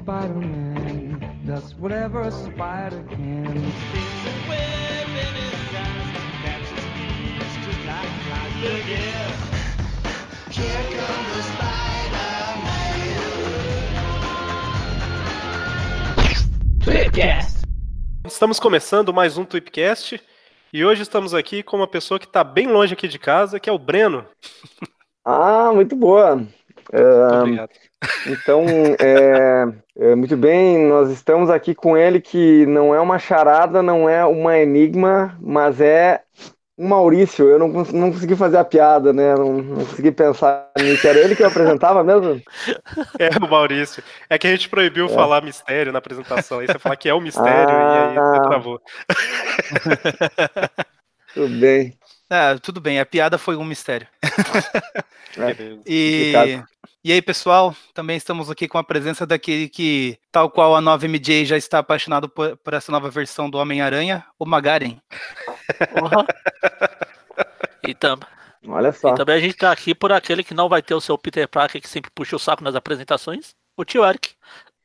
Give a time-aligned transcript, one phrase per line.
[0.00, 3.52] Spider-Man does whatever a spider can.
[18.24, 20.18] Estamos começando mais um Tweepcast
[20.72, 23.68] e hoje estamos aqui com uma pessoa que está bem longe aqui de casa, que
[23.68, 24.24] é o Breno.
[25.22, 26.46] Ah, muito boa.
[26.92, 27.68] Ah,
[28.26, 28.64] então,
[28.98, 34.08] é, é, muito bem, nós estamos aqui com ele que não é uma charada, não
[34.08, 36.22] é uma enigma, mas é
[36.78, 37.46] um Maurício.
[37.48, 39.34] Eu não, não consegui fazer a piada, né?
[39.36, 41.06] Não, não consegui pensar nisso.
[41.06, 42.40] Era ele que eu apresentava mesmo?
[43.18, 44.02] É o Maurício.
[44.30, 46.60] É que a gente proibiu falar mistério na apresentação.
[46.60, 48.18] Aí você fala que é o mistério e aí Ah.
[48.18, 48.80] você travou.
[51.34, 51.99] Tudo bem.
[52.30, 54.06] Ah, tudo bem, a piada foi um mistério.
[55.38, 55.54] É.
[55.86, 56.32] E,
[57.04, 61.44] e aí, pessoal, também estamos aqui com a presença daquele que, tal qual a 9MJ
[61.44, 64.98] já está apaixonado por, por essa nova versão do Homem-Aranha, o Magaren.
[65.96, 66.26] Porra.
[67.86, 68.18] E, tam-
[68.66, 69.14] Olha só.
[69.14, 71.48] e também a gente tá aqui por aquele que não vai ter o seu Peter
[71.48, 74.34] Parker que sempre puxa o saco nas apresentações, o tio Eric.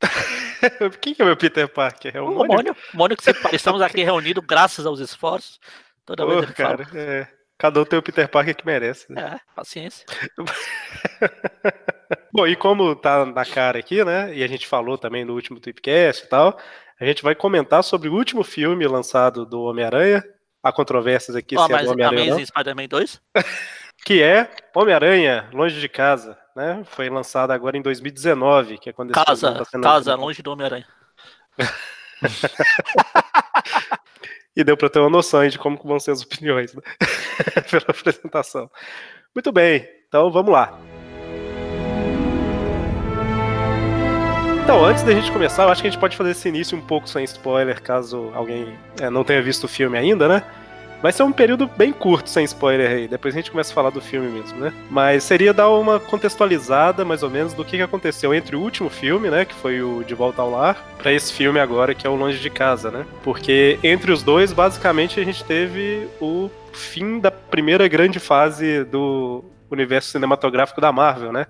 [1.01, 2.15] Quem que é o meu Peter Parker?
[2.15, 2.53] É o O Mônio?
[2.55, 2.75] Mônio.
[2.93, 5.59] O Mônio que sempre, estamos aqui reunidos graças aos esforços.
[6.05, 7.27] Toda vez Pô, ele cara, é.
[7.57, 9.11] Cada um tem o Peter Parker que merece.
[9.11, 9.21] né?
[9.21, 9.35] fala.
[9.35, 10.05] É, paciência.
[12.33, 14.35] Bom, e como tá na cara aqui, né?
[14.35, 16.59] E a gente falou também no último Tweepcast e tal,
[16.99, 20.23] a gente vai comentar sobre o último filme lançado do Homem-Aranha.
[20.61, 22.33] Há controvérsias aqui Ó, se é do Homem-Aranha.
[22.33, 23.21] Amazing Spider-Man 2?
[24.05, 26.83] que é Homem-Aranha, Longe de Casa, né?
[26.85, 30.85] Foi lançado agora em 2019, que é quando Casa, tá casa, longe do Homem-Aranha.
[34.55, 36.81] E deu para ter uma noção de como vão ser as opiniões né?
[37.69, 38.69] pela apresentação.
[39.33, 40.79] Muito bem, então vamos lá.
[44.63, 46.81] Então, antes da gente começar, eu acho que a gente pode fazer esse início um
[46.81, 50.43] pouco sem spoiler, caso alguém é, não tenha visto o filme ainda, né?
[51.01, 53.89] Vai ser um período bem curto sem spoiler aí, depois a gente começa a falar
[53.89, 54.73] do filme mesmo, né?
[54.89, 59.29] Mas seria dar uma contextualizada, mais ou menos, do que aconteceu entre o último filme,
[59.29, 62.15] né, que foi o De Volta ao Lar, para esse filme agora, que é o
[62.15, 63.05] Longe de Casa, né?
[63.23, 69.43] Porque entre os dois, basicamente, a gente teve o fim da primeira grande fase do
[69.69, 71.47] universo cinematográfico da Marvel, né?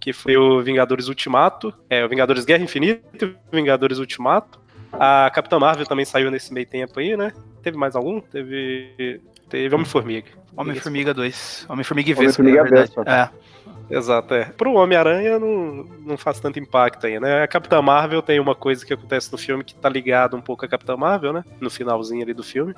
[0.00, 4.60] Que foi o Vingadores Ultimato, é, o Vingadores Guerra Infinita e o Vingadores Ultimato.
[4.92, 7.32] A Capitã Marvel também saiu nesse meio tempo aí, né?
[7.62, 8.20] Teve mais algum?
[8.20, 9.20] Teve.
[9.48, 10.28] Teve Homem-Formiga.
[10.56, 11.66] Homem-Formiga 2.
[11.68, 12.94] Homem-Formiga e Vespa, Homem-Formiga na verdade.
[12.94, 13.10] Vespa.
[13.10, 13.48] É.
[13.90, 14.44] Exato, é.
[14.44, 17.42] Pro Homem-Aranha não, não faz tanto impacto aí, né?
[17.42, 20.64] A Capitã Marvel tem uma coisa que acontece no filme que tá ligado um pouco
[20.64, 21.44] à Capitã Marvel, né?
[21.58, 22.74] No finalzinho ali do filme.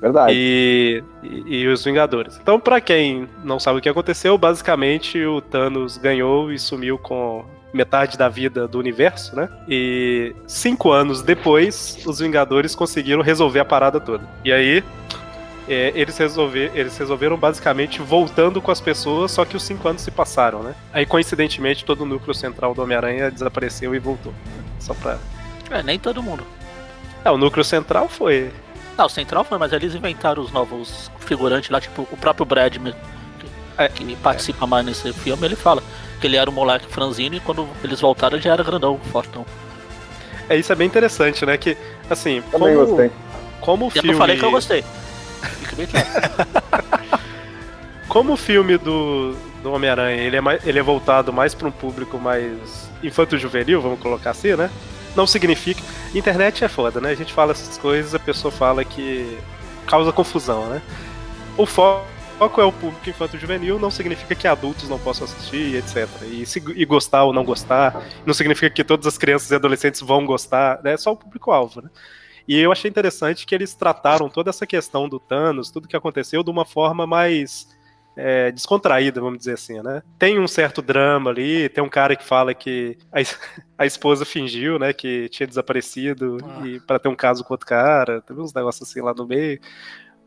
[0.00, 0.32] Verdade.
[0.34, 2.36] E, e, e os Vingadores.
[2.42, 7.44] Então, pra quem não sabe o que aconteceu, basicamente o Thanos ganhou e sumiu com
[7.74, 9.48] metade da vida do universo, né?
[9.68, 14.26] E cinco anos depois, os Vingadores conseguiram resolver a parada toda.
[14.44, 14.84] E aí,
[15.68, 20.02] é, eles, resolver, eles resolveram basicamente voltando com as pessoas, só que os cinco anos
[20.02, 20.74] se passaram, né?
[20.92, 24.32] Aí, coincidentemente, todo o núcleo central do Homem-Aranha desapareceu e voltou.
[24.78, 25.18] Só pra.
[25.70, 26.44] É, nem todo mundo.
[27.24, 28.50] É, o núcleo central foi.
[28.96, 32.76] Não, o Central foi, mas eles inventaram os novos figurantes lá, tipo o próprio Brad
[32.76, 33.00] mesmo,
[33.40, 33.46] que,
[33.76, 35.82] É, que participa mais nesse filme, ele fala
[36.24, 39.44] que ele era um moleque franzino e quando eles voltaram ele já era grandão, fortão.
[40.48, 41.58] É, isso é bem interessante, né?
[41.58, 41.76] Que,
[42.08, 43.10] assim, Também como, gostei.
[43.60, 44.12] como o Eu filme.
[44.12, 44.82] não falei que eu gostei.
[45.60, 46.06] Fica bem claro.
[48.08, 51.70] Como o filme do, do Homem-Aranha ele é, mais- ele é voltado mais para um
[51.72, 54.70] público mais infanto-juvenil, vamos colocar assim, né?
[55.16, 55.80] Não significa.
[56.14, 57.10] Internet é foda, né?
[57.10, 59.36] A gente fala essas coisas, a pessoa fala que
[59.86, 60.80] causa confusão, né?
[61.56, 62.02] O fo-
[62.38, 66.08] foco é o público infanto-juvenil, não significa que adultos não possam assistir, etc.
[66.30, 70.00] E, se, e gostar ou não gostar, não significa que todas as crianças e adolescentes
[70.00, 70.92] vão gostar, né?
[70.94, 71.90] É só o público-alvo, né?
[72.46, 76.42] E eu achei interessante que eles trataram toda essa questão do Thanos, tudo que aconteceu,
[76.42, 77.68] de uma forma mais
[78.16, 80.02] é, descontraída, vamos dizer assim, né?
[80.18, 83.20] Tem um certo drama ali, tem um cara que fala que a,
[83.78, 86.66] a esposa fingiu, né, que tinha desaparecido Ah.
[86.66, 89.58] e para ter um caso com outro cara, teve uns negócios assim lá no meio,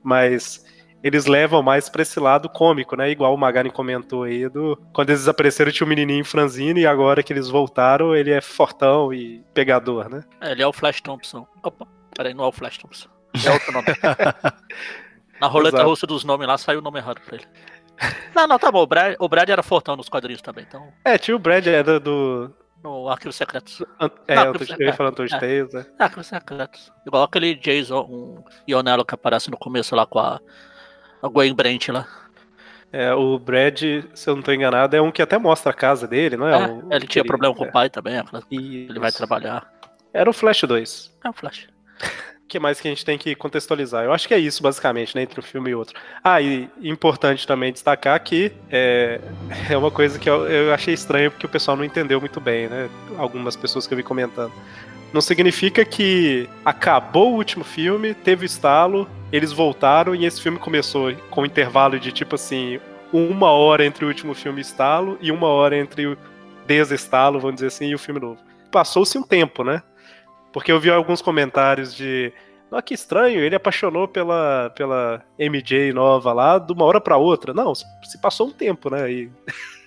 [0.04, 0.66] mas
[1.04, 3.10] eles levam mais pra esse lado cômico, né?
[3.10, 7.22] Igual o Magari comentou aí do quando eles desapareceram tinha um menininho franzino e agora
[7.24, 10.24] que eles voltaram, ele é fortão e pegador, né?
[10.42, 11.46] É, ele é o Flash Thompson.
[11.64, 13.08] Opa, peraí, não é o Flash Thompson.
[13.46, 13.86] É outro nome.
[15.40, 15.90] Na roleta Exato.
[15.90, 17.46] russa dos nomes lá saiu o nome errado pra ele.
[18.36, 18.82] Não, não, tá bom.
[18.82, 20.92] O Brad, o Brad era fortão nos quadrinhos também, então.
[21.06, 22.52] É, tinha o Brad era do
[22.84, 23.82] No Arquivo Secretos.
[24.28, 25.40] é, Não, tô- eu falar Antônio é.
[25.40, 25.86] Tales, né?
[26.00, 26.92] Arquivo Secretos.
[27.06, 30.40] Igual aquele Jason um Ionello que aparece no começo lá com a,
[31.22, 32.08] a Gwen Brent lá.
[32.92, 33.82] É, o Brad,
[34.14, 36.54] se eu não tô enganado, é um que até mostra a casa dele, não é?
[36.54, 37.68] É, O- ele tinha problema com é.
[37.68, 39.70] o pai também, ele vai trabalhar.
[40.14, 41.12] Era o Flash 2.
[41.24, 41.68] É o Flash.
[42.44, 44.06] O que mais que a gente tem que contextualizar?
[44.06, 46.00] Eu acho que é isso, basicamente, né, entre um filme e outro.
[46.24, 49.20] Ah, e importante também destacar que é,
[49.70, 52.70] é uma coisa que eu, eu achei estranho porque o pessoal não entendeu muito bem,
[52.70, 52.90] né?
[53.18, 54.54] Algumas pessoas que eu vi comentando.
[55.14, 60.58] Não significa que acabou o último filme, teve o estalo, eles voltaram e esse filme
[60.60, 62.80] começou com um intervalo de tipo assim,
[63.12, 66.18] uma hora entre o último filme estalo e uma hora entre o
[66.66, 68.40] desestalo, vamos dizer assim, e o filme novo.
[68.72, 69.82] Passou-se um tempo, né?
[70.52, 72.34] Porque eu vi alguns comentários de.
[72.72, 77.54] Olha que estranho, ele apaixonou pela, pela MJ nova lá de uma hora pra outra.
[77.54, 77.86] Não, se
[78.22, 79.10] passou um tempo, né?
[79.12, 79.32] E,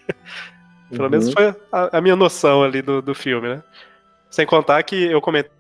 [0.91, 1.11] pelo Uhum.
[1.11, 3.63] menos foi a, a minha noção ali do, do filme, né?
[4.31, 5.51] Sem contar que eu comentei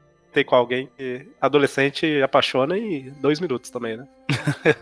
[0.47, 4.07] com alguém que adolescente apaixona em dois minutos também, né?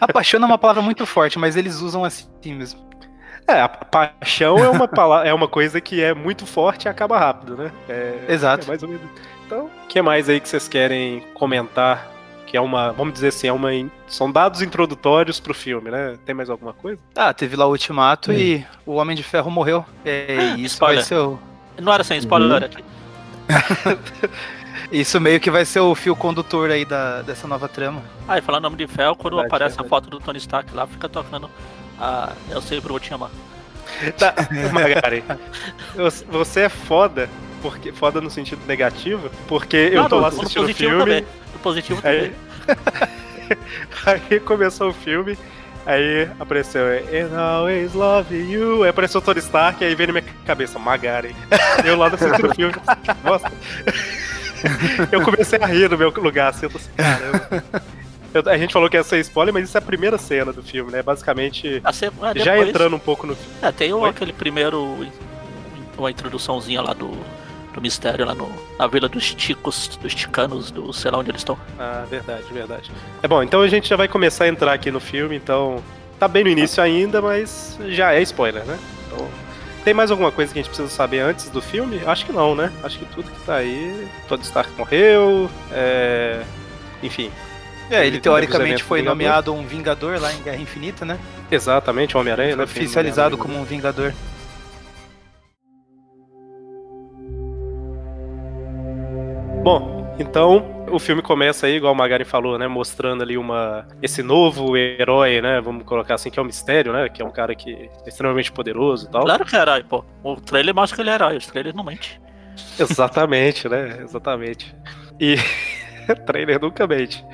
[0.00, 2.84] Apaixona é uma palavra muito forte, mas eles usam assim mesmo.
[3.48, 7.18] É, a paixão é uma, pala- é uma coisa que é muito forte e acaba
[7.18, 7.70] rápido, né?
[7.88, 8.64] É, Exato.
[8.64, 9.04] É mais ou menos.
[9.46, 12.10] Então, o que mais aí que vocês querem comentar?
[12.46, 16.16] Que é uma, vamos dizer assim, é uma, in- são dados introdutórios pro filme, né?
[16.26, 17.00] Tem mais alguma coisa?
[17.14, 19.84] Ah, teve lá o Ultimato e o Homem de Ferro morreu.
[20.04, 21.04] É, e isso vai Spoiler.
[21.04, 21.38] ser o,
[21.80, 22.84] Não era sem spoiler Uhum.
[24.92, 28.02] Isso meio que vai ser o fio condutor aí da, dessa nova trama.
[28.28, 29.88] Ah, e falando nome de ferro, quando Verdade, aparece a verdade.
[29.90, 31.50] foto do Tony Stark lá, fica tocando.
[32.00, 33.30] Ah, eu sempre vou te amar.
[34.18, 34.34] Tá,
[34.72, 35.24] Magari,
[35.94, 37.28] você- você é foda,
[37.62, 40.90] porque foda no sentido negativo, porque eu Não, tô no- lá no assistindo o positivo
[40.90, 41.04] filme.
[41.04, 41.26] também.
[41.52, 42.32] No positivo Aí,
[42.66, 43.58] também.
[44.30, 45.38] aí começou o filme,
[45.86, 48.82] aí apareceu And always love you.
[48.82, 51.34] Aí apareceu o Tony Stark, aí veio na minha cabeça, Magari.
[51.84, 52.74] Eu lá assistindo o filme,
[53.24, 53.50] nossa.
[55.12, 57.64] Eu comecei a rir no meu lugar, assim, eu tô assim, caramba.
[58.34, 60.62] Eu- a gente falou que ia ser spoiler, mas isso é a primeira cena do
[60.62, 61.02] filme, né?
[61.02, 64.08] Basicamente, Ah, ah, já depois- entrando um pouco no É, tem Oi?
[64.10, 65.06] aquele primeiro.
[65.96, 67.08] Uma introduçãozinha lá do,
[67.72, 71.40] do mistério lá no, na vila dos ticos, dos ticanos, do sei lá onde eles
[71.40, 71.56] estão.
[71.78, 72.90] Ah, verdade, verdade.
[73.22, 75.82] É bom, então a gente já vai começar a entrar aqui no filme, então.
[76.18, 78.78] Tá bem no início ainda, mas já é spoiler, né?
[79.86, 82.00] Tem mais alguma coisa que a gente precisa saber antes do filme?
[82.04, 82.72] Acho que não, né?
[82.82, 84.08] Acho que tudo que tá aí.
[84.26, 85.48] Tony Stark morreu.
[85.70, 86.42] É...
[87.04, 87.30] Enfim.
[87.88, 89.16] É, ele Ele teoricamente foi Vingador.
[89.16, 91.20] nomeado um Vingador lá em Guerra Infinita, né?
[91.48, 92.66] Exatamente, o Homem-Aranha, né?
[92.66, 94.12] Foi oficializado como um Vingador.
[99.62, 102.66] Bom, então o filme começa aí, igual o Magari falou, né?
[102.66, 105.60] Mostrando ali uma esse novo herói, né?
[105.60, 107.08] Vamos colocar assim, que é o Mistério, né?
[107.08, 109.22] Que é um cara que é extremamente poderoso e tal.
[109.22, 110.04] Claro que é herói, pô.
[110.22, 112.20] O trailer mostra que ele é herói, os trailers não mente.
[112.78, 113.98] Exatamente, né?
[114.02, 114.74] Exatamente.
[115.20, 115.36] E
[116.26, 117.24] trailer nunca mente.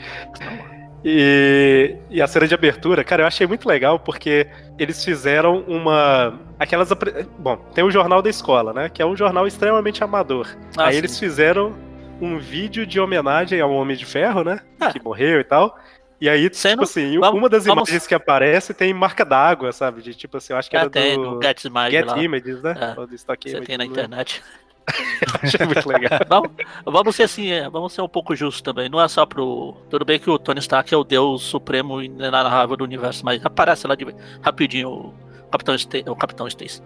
[1.05, 4.47] E, e a cena de abertura, cara, eu achei muito legal porque
[4.79, 6.39] eles fizeram uma.
[6.59, 6.91] Aquelas.
[7.39, 8.89] Bom, tem o Jornal da Escola, né?
[8.89, 10.47] Que é um jornal extremamente amador.
[10.77, 10.99] Ah, Aí sim.
[10.99, 11.75] eles fizeram
[12.23, 14.61] um vídeo de homenagem ao Homem de Ferro, né?
[14.81, 14.93] Ah.
[14.93, 15.77] Que morreu e tal.
[16.21, 19.73] E aí, Sendo- tipo assim, vamos- uma das vamos- imagens que aparece tem marca d'água,
[19.73, 20.01] sabe?
[20.03, 22.19] De tipo assim, eu acho que É, era tem do no Get lá.
[22.23, 22.77] Images, né?
[22.97, 23.99] É, Ou do Stock Você Images, tem na lembro.
[24.01, 24.43] internet.
[25.43, 26.11] Achei muito legal.
[26.29, 26.51] vamos,
[26.85, 28.89] vamos ser assim, é, vamos ser um pouco justos também.
[28.89, 29.77] Não é só pro.
[29.91, 33.45] Tudo bem que o Tony Stark é o deus supremo e inenarrável do universo, mas
[33.45, 34.07] aparece lá de
[34.41, 35.13] rapidinho
[35.53, 36.05] Capitão Stacy.
[36.09, 36.83] O Capitão Stacy.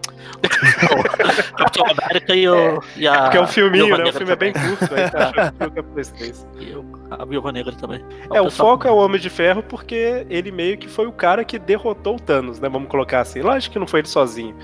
[0.91, 3.21] o Capitão América e, o, e a.
[3.23, 4.03] Porque é um filminho, né?
[4.09, 4.75] O filme é bem também.
[4.77, 6.47] curto, aí achou que foi o PlayStation.
[6.59, 8.03] E o- a Viúva Negra também.
[8.33, 11.11] É, o pessoal- foco é o Homem de Ferro porque ele meio que foi o
[11.11, 12.67] cara que derrotou o Thanos, né?
[12.69, 13.41] Vamos colocar assim.
[13.41, 14.55] Lógico que não foi ele sozinho.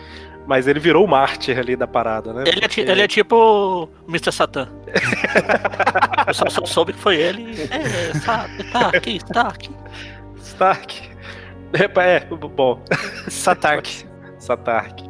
[0.45, 2.43] Mas ele virou o mártir ali da parada, né?
[2.45, 4.29] Ele é, ti- Porque- ele é tipo o Mr.
[4.33, 4.67] Satan.
[6.27, 7.55] Eu só, só soube que foi ele.
[7.71, 9.69] É, Stark, Stark.
[10.41, 11.12] Stark.
[11.73, 12.79] É, é, bom.
[13.27, 14.05] Satark.
[14.37, 15.03] Satark.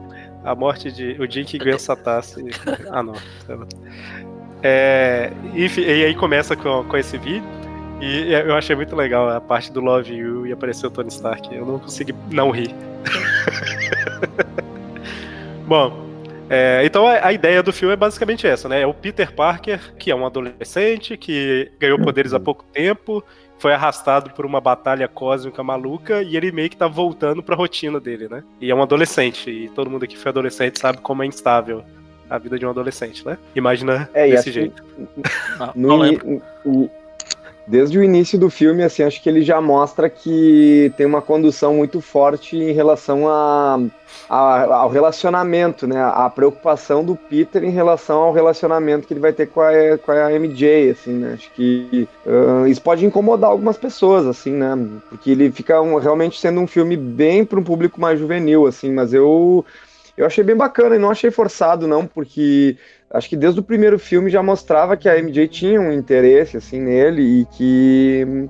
[0.43, 1.15] A morte de.
[1.19, 2.45] O dia que Gwen Satassi.
[2.89, 3.15] Ah, não.
[4.61, 7.43] É, enfim, e aí começa com, com esse vídeo.
[8.01, 11.53] E eu achei muito legal a parte do Love You e apareceu o Tony Stark.
[11.53, 12.73] Eu não consegui não rir.
[15.65, 16.03] Bom,
[16.49, 18.81] é, então a, a ideia do filme é basicamente essa, né?
[18.81, 23.23] É o Peter Parker, que é um adolescente, que ganhou poderes há pouco tempo,
[23.63, 27.97] foi arrastado por uma batalha cósmica maluca e ele meio que tá voltando pra rotina
[27.97, 28.43] dele, né?
[28.59, 31.81] E é um adolescente, e todo mundo aqui que foi adolescente sabe como é instável
[32.29, 33.37] a vida de um adolescente, né?
[33.55, 34.83] Imagina É, desse assim, jeito.
[35.57, 36.41] Não, não lembro.
[37.65, 41.75] Desde o início do filme, assim, acho que ele já mostra que tem uma condução
[41.75, 43.79] muito forte em relação a,
[44.29, 46.01] a, ao relacionamento, né?
[46.01, 50.11] A preocupação do Peter em relação ao relacionamento que ele vai ter com a, com
[50.11, 51.33] a MJ, assim, né?
[51.33, 54.77] Acho que uh, isso pode incomodar algumas pessoas, assim, né?
[55.09, 58.91] Porque ele fica um, realmente sendo um filme bem para um público mais juvenil, assim,
[58.91, 59.65] mas eu
[60.15, 62.77] eu achei bem bacana e não achei forçado, não, porque
[63.13, 66.81] acho que desde o primeiro filme já mostrava que a MJ tinha um interesse assim
[66.81, 68.49] nele e que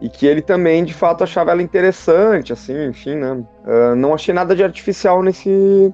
[0.00, 3.32] e que ele também de fato achava ela interessante, assim, enfim, né?
[3.32, 5.92] Uh, não achei nada de artificial nesse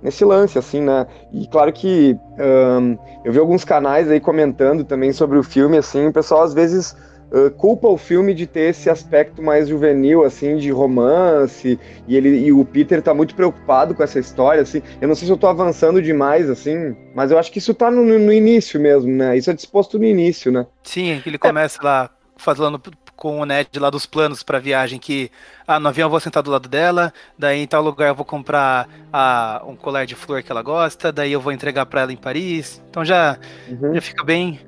[0.00, 1.06] nesse lance, assim, né?
[1.32, 6.06] E claro que um, eu vi alguns canais aí comentando também sobre o filme, assim,
[6.06, 6.94] o pessoal às vezes
[7.32, 12.46] uh, culpa o filme de ter esse aspecto mais juvenil, assim, de romance, e ele
[12.46, 14.82] e o Peter tá muito preocupado com essa história, assim.
[15.00, 17.90] Eu não sei se eu tô avançando demais, assim, mas eu acho que isso tá
[17.90, 19.36] no, no início mesmo, né?
[19.36, 20.66] Isso é disposto no início, né?
[20.82, 22.80] Sim, ele começa lá falando
[23.18, 25.28] com o Ned lá dos planos para viagem que
[25.66, 28.24] ah, no avião eu vou sentar do lado dela, daí em tal lugar eu vou
[28.24, 32.12] comprar ah, um colar de flor que ela gosta, daí eu vou entregar para ela
[32.12, 32.80] em Paris.
[32.88, 33.36] Então já,
[33.68, 33.92] uhum.
[33.92, 34.60] já fica bem.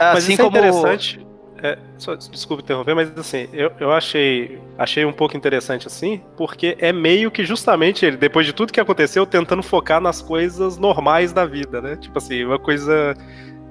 [0.00, 1.26] Assim Mas como é interessante.
[1.64, 6.76] É, só, desculpa interromper, mas assim, eu, eu achei, achei um pouco interessante assim, porque
[6.78, 11.32] é meio que justamente ele, depois de tudo que aconteceu, tentando focar nas coisas normais
[11.32, 11.96] da vida, né?
[11.96, 13.16] Tipo assim, uma coisa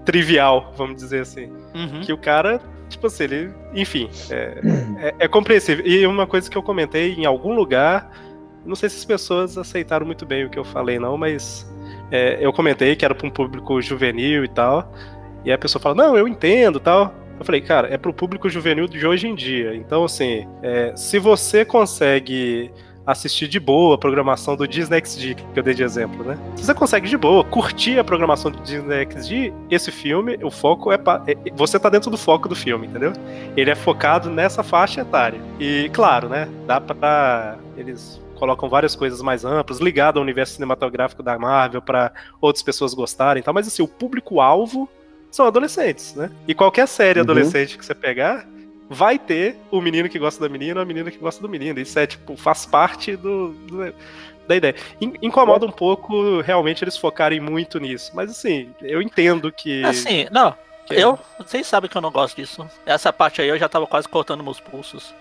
[0.03, 1.51] trivial, vamos dizer assim.
[1.75, 2.01] Uhum.
[2.01, 2.59] Que o cara,
[2.89, 3.51] tipo assim, ele.
[3.75, 4.59] Enfim, é,
[4.97, 5.85] é, é, compreensível.
[5.85, 8.09] E uma coisa que eu comentei em algum lugar,
[8.65, 11.71] não sei se as pessoas aceitaram muito bem o que eu falei, não, mas
[12.09, 14.91] é, eu comentei que era para um público juvenil e tal.
[15.45, 17.13] E a pessoa fala, não, eu entendo tal.
[17.39, 19.75] Eu falei, cara, é pro público juvenil de hoje em dia.
[19.75, 22.71] Então, assim, é, se você consegue
[23.05, 26.37] assistir de boa a programação do Disney XD, que eu dei de exemplo, né?
[26.55, 30.91] Se você consegue de boa curtir a programação do Disney XD, esse filme, o foco
[30.91, 33.11] é, pra, é você tá dentro do foco do filme, entendeu?
[33.57, 35.39] Ele é focado nessa faixa etária.
[35.59, 41.23] E claro, né, dá para eles colocam várias coisas mais amplas, ligado ao universo cinematográfico
[41.23, 42.11] da Marvel para
[42.41, 44.89] outras pessoas gostarem, tal, mas assim, o público alvo
[45.33, 46.29] são adolescentes, né?
[46.47, 47.23] E qualquer série uhum.
[47.23, 48.47] adolescente que você pegar,
[48.87, 51.79] vai ter o menino que gosta da menina ou a menina que gosta do menino.
[51.79, 53.93] Isso é, tipo, faz parte do, do
[54.47, 54.75] da ideia.
[55.21, 58.11] Incomoda um pouco realmente eles focarem muito nisso.
[58.13, 59.83] Mas assim, eu entendo que.
[59.83, 60.55] Assim, não.
[60.85, 60.93] Que...
[60.93, 62.69] Eu, vocês sabem que eu não gosto disso.
[62.85, 65.15] Essa parte aí eu já tava quase cortando meus pulsos.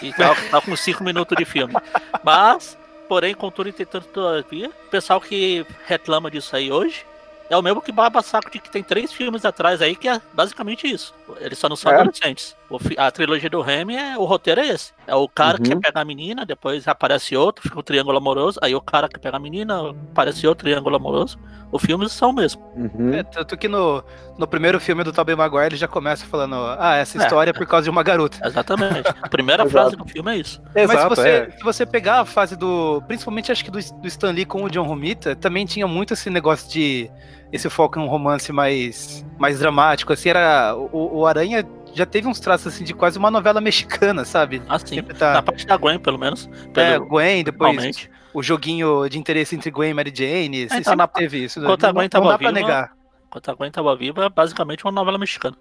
[0.00, 1.74] E tava, tava com 5 minutos de filme.
[2.22, 7.04] Mas, porém, contudo, entretanto, todavia, o pessoal que reclama disso aí hoje
[7.50, 10.20] é o mesmo que baba saco de que tem três filmes atrás aí que é
[10.34, 11.14] basicamente isso.
[11.40, 11.94] Eles só não são é.
[11.96, 12.56] adolescentes.
[12.96, 14.92] a trilogia do Remy, é, o roteiro é esse.
[15.06, 15.62] É o cara uhum.
[15.62, 18.58] que pegar a menina, depois aparece outro, fica um triângulo amoroso.
[18.62, 21.38] Aí o cara que pega a menina, aparece outro triângulo amoroso.
[21.70, 22.62] Os filmes são o mesmo.
[22.74, 23.12] Uhum.
[23.12, 24.02] É, tanto que no,
[24.38, 27.22] no primeiro filme do Tobey Maguire ele já começa falando: Ah, essa é.
[27.22, 28.38] história é, por causa de uma garota.
[28.42, 29.08] Exatamente.
[29.20, 30.62] A primeira frase do filme é isso.
[30.74, 31.50] Exato, Mas se você, é.
[31.50, 33.02] se você pegar a fase do.
[33.06, 36.30] Principalmente acho que do, do Stan Lee com o John Romita, também tinha muito esse
[36.30, 37.10] negócio de
[37.52, 41.64] esse foco em um romance mais, mais dramático, assim, era o, o Aranha
[41.94, 44.62] já teve uns traços assim de quase uma novela mexicana, sabe?
[44.68, 45.02] Ah, sim.
[45.02, 45.34] Tá...
[45.34, 46.48] Na parte da Gwen, pelo menos.
[46.76, 48.10] É, Gwen, depois Realmente.
[48.32, 50.68] o joguinho de interesse entre Gwen e Mary Jane.
[50.70, 51.06] É, então, na...
[51.06, 51.58] teve isso.
[51.58, 52.92] Enquanto a Gwen tava não dá viva, negar.
[53.26, 55.56] Enquanto a Gwen tava viva, é basicamente uma novela mexicana.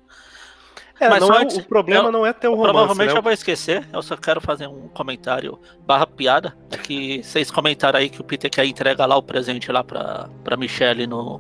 [0.99, 2.73] É, Mas antes, é o problema eu, não é ter o romance.
[2.73, 3.19] Provavelmente né?
[3.19, 3.87] eu vou esquecer.
[3.93, 6.57] Eu só quero fazer um comentário barra piada.
[6.71, 10.27] É que vocês comentaram aí que o Peter quer entregar lá o presente lá pra,
[10.43, 11.39] pra Michelle no,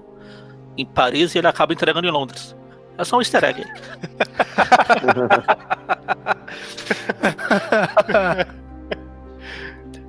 [0.77, 2.55] em Paris e ele acaba entregando em Londres.
[2.97, 3.65] É só um easter egg.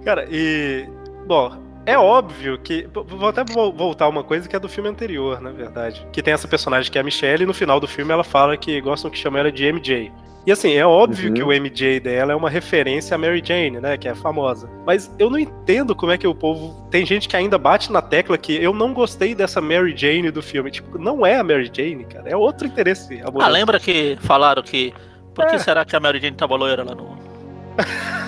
[0.04, 0.88] Cara, e.
[1.26, 2.88] Bom, é óbvio que.
[2.92, 6.06] Vou até voltar uma coisa que é do filme anterior, na verdade.
[6.12, 8.56] Que tem essa personagem que é a Michelle, e no final do filme ela fala
[8.56, 10.10] que gostam que chamam ela de MJ.
[10.46, 11.34] E assim, é óbvio uhum.
[11.34, 13.98] que o MJ dela é uma referência a Mary Jane, né?
[13.98, 14.68] Que é famosa.
[14.86, 16.86] Mas eu não entendo como é que o povo.
[16.90, 20.40] Tem gente que ainda bate na tecla que eu não gostei dessa Mary Jane do
[20.42, 20.70] filme.
[20.70, 22.30] Tipo, não é a Mary Jane, cara.
[22.30, 23.44] É outro interesse amoroso.
[23.44, 24.94] Ah, lembra que falaram que.
[25.34, 25.58] Por que é.
[25.58, 27.16] será que a Mary Jane tava loira lá no.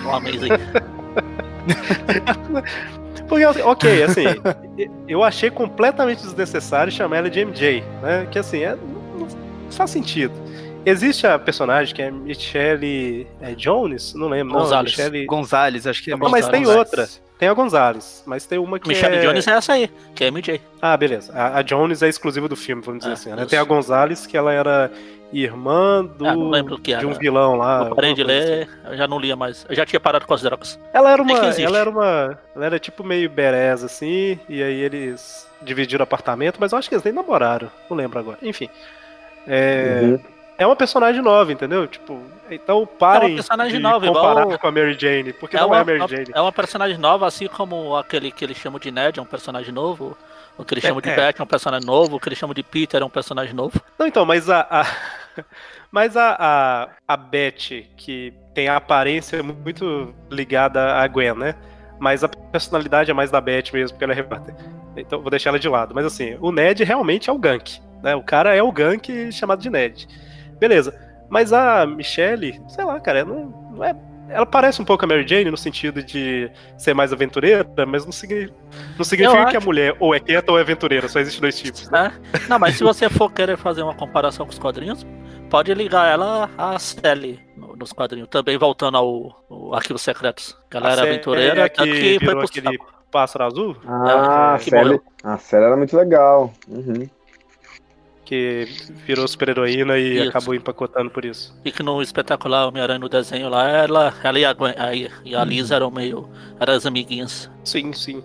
[0.02, 0.50] no Amazing?
[3.28, 4.24] Porque, ok, assim,
[5.06, 8.26] eu achei completamente desnecessário chamar ela de MJ, né?
[8.30, 9.28] Que assim, é, não
[9.70, 10.34] faz sentido.
[10.84, 14.14] Existe a personagem que é Michelle é Jones?
[14.14, 14.54] Não lembro.
[14.54, 14.96] Gonzalez.
[14.96, 15.26] Não, Michelle...
[15.26, 16.16] Gonzalez, acho que é.
[16.16, 17.08] Não, mas tem outra.
[17.38, 19.20] Tem a Gonzalez, mas tem uma que Michelle é...
[19.20, 20.60] Jones é essa aí, que é MJ.
[20.80, 21.32] Ah, beleza.
[21.32, 23.30] A, a Jones é exclusiva do filme, vamos dizer ah, assim.
[23.30, 23.46] Né?
[23.46, 24.90] Tem a Gonzalez, que ela era
[25.32, 26.34] irmã do, ah,
[26.98, 27.86] de um vilão lá.
[27.88, 28.90] Eu parei de ler, assim.
[28.90, 29.64] eu já não lia mais.
[29.68, 30.78] Eu já tinha parado com as drogas.
[30.92, 31.38] Ela era uma.
[31.38, 32.38] Ela era uma.
[32.54, 36.94] Ela era tipo meio bereza, assim, e aí eles dividiram apartamento, mas eu acho que
[36.94, 37.70] eles nem namoraram.
[37.88, 38.38] Não lembro agora.
[38.42, 38.68] Enfim.
[39.46, 40.00] É.
[40.02, 40.20] Uhum.
[40.60, 41.86] É uma personagem nova, entendeu?
[41.86, 45.32] Tipo, então parem É uma personagem de nova, igual comparar o- com a Mary Jane,
[45.32, 46.30] porque É não uma, é a Mary Jane.
[46.34, 49.72] é uma personagem nova, assim como aquele que eles chamam de Ned é um personagem
[49.72, 50.16] novo.
[50.58, 51.16] O que eles É, chamam de é.
[51.16, 52.16] Beth é um personagem novo.
[52.16, 53.80] O que eles chamam de Peter é um personagem novo.
[53.98, 54.60] Não, então, mas a.
[54.70, 54.86] a-
[55.90, 61.54] mas a, a, a Beth, que tem a aparência muito ligada à Gwen, né?
[61.98, 64.54] Mas a personalidade é mais da Beth mesmo, porque ela é repórter.
[64.96, 65.94] Então vou deixar ela de lado.
[65.94, 67.80] Mas assim, o Ned realmente é o Gank.
[68.02, 68.14] Né?
[68.14, 70.08] O cara é o Gank chamado de Ned.
[70.60, 70.94] Beleza.
[71.28, 73.94] Mas a Michelle, sei lá, cara, não, não é.
[74.28, 76.48] Ela parece um pouco a Mary Jane no sentido de
[76.78, 78.52] ser mais aventureira, mas não, signi-
[78.96, 81.90] não significa que a mulher ou é quieta ou é aventureira, só existem dois tipos.
[81.90, 82.12] né?
[82.32, 82.40] Né?
[82.48, 85.04] Não, mas se você for querer fazer uma comparação com os quadrinhos,
[85.48, 88.28] pode ligar ela à Sally no- nos quadrinhos.
[88.28, 90.56] Também voltando ao, ao Arquivos Secretos.
[90.70, 92.78] Que ela A era Sally aventureira, é tanto que que foi pro aquele
[93.10, 95.02] pássaro azul, Ah, a que série, morreu.
[95.24, 96.52] a série era muito legal.
[96.68, 97.08] Uhum.
[98.30, 98.68] Que
[99.04, 100.28] virou super-heroína e Isso.
[100.28, 101.52] acabou empacotando por isso.
[101.64, 105.08] E que no espetacular Homem-Aranha no desenho lá, ela, ela e, a Gwen, a, e
[105.34, 105.72] Uhum.
[105.72, 106.28] a eram meio.
[106.60, 107.50] eram as amiguinhas.
[107.64, 108.22] Sim, sim.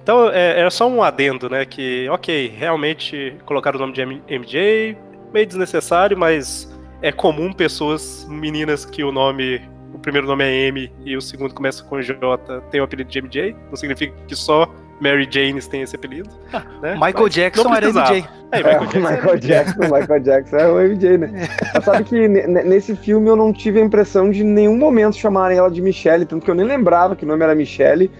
[0.00, 1.64] Então, é, era só um adendo, né?
[1.64, 4.96] Que, ok, realmente colocaram o nome de MJ,
[5.34, 6.72] meio desnecessário, mas
[7.02, 9.60] é comum pessoas, meninas que o nome,
[9.92, 13.18] o primeiro nome é M e o segundo começa com J, tem o apelido de
[13.20, 13.56] MJ.
[13.68, 16.28] Não significa que só Mary Janes tem esse apelido.
[16.80, 16.94] né?
[16.94, 17.88] Michael Mas Jackson era.
[17.88, 18.24] MJ.
[18.52, 19.00] É, Michael o Jackson.
[19.00, 21.48] Michael Jackson, Michael Jackson é o MJ, né?
[21.74, 24.76] Mas sabe que ne- ne- nesse filme eu não tive a impressão de em nenhum
[24.76, 28.10] momento chamarem ela de Michelle, tanto que eu nem lembrava que o nome era Michelle,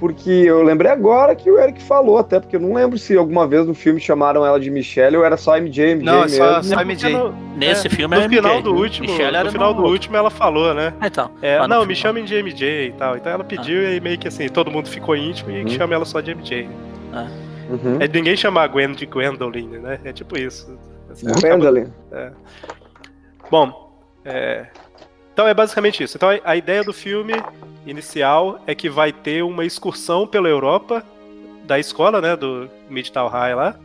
[0.00, 3.46] porque eu lembrei agora que o Eric falou, até porque eu não lembro se alguma
[3.46, 6.56] vez no filme chamaram ela de Michelle ou era só MJ, MJ Não, é só,
[6.56, 6.64] mesmo.
[6.74, 7.12] só É MJ.
[7.12, 8.62] no- Nesse é, filme no é final MJ.
[8.62, 10.94] do último, Michelle no final do último ela falou, né?
[11.00, 13.16] Ah, Então, É, não, filme, me chamem de MJ e tal.
[13.16, 15.68] Então ela pediu e meio que assim, todo mundo ficou íntimo e Uhum.
[15.68, 16.66] chama ela só de MJ.
[17.68, 17.98] Uhum.
[18.00, 20.00] É ninguém chamar a Gwen de Gwendolyn, né?
[20.04, 20.76] É tipo isso.
[21.10, 21.86] Assim, acaba- Gwendolyn.
[23.50, 23.92] Bom,
[24.24, 24.66] é,
[25.32, 26.16] então é basicamente isso.
[26.16, 27.34] Então a, a ideia do filme
[27.86, 31.04] inicial é que vai ter uma excursão pela Europa
[31.64, 33.76] da escola, né, do Midtown High lá,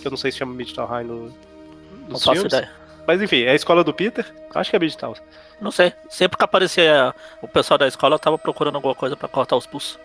[0.00, 2.52] que eu não sei se chama Midtown High no, Não nos faço filmes.
[2.52, 2.70] ideia.
[3.06, 4.24] Mas enfim, é a escola do Peter.
[4.54, 5.14] Acho que é Midtown.
[5.60, 5.92] Não sei.
[6.10, 9.66] Sempre que aparecia o pessoal da escola, eu tava procurando alguma coisa pra cortar os
[9.66, 9.98] pulsos.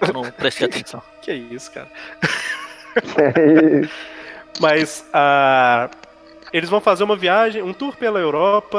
[0.00, 1.02] Eu não prestei atenção.
[1.22, 1.88] Que isso, cara.
[3.16, 3.88] É,
[4.60, 5.88] Mas ah,
[6.52, 8.78] eles vão fazer uma viagem, um tour pela Europa,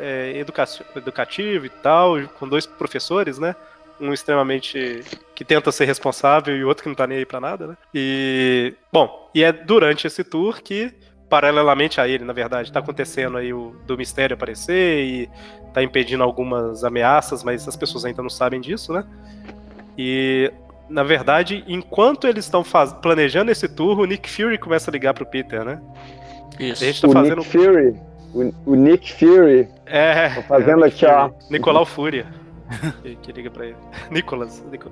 [0.00, 0.64] é, educa-
[0.96, 3.54] educativo e tal, com dois professores, né?
[4.00, 5.02] Um extremamente
[5.34, 7.76] que tenta ser responsável e outro que não tá nem aí pra nada, né?
[7.94, 10.92] E, bom, e é durante esse tour que,
[11.28, 15.30] paralelamente a ele, na verdade, tá acontecendo aí o do mistério aparecer e
[15.72, 19.06] tá impedindo algumas ameaças, mas as pessoas ainda não sabem disso, né?
[19.96, 20.52] E
[20.88, 22.62] na verdade, enquanto eles estão
[23.00, 25.80] planejando esse tour, o Nick Fury começa a ligar pro Peter, né?
[26.58, 26.82] Isso.
[26.82, 27.36] A gente tá o fazendo.
[27.38, 28.00] Nick Fury.
[28.34, 29.68] O, o Nick Fury.
[29.86, 30.30] É.
[30.30, 31.30] Tô fazendo é, aqui, ó.
[31.50, 32.26] Nicolau Fúria.
[33.02, 33.76] que, que liga pra ele.
[34.10, 34.64] Nicolas.
[34.70, 34.90] Nico-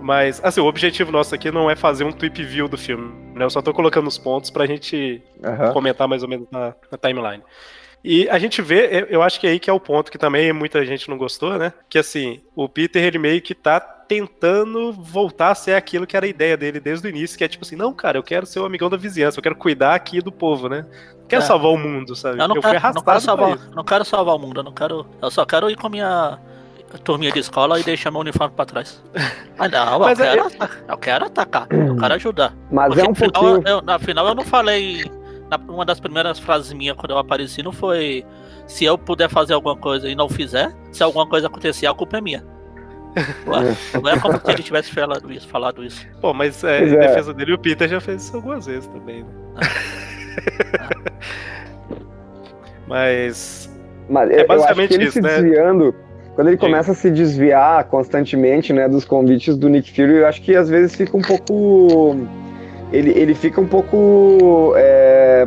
[0.00, 3.44] Mas, assim, o objetivo nosso aqui não é fazer um tweet view do filme, né?
[3.44, 5.22] Eu só tô colocando os pontos pra gente
[5.72, 7.42] comentar mais ou menos na, na timeline.
[8.04, 10.18] E a gente vê, eu- eu acho que é aí que é o ponto que
[10.18, 11.72] também muita gente não gostou, né?
[11.88, 13.78] Que assim, o Peter ele meio que tá
[14.12, 17.48] tentando voltar a ser aquilo que era a ideia dele desde o início, que é
[17.48, 20.20] tipo assim, não, cara, eu quero ser o amigão da vizinhança, eu quero cuidar aqui
[20.20, 20.84] do povo, né?
[21.20, 21.46] Não quero É.
[21.46, 22.38] salvar o mundo, sabe?
[22.40, 25.06] Eu não, fui quero, não, quero salvar, não quero salvar o mundo, eu não quero.
[25.20, 26.38] Eu só quero ir com a minha
[27.04, 29.02] turminha de escola e deixar meu uniforme pra trás.
[29.58, 32.54] Ah, não, Mas eu, é- quero, ata- eu quero atacar, eu quero ajudar.
[32.70, 33.62] Mas Porque é um pouquinho.
[33.68, 35.04] eu, na final eu não falei.
[35.50, 38.24] na- uma das primeiras frases minhas quando eu apareci não foi
[38.66, 42.16] se eu puder fazer alguma coisa e não fizer, se alguma coisa acontecer, a culpa
[42.16, 42.44] é minha.
[43.46, 46.06] Ué, não é como se ele tivesse falado isso, falado isso.
[46.20, 46.96] Pô, mas é, em é.
[46.98, 49.28] defesa dele, o Peter já fez isso algumas vezes também, né?
[52.86, 53.70] mas.
[54.08, 55.28] Mas É eu- eu acho basicamente que ele isso, se né?
[55.40, 55.94] desviando,
[56.34, 60.42] quando ele começa a se desviar constantemente, né, dos convites do Nick Fury, eu acho
[60.42, 62.16] que às vezes fica um pouco,
[62.92, 65.46] ele, ele fica um pouco é,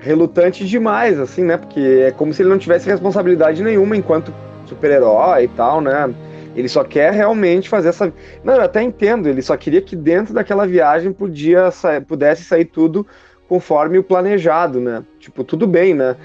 [0.00, 4.32] relutante demais, assim, né, porque é como se ele não tivesse responsabilidade nenhuma enquanto
[4.66, 6.12] super-herói e tal, né.
[6.54, 8.12] Ele só quer realmente fazer essa.
[8.44, 9.28] Não, eu até entendo.
[9.28, 13.06] Ele só queria que dentro daquela viagem podia sa- pudesse sair tudo
[13.48, 15.02] conforme o planejado, né?
[15.18, 16.16] Tipo, tudo bem, né?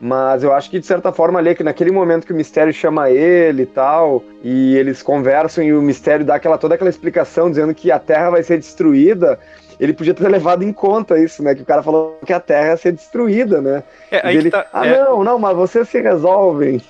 [0.00, 3.08] Mas eu acho que, de certa forma, ali, que naquele momento que o mistério chama
[3.10, 7.74] ele e tal, e eles conversam e o mistério dá aquela, toda aquela explicação dizendo
[7.74, 9.38] que a Terra vai ser destruída,
[9.80, 11.54] ele podia ter levado em conta isso, né?
[11.54, 13.82] Que o cara falou que a Terra ia ser destruída, né?
[14.10, 14.66] É, aí ele, tá.
[14.72, 16.80] ah, é- não, não, mas vocês se resolvem.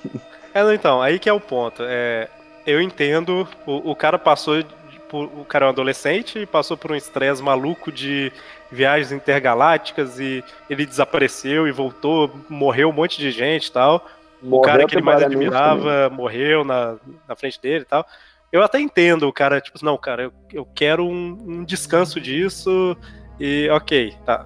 [0.53, 1.83] É, então, aí que é o ponto.
[1.85, 2.27] É,
[2.67, 4.61] eu entendo, o, o cara passou
[5.07, 8.31] por, o cara é um adolescente e passou por um estresse maluco de
[8.69, 14.05] viagens intergalácticas e ele desapareceu e voltou, morreu um monte de gente e tal.
[14.43, 18.05] o cara que ele mais admirava morreu na, na frente dele e tal.
[18.51, 22.97] Eu até entendo o cara, tipo, não, cara, eu, eu quero um, um descanso disso
[23.39, 24.45] e ok, tá.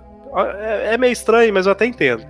[0.59, 2.25] É, é meio estranho, mas eu até entendo.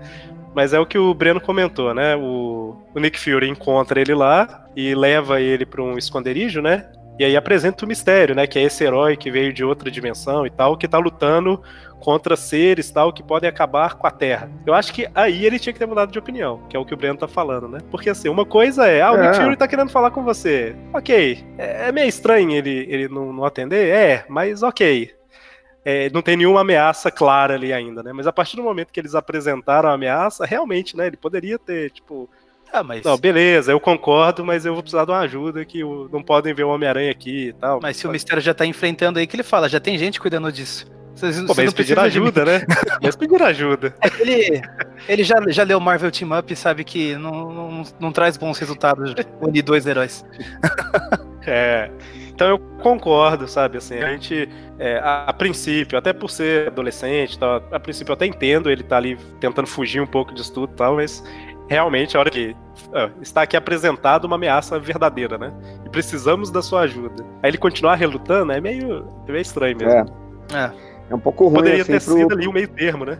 [0.53, 2.15] Mas é o que o Breno comentou, né?
[2.15, 6.91] O, o Nick Fury encontra ele lá e leva ele para um esconderijo, né?
[7.19, 8.47] E aí apresenta o mistério, né?
[8.47, 11.61] Que é esse herói que veio de outra dimensão e tal, que tá lutando
[11.99, 14.49] contra seres tal que podem acabar com a Terra.
[14.65, 16.93] Eu acho que aí ele tinha que ter mudado de opinião, que é o que
[16.93, 17.77] o Breno tá falando, né?
[17.91, 19.21] Porque assim, uma coisa é, ah, o é.
[19.21, 20.75] Nick Fury tá querendo falar com você.
[20.93, 23.87] Ok, é, é meio estranho ele, ele não, não atender?
[23.89, 25.11] É, mas ok.
[25.83, 28.13] É, não tem nenhuma ameaça clara ali ainda, né?
[28.13, 31.07] Mas a partir do momento que eles apresentaram a ameaça, realmente, né?
[31.07, 32.29] Ele poderia ter, tipo,
[32.71, 33.03] ah, mas...
[33.03, 36.63] Não, beleza, eu concordo, mas eu vou precisar de uma ajuda que não podem ver
[36.63, 37.79] o Homem-Aranha aqui e tal.
[37.81, 40.51] Mas se o Mistério já tá enfrentando aí, que ele fala, já tem gente cuidando
[40.51, 40.85] disso.
[41.13, 42.65] Vocês, Pô, mas pediram ajuda, né?
[43.03, 43.93] Mas pediram ajuda.
[44.01, 44.61] É ele,
[45.09, 48.57] ele já, já leu Marvel Team Up e sabe que não, não, não traz bons
[48.57, 50.25] resultados unir dois heróis.
[51.45, 51.91] É.
[52.41, 53.77] Então eu concordo, sabe?
[53.77, 54.49] Assim, a gente,
[54.79, 58.81] é, a, a, princípio, até por ser adolescente, tá, a princípio eu até entendo ele
[58.81, 61.23] tá ali tentando fugir um pouco disso tudo e tal, mas
[61.69, 62.55] realmente a hora que
[63.21, 65.53] está aqui apresentado uma ameaça verdadeira, né?
[65.85, 67.23] E precisamos da sua ajuda.
[67.43, 70.11] Aí ele continuar relutando é meio, é meio estranho mesmo.
[70.51, 70.57] É.
[70.57, 70.90] é.
[71.11, 71.55] É um pouco ruim.
[71.55, 72.13] Poderia assim, ter pro...
[72.13, 73.17] sido ali o meio termo, né?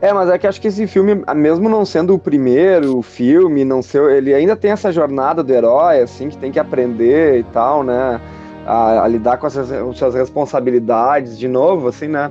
[0.00, 3.82] É, mas é que acho que esse filme, mesmo não sendo o primeiro filme, não
[3.82, 7.84] ser, ele ainda tem essa jornada do herói, assim, que tem que aprender e tal,
[7.84, 8.18] né?
[8.66, 12.30] A, a lidar com as, as suas responsabilidades de novo, assim, né?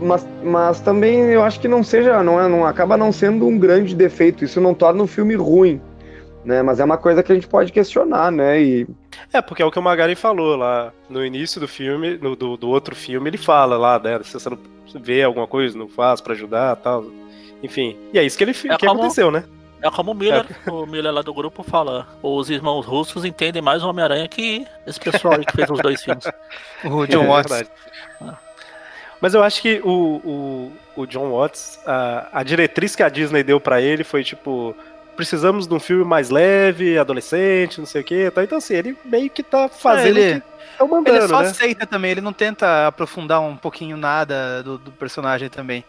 [0.00, 3.58] Mas, mas também eu acho que não seja, não, é, não acaba não sendo um
[3.58, 4.44] grande defeito.
[4.44, 5.80] Isso não torna o filme ruim,
[6.44, 6.62] né?
[6.62, 8.60] Mas é uma coisa que a gente pode questionar, né?
[8.60, 8.86] E...
[9.32, 12.56] É, porque é o que o Magari falou lá no início do filme, no, do,
[12.56, 14.20] do outro filme, ele fala lá, né?
[14.22, 14.58] Se você não
[14.94, 17.04] vê alguma coisa, não faz para ajudar tal.
[17.62, 17.96] Enfim.
[18.12, 19.00] E é isso que ele é que como...
[19.00, 19.44] aconteceu, né?
[19.80, 20.70] É como o Miller, é.
[20.70, 22.08] o Miller lá do grupo fala.
[22.20, 26.02] Os irmãos russos entendem mais o Homem-Aranha que esse pessoal aí que fez os dois
[26.02, 26.24] filmes.
[26.84, 27.60] o John é, Watts.
[27.60, 28.48] É
[29.20, 33.42] mas eu acho que o, o, o John Watts, a, a diretriz que a Disney
[33.42, 34.74] deu para ele foi tipo.
[35.18, 38.30] Precisamos de um filme mais leve, adolescente, não sei o quê.
[38.30, 38.44] Tá?
[38.44, 40.16] Então, assim, ele meio que tá fazendo.
[40.16, 40.42] É, ele,
[40.78, 41.48] tá mandando, ele só né?
[41.48, 45.84] aceita também, ele não tenta aprofundar um pouquinho nada do, do personagem também.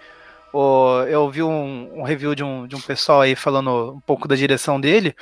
[0.51, 4.27] O, eu vi um, um, review de um, de um pessoal aí falando um pouco
[4.27, 5.15] da direção dele.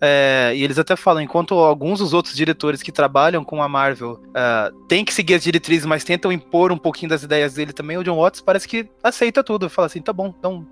[0.00, 4.12] É, e eles até falam, enquanto alguns dos outros diretores que trabalham com a Marvel
[4.12, 7.98] uh, têm que seguir as diretrizes, mas tentam impor um pouquinho das ideias dele também,
[7.98, 9.68] o John Watts parece que aceita tudo.
[9.68, 10.64] Fala assim, tá bom, então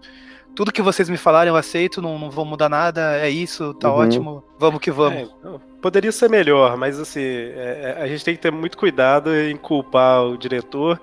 [0.58, 3.88] tudo que vocês me falarem eu aceito, não, não vou mudar nada, é isso, tá
[3.88, 4.00] uhum.
[4.00, 5.32] ótimo, vamos que vamos.
[5.44, 9.32] É, poderia ser melhor, mas assim, é, é, a gente tem que ter muito cuidado
[9.32, 11.00] em culpar o diretor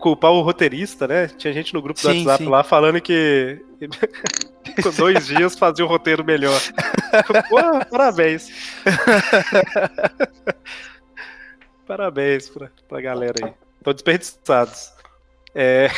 [0.00, 1.28] culpar o roteirista, né?
[1.28, 2.50] Tinha gente no grupo do sim, WhatsApp sim.
[2.50, 3.64] lá falando que
[4.82, 6.60] com dois dias fazia o roteiro melhor.
[7.48, 8.50] Pô, parabéns.
[11.86, 13.54] parabéns pra, pra galera aí.
[13.78, 14.92] Estão desperdiçados.
[15.54, 15.90] É...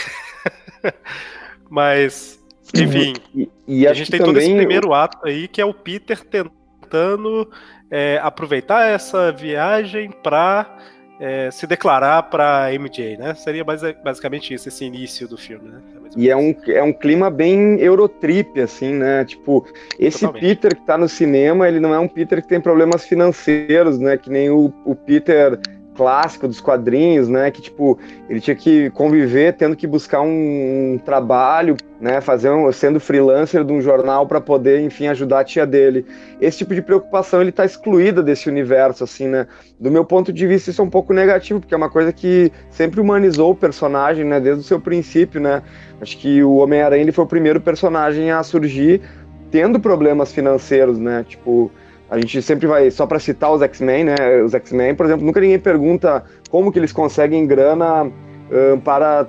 [1.69, 2.38] Mas,
[2.75, 6.21] enfim, e, e a gente tem todo esse primeiro ato aí que é o Peter
[6.25, 7.51] tentando
[7.91, 10.77] é, aproveitar essa viagem para
[11.21, 13.35] é, se declarar para MJ, né?
[13.35, 15.81] Seria basicamente isso, esse início do filme, né?
[15.95, 19.25] É e é um, é um clima bem Eurotrip, assim, né?
[19.25, 19.67] Tipo,
[19.99, 20.41] esse Totalmente.
[20.41, 24.17] Peter que tá no cinema, ele não é um Peter que tem problemas financeiros, né?
[24.17, 25.59] Que nem o, o Peter
[25.99, 27.51] clássico dos quadrinhos, né?
[27.51, 27.99] Que tipo
[28.31, 32.21] ele tinha que conviver tendo que buscar um, um trabalho, né?
[32.21, 36.07] Fazer um, sendo freelancer de um jornal para poder, enfim, ajudar a tia dele.
[36.41, 39.49] Esse tipo de preocupação ele está excluída desse universo, assim, né?
[39.81, 42.53] Do meu ponto de vista isso é um pouco negativo porque é uma coisa que
[42.71, 44.39] sempre humanizou o personagem, né?
[44.39, 45.63] Desde o seu princípio, né?
[46.01, 49.03] Acho que o Homem-Aranha ele foi o primeiro personagem a surgir
[49.51, 51.25] tendo problemas financeiros, né?
[51.29, 51.73] Tipo
[52.11, 54.43] a gente sempre vai, só para citar os X-Men, né?
[54.45, 59.27] Os X-Men, por exemplo, nunca ninguém pergunta como que eles conseguem grana uh, para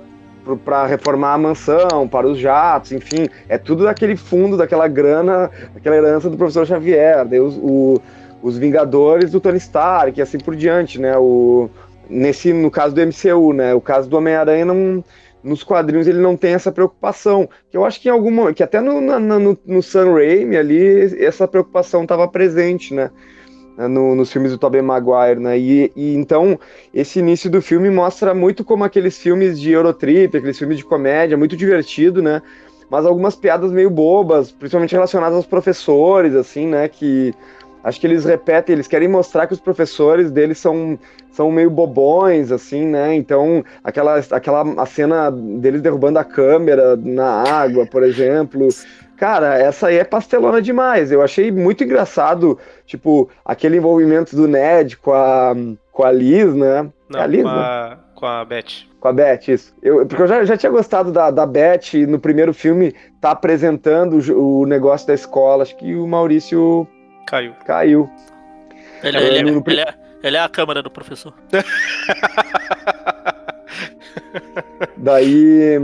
[0.64, 5.96] para reformar a mansão, para os jatos, enfim, é tudo daquele fundo, daquela grana, daquela
[5.96, 8.00] herança do professor Xavier, os, o,
[8.42, 11.16] os Vingadores do Tony Stark e assim por diante, né?
[11.18, 11.68] O,
[12.08, 13.74] nesse, no caso do MCU, né?
[13.74, 15.04] O caso do Homem-Aranha não
[15.42, 17.48] nos quadrinhos ele não tem essa preocupação.
[17.70, 18.52] Que eu acho que em alguma.
[18.52, 23.10] que até no, no, no Sam Raimi ali, essa preocupação estava presente, né?
[23.76, 25.58] No, nos filmes do Tobey Maguire, né?
[25.58, 26.58] E, e, então
[26.92, 31.36] esse início do filme mostra muito como aqueles filmes de Eurotrip, aqueles filmes de comédia,
[31.36, 32.42] muito divertido, né?
[32.90, 36.88] Mas algumas piadas meio bobas, principalmente relacionadas aos professores, assim, né?
[36.88, 37.32] Que
[37.82, 40.98] acho que eles repetem, eles querem mostrar que os professores deles são,
[41.30, 43.14] são meio bobões, assim, né?
[43.14, 48.68] Então, aquela, aquela a cena deles derrubando a câmera na água, por exemplo.
[49.16, 51.12] Cara, essa aí é pastelona demais.
[51.12, 55.54] Eu achei muito engraçado, tipo, aquele envolvimento do Ned com a,
[55.92, 56.88] com a Liz, né?
[57.06, 57.54] Não, a Liz, com, né?
[57.54, 58.86] a, com a Beth.
[58.98, 59.74] Com a Beth, isso.
[59.82, 64.18] Eu, porque eu já, já tinha gostado da, da Beth no primeiro filme, tá apresentando
[64.32, 65.64] o, o negócio da escola.
[65.64, 66.88] Acho que o Maurício
[67.30, 67.52] Caiu.
[67.64, 68.10] caiu.
[69.02, 71.32] Ele, É, ele- no- ele é, ele é a câmera do professor.
[74.96, 75.78] Daí,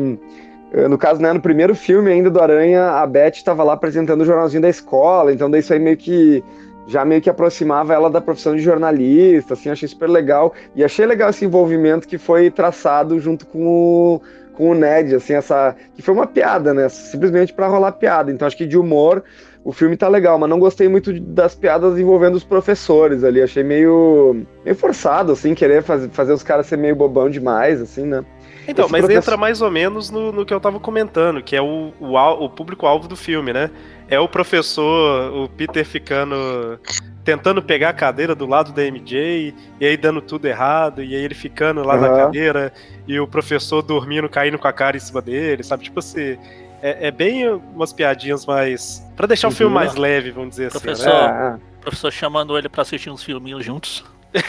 [0.73, 4.23] eh, no caso, né, no primeiro filme ainda do Aranha, a Beth estava lá apresentando
[4.23, 6.43] o jornalzinho da escola, então daí isso aí meio que
[6.89, 10.55] já meio que aproximava ela da profissão de jornalista, assim, achei super legal.
[10.75, 14.23] E achei legal esse envolvimento que foi traçado junto com o,
[14.55, 18.31] com o Ned, assim, essa que foi uma piada, né, simplesmente para rolar piada.
[18.31, 19.25] Então acho que de humor
[19.69, 23.65] o filme tá legal, mas não gostei muito das piadas envolvendo os professores ali, achei
[23.65, 28.25] meio meio forçado assim, querer fazer, fazer os caras ser meio bobão demais, assim, né?
[28.69, 31.57] Então, Esse mas professor- entra mais ou menos no, no que eu tava comentando, que
[31.57, 33.71] é o, o, o público-alvo do filme, né?
[34.09, 36.79] É o professor, o Peter ficando.
[37.27, 41.23] Tentando pegar a cadeira do lado da MJ, e aí dando tudo errado, e aí
[41.25, 42.17] ele ficando lá na Aham.
[42.27, 42.73] cadeira,
[43.07, 45.83] e o professor dormindo, caindo com a cara em cima dele, sabe?
[45.85, 46.39] Tipo assim.
[46.83, 49.05] É, é bem umas piadinhas mais.
[49.17, 49.79] Pra deixar o filme Uhum.
[49.81, 50.79] mais leve, vamos dizer assim.
[50.79, 51.09] Professor.
[51.33, 51.59] Né?
[51.61, 54.05] É, O professor chamando ele pra assistir uns filminhos juntos.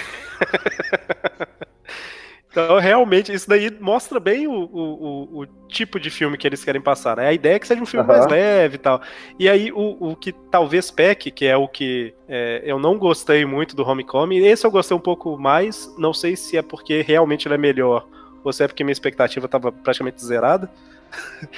[2.60, 6.82] Então, realmente, isso daí mostra bem o, o, o, tipo de filme que eles querem
[6.82, 7.28] passar, né?
[7.28, 8.18] A ideia é que seja um filme Aham.
[8.18, 9.00] mais leve e tal.
[9.38, 13.46] E aí, o, o que talvez peque, que é o que é, eu não gostei
[13.46, 17.48] muito do Homecoming, esse eu gostei um pouco mais, não sei se é porque realmente
[17.48, 18.08] ele é melhor,
[18.44, 20.68] ou se é porque minha expectativa estava praticamente zerada,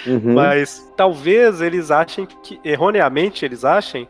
[0.06, 0.34] uhum.
[0.36, 4.06] mas talvez eles achem que, erroneamente, eles achem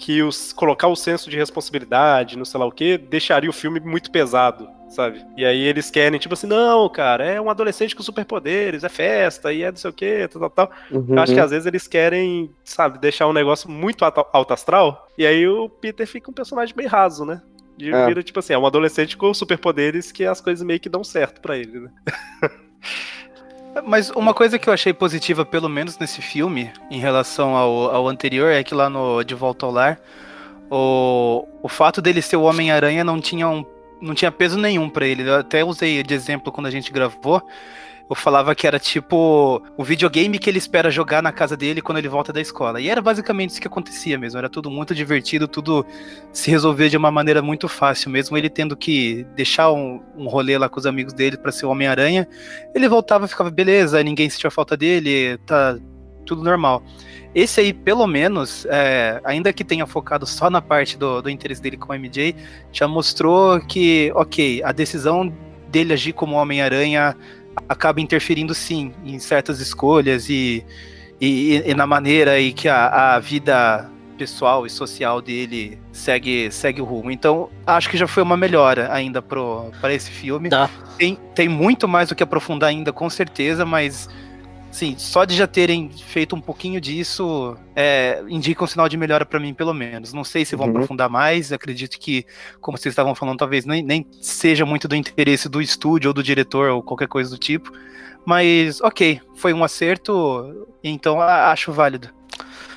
[0.00, 3.78] que os, colocar o senso de responsabilidade, não sei lá o que, deixaria o filme
[3.78, 5.22] muito pesado, sabe?
[5.36, 9.52] E aí eles querem, tipo assim, não, cara, é um adolescente com superpoderes, é festa,
[9.52, 10.70] e é não sei o que, tal, tal, tal.
[10.90, 11.14] Uhum.
[11.14, 15.26] Eu acho que às vezes eles querem, sabe, deixar um negócio muito alto astral, e
[15.26, 17.42] aí o Peter fica um personagem bem raso, né?
[17.76, 18.06] De É.
[18.06, 21.42] vira, tipo assim, é um adolescente com superpoderes que as coisas meio que dão certo
[21.42, 21.90] pra ele, né?
[23.84, 28.08] Mas uma coisa que eu achei positiva, pelo menos nesse filme, em relação ao, ao
[28.08, 30.00] anterior, é que lá no De Volta ao Lar,
[30.70, 33.64] o, o fato dele ser o Homem-Aranha não tinha, um,
[34.00, 35.28] não tinha peso nenhum pra ele.
[35.28, 37.42] Eu até usei de exemplo quando a gente gravou.
[38.10, 41.98] Eu falava que era tipo o videogame que ele espera jogar na casa dele quando
[41.98, 42.80] ele volta da escola.
[42.80, 44.36] E era basicamente isso que acontecia mesmo.
[44.36, 45.86] Era tudo muito divertido, tudo
[46.32, 50.58] se resolvia de uma maneira muito fácil, mesmo ele tendo que deixar um, um rolê
[50.58, 52.26] lá com os amigos dele pra ser o Homem-Aranha.
[52.74, 55.78] Ele voltava e ficava, beleza, ninguém sentia falta dele, tá
[56.26, 56.82] tudo normal.
[57.32, 61.62] Esse aí, pelo menos, é, ainda que tenha focado só na parte do, do interesse
[61.62, 62.34] dele com o MJ,
[62.72, 65.32] já mostrou que, ok, a decisão
[65.68, 67.16] dele agir como Homem-Aranha
[67.68, 70.64] acaba interferindo sim em certas escolhas e,
[71.20, 76.80] e, e na maneira em que a, a vida pessoal e social dele segue, segue
[76.82, 77.10] o rumo.
[77.10, 80.50] Então, acho que já foi uma melhora ainda para esse filme.
[80.50, 80.68] Dá.
[80.98, 84.10] Tem, tem muito mais do que aprofundar ainda, com certeza, mas
[84.70, 89.24] sim, só de já terem feito um pouquinho disso é, indica um sinal de melhora
[89.26, 90.12] para mim, pelo menos.
[90.12, 90.72] Não sei se vão Uhum.
[90.72, 92.24] aprofundar mais, acredito que,
[92.60, 96.22] como vocês estavam falando, talvez nem, nem seja muito do interesse do estúdio ou do
[96.22, 97.72] diretor ou qualquer coisa do tipo.
[98.24, 102.08] Mas, ok, foi um acerto, então a- acho válido.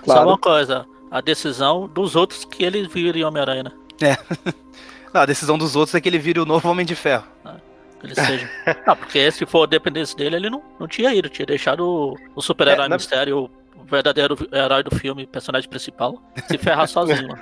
[0.06, 0.29] Só Claro.
[0.29, 3.71] uma coisa, a decisão dos outros que eles viram em Homem-Aranha, né?
[5.15, 7.25] Ah, A decisão dos outros é que ele vire o novo Homem de Ferro.
[7.43, 7.49] Que
[8.03, 8.49] ele seja.
[8.85, 12.41] não, porque se for dependência dele, ele não, não tinha ido, tinha deixado o, o
[12.41, 17.35] super-herói É, na- mistério, o verdadeiro herói do filme, personagem principal, se ferrar sozinho.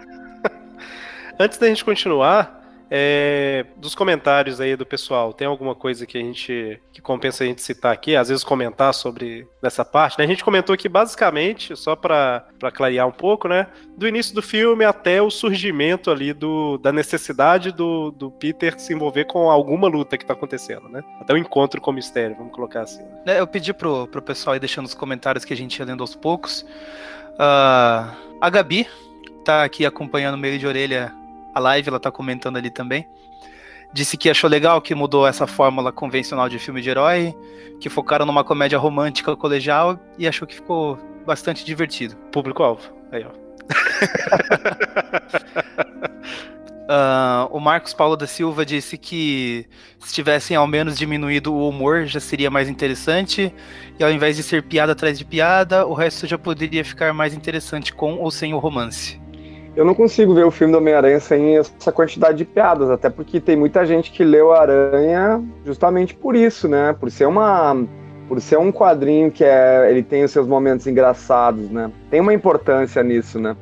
[1.40, 2.61] Antes da gente continuar,
[2.94, 7.48] é, dos comentários aí do pessoal, tem alguma coisa que a gente que compensa a
[7.48, 10.26] gente citar aqui, às vezes comentar sobre dessa parte, né?
[10.26, 14.84] A gente comentou aqui basicamente, só para clarear um pouco, né, do início do filme
[14.84, 20.18] até o surgimento ali do, da necessidade do, do Peter se envolver com alguma luta
[20.18, 21.02] que tá acontecendo, né?
[21.22, 23.04] Até o encontro com o mistério, vamos colocar assim.
[23.26, 23.38] né?
[23.38, 26.02] É, Eu pedi pro, pro pessoal aí deixando os comentários que a gente ia lendo
[26.02, 26.66] aos poucos.
[27.40, 28.86] Ah, a Gabi
[29.46, 31.21] tá aqui acompanhando meio de orelha
[31.54, 33.08] a live, ela tá comentando ali também.
[33.94, 37.36] Disse que achou legal que mudou essa fórmula convencional de filme de herói,
[37.80, 42.16] que focaram numa comédia romântica colegial e achou que ficou bastante divertido.
[42.32, 42.82] Público-alvo.
[43.12, 43.32] Aí, ó.
[46.94, 49.66] Ah, o Marcos Paulo da Silva disse que
[49.98, 53.56] se tivessem ao menos diminuído o humor já seria mais interessante,
[53.98, 57.34] e ao invés de ser piada atrás de piada, o resto já poderia ficar mais
[57.34, 59.21] interessante com ou sem o romance.
[59.76, 63.40] Eu não consigo ver o filme do Homem-Aranha sem essa quantidade de piadas, até porque
[63.40, 66.94] tem muita gente que leu Aranha justamente por isso, né?
[67.00, 67.76] Por ser uma
[68.28, 71.92] por ser um quadrinho que é, ele tem os seus momentos engraçados, né?
[72.10, 73.58] Tem uma importância nisso, né?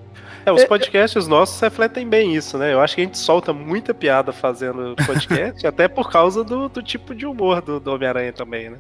[0.49, 2.73] É, os podcasts nossos refletem bem isso, né?
[2.73, 6.81] Eu acho que a gente solta muita piada fazendo podcast, até por causa do, do
[6.83, 8.77] tipo de humor do, do Homem-Aranha também, né?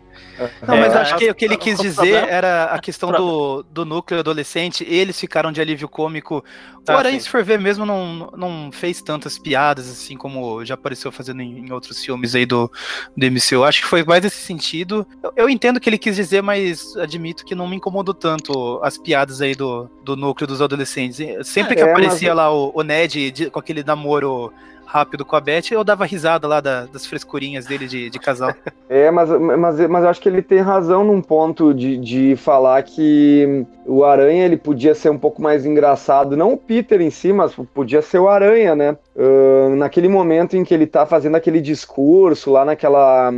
[0.65, 3.63] Não, mas É, acho que o que ele quis o dizer era a questão do,
[3.63, 6.43] do núcleo adolescente, eles ficaram de alívio cômico.
[6.87, 10.73] O Ah, Aranha, se for ver mesmo, não, não fez tantas piadas, assim como já
[10.73, 12.71] apareceu fazendo em, em outros filmes aí do,
[13.15, 13.63] do MCU.
[13.63, 15.05] Acho que foi mais nesse sentido.
[15.21, 18.79] Eu, eu entendo o que ele quis dizer, mas admito que não me incomodou tanto
[18.83, 21.19] as piadas aí do, do núcleo dos adolescentes.
[21.61, 24.51] Sempre que É, mas- aparecia lá o, o Ned de- com aquele namoro
[24.85, 28.51] rápido com a Beth, eu dava risada lá da- das frescurinhas dele de, de casal.
[28.89, 32.81] É, mas, mas, mas eu acho que ele tem razão num ponto de, de falar
[32.81, 37.31] que o Aranha ele podia ser um pouco mais engraçado, não o Peter em si,
[37.31, 38.97] mas podia ser o Aranha, né?
[39.15, 43.31] Ahn, naquele momento em que ele tá fazendo aquele discurso lá naquela,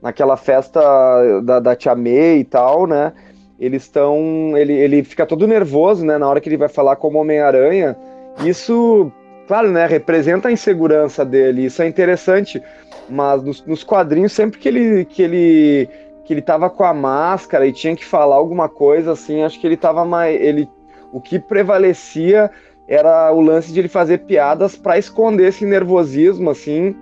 [0.00, 0.80] naquela festa
[1.42, 3.12] da, da Tia May e tal, né?
[3.58, 4.56] Eles estão.
[4.56, 6.18] Ele, ele fica todo nervoso, né?
[6.18, 7.96] Na hora que ele vai falar como Homem-Aranha.
[8.44, 9.12] Isso,
[9.46, 9.86] claro, né?
[9.86, 11.66] Representa a insegurança dele.
[11.66, 12.60] Isso é interessante.
[13.08, 15.88] Mas nos, nos quadrinhos, sempre que ele, que ele
[16.24, 19.66] que ele tava com a máscara e tinha que falar alguma coisa assim, acho que
[19.66, 20.40] ele tava mais.
[20.40, 20.68] Ele,
[21.12, 22.50] o que prevalecia
[22.88, 26.96] era o lance de ele fazer piadas para esconder esse nervosismo, assim.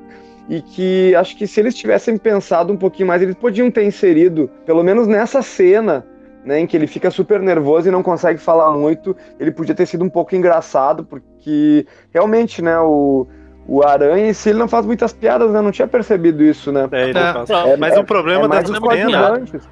[0.48, 4.50] E que acho que se eles tivessem pensado um pouquinho mais, eles podiam ter inserido,
[4.66, 6.04] pelo menos nessa cena,
[6.44, 9.86] né, em que ele fica super nervoso e não consegue falar muito, ele podia ter
[9.86, 13.26] sido um pouco engraçado, porque realmente, né, o,
[13.66, 15.60] o Aranha em si ele não faz muitas piadas, né?
[15.60, 16.88] Não tinha percebido isso, né?
[16.90, 17.32] É, ele É.
[17.32, 18.80] Não, Mas o problema é mais cenas.
[18.80, 19.68] coadjuvantes.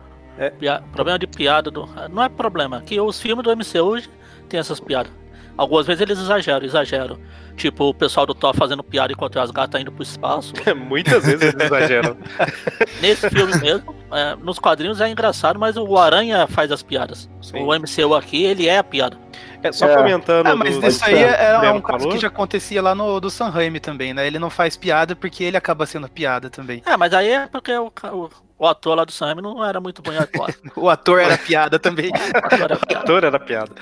[0.58, 1.86] Pia- problema de piada do.
[2.10, 4.08] Não é problema, que os filmes do MCU hoje
[4.48, 5.12] tem essas piadas.
[5.60, 7.18] Algumas vezes eles exageram, exageram.
[7.54, 10.54] Tipo, o pessoal do Thor fazendo piada enquanto as gatas indo pro espaço.
[10.74, 12.16] Muitas vezes eles exageram.
[13.02, 17.28] Nesse filme mesmo, é, nos quadrinhos é engraçado, mas o Aranha faz as piadas.
[17.42, 17.58] Sim.
[17.62, 19.18] O MCU aqui, ele é a piada.
[19.62, 19.96] É, só É.
[19.98, 20.46] comentando.
[20.46, 22.14] Ah, mas do- isso aí o é Breno um caso falou.
[22.14, 24.26] que já acontecia lá no do San Raimi também, né?
[24.26, 26.82] Ele não faz piada porque ele acaba sendo piada também.
[26.86, 30.02] É, mas aí é porque o, o, o ator lá do Sam não era muito
[30.02, 30.54] bom em atuar.
[30.76, 32.10] O ator era piada também.
[32.34, 33.00] O ator era piada.
[33.00, 33.72] ator era piada.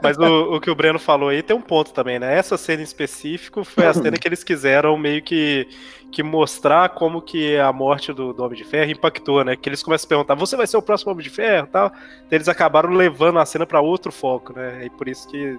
[0.00, 2.38] Mas o, o que o Breno falou aí tem um ponto também, né?
[2.38, 5.66] Essa cena em específico foi a cena que eles quiseram meio que,
[6.12, 9.56] que mostrar como que a morte do, do Homem de Ferro impactou, né?
[9.56, 11.86] Que eles começam a perguntar, você vai ser o próximo Homem de Ferro tal.
[11.88, 11.98] Então,
[12.30, 14.84] eles acabaram levando a cena pra outro foco, né?
[14.84, 15.58] E por isso que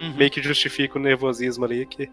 [0.00, 0.14] Uhum.
[0.16, 1.86] meio que justifica o nervosismo ali.
[1.86, 2.10] Que,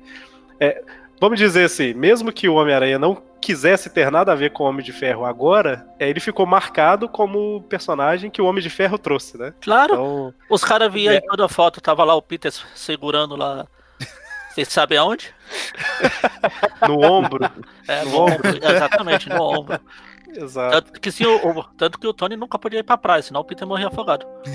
[0.60, 0.84] é,
[1.20, 4.68] vamos dizer assim, mesmo que o Homem-Aranha não quisesse ter nada a ver com o
[4.68, 8.70] Homem de Ferro agora, é, ele ficou marcado como o personagem que o Homem de
[8.70, 9.54] Ferro trouxe, né?
[9.62, 13.66] Claro, Então, os caras viam em toda foto, tava lá o Peter segurando lá.
[14.52, 15.34] Vocês sabem aonde?
[16.88, 17.50] no ombro.
[17.88, 18.58] É, no ombro.
[18.62, 19.80] Exatamente, no ombro.
[20.36, 20.82] Exato.
[20.92, 23.46] Tanto que, o, o- tanto que o Tony nunca podia ir pra praia, senão o
[23.46, 24.26] Peter morria afogado.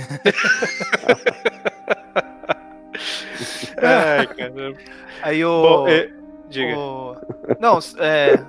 [3.82, 4.78] Ai, caramba.
[5.22, 5.62] Aí o.
[5.62, 6.10] Bom, é,
[6.54, 6.78] diga.
[6.78, 7.14] o-
[7.60, 8.42] Não, é.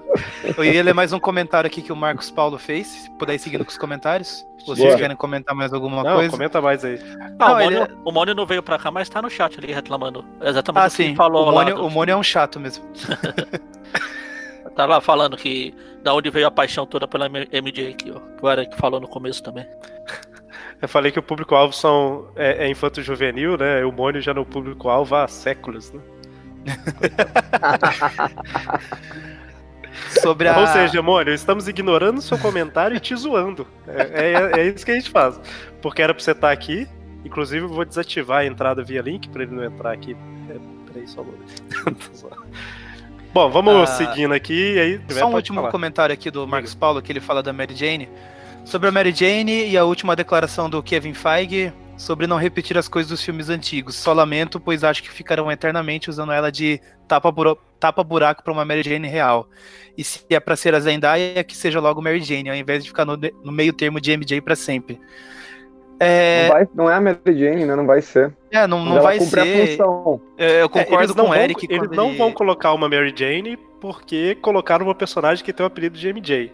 [0.58, 2.88] Eu ia ler mais um comentário aqui que o Marcos Paulo fez.
[2.88, 4.46] Se puder ir seguindo com os comentários.
[4.60, 4.98] Se vocês Boa.
[4.98, 6.30] querem comentar mais alguma Não, coisa.
[6.32, 7.00] comenta mais aí.
[7.38, 9.58] Não, Não, o, ele Mônio, o Mônio não veio pra cá, mas tá no chat
[9.60, 10.24] ali reclamando.
[10.41, 11.04] Exatamente Ah, o que sim.
[11.06, 11.52] ele falou o.
[11.52, 12.84] Mônio, do- o Mônio é um chato mesmo.
[14.76, 18.20] Tá lá falando que da onde veio a paixão toda pela MJ aqui, ó.
[18.20, 19.65] Que o Eric falou no começo também.
[20.82, 23.86] Eu falei que o público-alvo são, é, é infanto-juvenil, né?
[23.86, 26.02] O Mônio já no público-alvo há séculos, né?
[30.21, 30.58] Sobre a.
[30.60, 33.65] Ou seja, Mônio, estamos ignorando o seu comentário e te zoando.
[33.88, 35.39] É, é- é isso que a gente faz.
[35.82, 36.88] Porque era pra você estar aqui.
[37.23, 40.15] Inclusive, eu vou desativar a entrada via link pra ele não entrar aqui.
[40.49, 40.56] É,
[40.91, 41.25] peraí, só.
[43.34, 45.01] Bom, vamos Ah, seguindo aqui e aí.
[45.10, 45.71] Só um último falar.
[45.71, 48.08] comentário aqui do Marcos Paulo, que ele fala da Mary Jane.
[48.63, 52.88] Sobre a Mary Jane e a última declaração do Kevin Feige sobre não repetir as
[52.88, 53.96] coisas dos filmes antigos.
[53.96, 58.66] Só lamento, pois acho que ficarão eternamente usando ela de tapa-buraco tapa buraco para uma
[58.66, 59.48] Mary Jane real.
[59.98, 62.90] E se é pra ser a Zendaya, que seja logo Mary Jane, ao invés de
[62.90, 65.00] ficar no, no meio termo de MJ para sempre.
[66.00, 67.76] É, Não, vai- não é a Mary Jane, né?
[67.76, 68.34] Não vai ser.
[68.52, 69.78] é, não, não vai ser.
[70.38, 71.66] É, Eu É, concordo eles não com o vão- Eric.
[71.70, 75.64] Eles quando não ele- vão colocar uma Mary Jane porque colocaram uma personagem que tem
[75.64, 76.52] o apelido de MJ.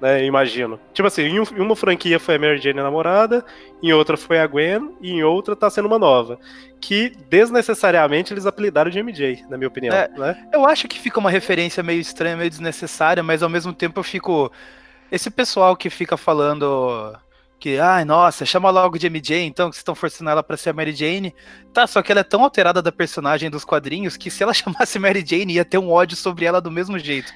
[0.00, 0.80] Né, imagino.
[0.94, 3.44] Tipo assim, em, em uma franquia foi a Mary Jane a namorada,
[3.82, 6.38] em outra foi a Gwen, e em outra tá sendo uma nova.
[6.80, 9.94] Que desnecessariamente eles apelidaram de MJ, na minha opinião.
[9.94, 10.08] É.
[10.08, 10.48] Né?
[10.52, 14.04] Eu acho que fica uma referência meio estranha, meio desnecessária, mas ao mesmo tempo eu
[14.04, 14.50] fico.
[15.12, 17.14] Esse pessoal que fica falando
[17.60, 20.70] que, ai, nossa, chama logo de MJ, então, que vocês estão forçando ela pra ser
[20.70, 21.34] a Mary Jane.
[21.74, 24.98] Tá, só que ela é tão alterada da personagem dos quadrinhos que se ela chamasse
[24.98, 27.32] Mary Jane, ia ter um ódio sobre ela do mesmo jeito.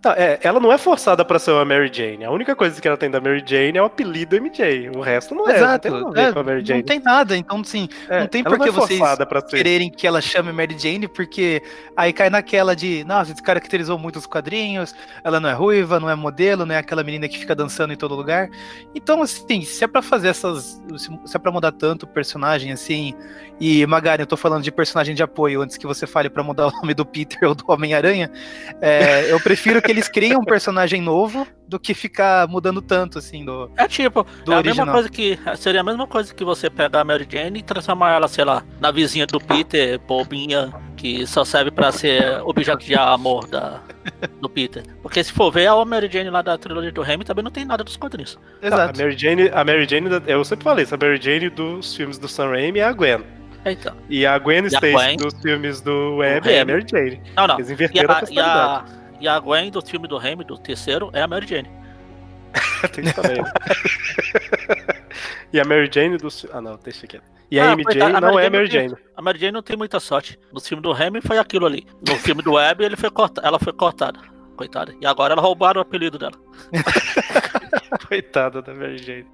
[0.00, 2.24] Tá, é, ela não é forçada pra ser uma Mary Jane.
[2.24, 4.90] A única coisa que ela tem da Mary Jane é o apelido MJ.
[4.90, 5.56] O resto não é.
[5.56, 6.80] Exato, Não tem é, com a Mary Jane.
[6.80, 9.00] não tem nada, então, assim, É, não tem por que é vocês
[9.50, 11.60] quererem que ela chame Mary Jane, porque
[11.96, 14.94] aí cai naquela de, nossa, descaracterizou muito os quadrinhos,
[15.24, 17.96] ela não é ruiva, não é modelo, não é aquela menina que fica dançando em
[17.96, 18.48] todo lugar.
[18.94, 20.82] Então, assim, se é pra fazer essas.
[21.24, 23.14] Se é pra mudar tanto o personagem, assim.
[23.60, 26.66] E, Magari, eu tô falando de personagem de apoio antes que você fale pra mudar
[26.68, 28.30] o nome do Peter ou do Homem-Aranha.
[28.80, 33.44] é, eu prefiro que eles criem um personagem novo do que ficar mudando tanto, assim,
[33.44, 33.70] do.
[33.76, 34.86] É tipo, Do é a original.
[34.86, 35.38] mesma coisa que.
[35.56, 38.62] Seria a mesma coisa que você pegar a Mary Jane e transformar ela, sei lá,
[38.80, 43.80] na vizinha do Peter, bobinha, que só serve pra ser objeto de amor da,
[44.40, 44.82] do Peter.
[45.02, 47.64] Porque se for ver, a Mary Jane lá da trilogia do Remy também não tem
[47.64, 48.34] nada dos quadrinhos.
[48.34, 48.98] Tá, a Exato.
[49.00, 52.48] Mary Jane, a Mary Jane, eu sempre falei, essa Mary Jane dos filmes do Sam
[52.50, 53.20] Raimi é a Gwen.
[53.64, 53.94] Então.
[54.08, 55.16] E a Gwen E a Stacy Gwen?
[55.16, 56.64] dos filmes do Web é a.
[56.64, 57.20] Mary Jane.
[57.36, 57.56] Não, não.
[57.56, 58.84] Eles E inverteram a, a, e, a,
[59.20, 61.68] e a Gwen do filme do Remy, do terceiro, é a Mary Jane.
[62.92, 63.42] Tem isso também.
[63.42, 63.52] né?
[65.52, 66.46] e a Mary Jane dos.
[66.52, 67.24] Ah, não, deixa quieto.
[67.50, 69.02] E a Ah, MJ a não Mary é a Jane Mary tem- Jane.
[69.16, 70.38] A Mary Jane não tem muita sorte.
[70.52, 71.86] No filme do Remy foi aquilo ali.
[72.06, 74.18] No filme do Web ele foi corta, ela foi cortada.
[74.56, 74.94] Coitada.
[75.00, 76.32] E agora ela roubaram o apelido dela.
[78.08, 79.26] Coitada da Mary Jane.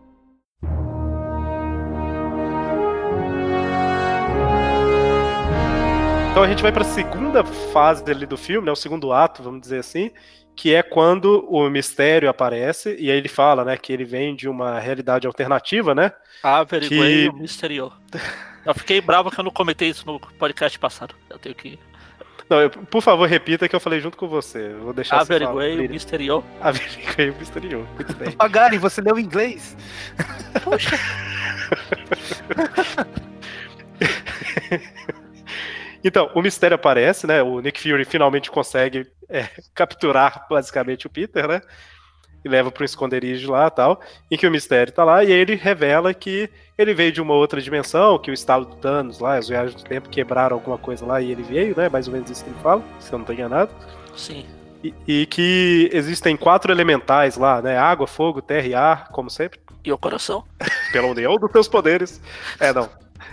[6.30, 9.42] Então a gente vai para a segunda fase ali do filme, né, o segundo ato,
[9.42, 10.10] vamos dizer assim,
[10.54, 14.48] que é quando o mistério aparece e aí ele fala, né, que ele vem de
[14.48, 16.12] uma realidade alternativa, né?
[16.42, 17.92] Averiguei Que- o Misterio.
[18.64, 21.14] Eu fiquei bravo que eu não comentei isso no podcast passado.
[21.28, 21.78] Eu tenho que.
[22.48, 24.72] Não, eu- por favor, repita que eu falei junto com você.
[24.72, 25.50] Eu vou deixar você falar.
[25.52, 25.90] Averiguei o.
[25.90, 26.44] Misterio.
[26.60, 27.88] Averiguei o mistério.
[27.94, 28.34] Muito bem.
[28.38, 29.76] Magari, você leu inglês?
[30.62, 30.96] Poxa.
[36.04, 37.42] Então, o mistério aparece, né?
[37.42, 41.60] O Nick Fury finalmente consegue é, capturar basicamente o Peter, né?
[42.44, 45.54] E leva para um esconderijo lá tal, em que o mistério tá lá, e ele
[45.54, 49.48] revela que ele veio de uma outra dimensão, que o estalo do Thanos lá, as
[49.48, 51.88] viagens do tempo quebraram alguma coisa lá e ele veio, né?
[51.88, 53.70] Mais ou menos isso que ele fala, se eu não tô enganado.
[54.16, 54.44] Sim.
[54.82, 57.78] E, e que existem quatro elementais lá, né?
[57.78, 59.60] Água, fogo, terra e ar, como sempre.
[59.84, 60.44] E o coração?
[60.92, 62.20] pela união dos seus poderes.
[62.58, 62.88] É, não.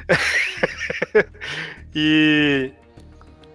[1.96, 2.72] e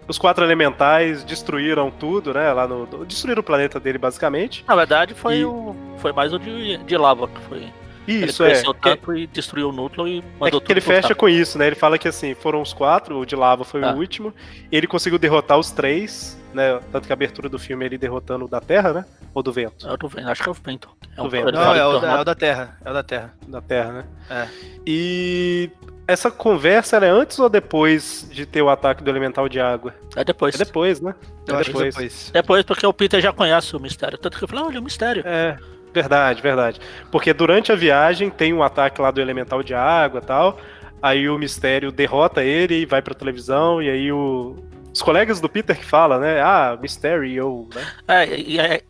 [0.08, 2.52] os quatro elementais destruíram tudo, né?
[2.52, 2.86] Lá no.
[3.06, 4.64] Destruíram o planeta dele, basicamente.
[4.66, 7.72] Na verdade, foi, E- o, foi mais o de, de lava que foi.
[8.06, 8.54] Isso ele é.
[8.54, 11.08] cresceu que- tanto e destruiu o núcleo e É mandou que ele tudo pro fecha
[11.08, 11.20] saco.
[11.20, 11.66] com isso, né?
[11.66, 13.92] Ele fala que assim, foram os quatro, o de lava foi Ah.
[13.92, 14.32] o último.
[14.70, 16.80] Ele conseguiu derrotar os três, né?
[16.92, 19.04] Tanto que a abertura do filme é ele derrotando o da Terra, né?
[19.32, 19.88] Ou do vento?
[19.88, 20.88] É o do vento, acho que é o vento.
[21.12, 21.48] É Do o vento.
[21.48, 22.76] ele Não, é o, é o da Terra.
[22.84, 23.34] É o da Terra.
[23.48, 24.04] Da Terra, né?
[24.30, 24.48] É.
[24.86, 25.70] E
[26.06, 29.94] essa conversa ela é antes ou depois de ter o ataque do elemental de água?
[30.14, 30.54] É depois.
[30.54, 31.14] É depois, né?
[31.48, 31.94] É que depois.
[31.94, 32.30] depois.
[32.32, 34.16] Depois, porque o Peter já conhece o mistério.
[34.18, 35.22] Tanto que eu falei, olha, o mistério.
[35.26, 35.56] É,
[35.94, 36.80] verdade, verdade.
[37.10, 40.58] Porque durante a viagem tem um ataque lá do elemental de água e tal.
[41.00, 43.80] Aí o mistério derrota ele e vai pra televisão.
[43.82, 44.56] E aí o.
[44.92, 46.40] Os colegas do Peter que falam, né?
[46.40, 47.84] Ah, Mysterio, né?
[48.06, 48.80] É, e é,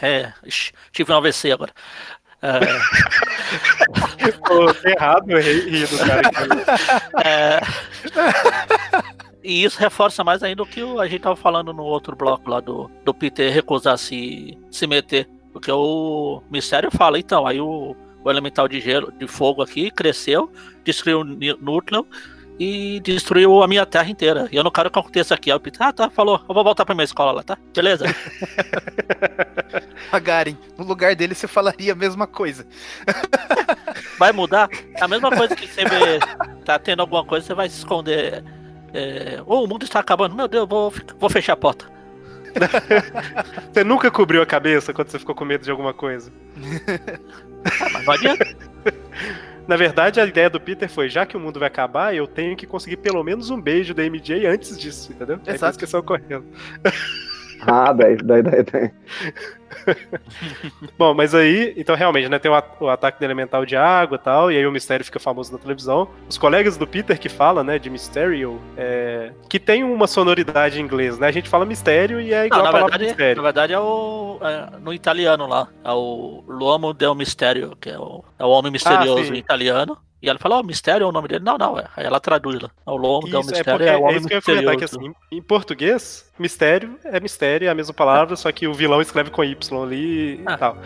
[0.00, 0.32] é,
[0.90, 1.70] tive um AVC agora.
[2.40, 2.60] É,
[4.46, 6.22] Pô, errado, eu errei do cara.
[6.22, 7.60] que- é,
[9.44, 12.60] e isso reforça mais ainda o que a gente tava falando no outro bloco lá
[12.60, 15.28] do, do Peter recusar se, se meter.
[15.56, 20.52] Porque o mistério fala, então, aí o, o elemental de gelo, de fogo aqui cresceu,
[20.84, 22.06] destruiu o núcleo
[22.60, 24.50] e destruiu a minha terra inteira.
[24.52, 25.50] E eu não quero que aconteça aqui.
[25.50, 27.56] Aí o Peter, ah, tá, falou, eu vou voltar pra minha escola lá, tá?
[27.74, 28.04] Beleza?
[30.12, 32.66] Magaren, no lugar dele você falaria a mesma coisa.
[34.18, 34.68] Vai mudar?
[34.94, 36.18] É a mesma coisa que você vê,
[36.66, 38.44] tá tendo alguma coisa, você vai se esconder.
[38.92, 40.34] É, "Oh, o mundo está acabando.
[40.34, 41.95] Meu Deus, vou, vou fechar a porta.
[43.72, 46.32] Você nunca cobriu a cabeça quando você ficou com medo de alguma coisa.
[47.80, 48.56] Ah, mas não adianta.
[49.66, 52.56] Na verdade, a ideia do Peter foi: já que o mundo vai acabar, eu tenho
[52.56, 55.34] que conseguir pelo menos um beijo da MJ antes disso, entendeu?
[55.34, 55.70] É por Exato.
[55.72, 56.44] isso que saiu correndo.
[57.62, 58.90] Ah, daí, daí, daí, daí.
[60.98, 64.52] Bom, mas aí, então realmente, né, tem o, ataque do elemental de água e tal,
[64.52, 66.08] e aí o mistério fica famoso na televisão.
[66.28, 70.84] Os colegas do Peter que falam, né, de Mysterio, é, que tem uma sonoridade em
[70.84, 71.28] inglês, né?
[71.28, 73.36] A gente fala mistério e é igual Não, a na palavra verdade, mistério.
[73.36, 74.38] na verdade é o.
[74.42, 75.68] é, no italiano lá.
[75.84, 79.34] É o L'uomo del Mistério, que é o, é o homem misterioso sim.
[79.34, 79.98] em italiano.
[80.22, 81.44] E ela fala, ó, mistério é o nome dele?
[81.44, 81.86] Não, não, é.
[81.96, 82.70] Aí ela traduz lá.
[82.86, 84.76] É o Isso, é, Mistério porque, é o é homem isso que eu ia comentar,
[84.76, 89.00] que assim, em português, mistério é mistério, é a mesma palavra, só que o vilão
[89.02, 90.56] escreve com Y ali e Ah.
[90.56, 90.78] tal.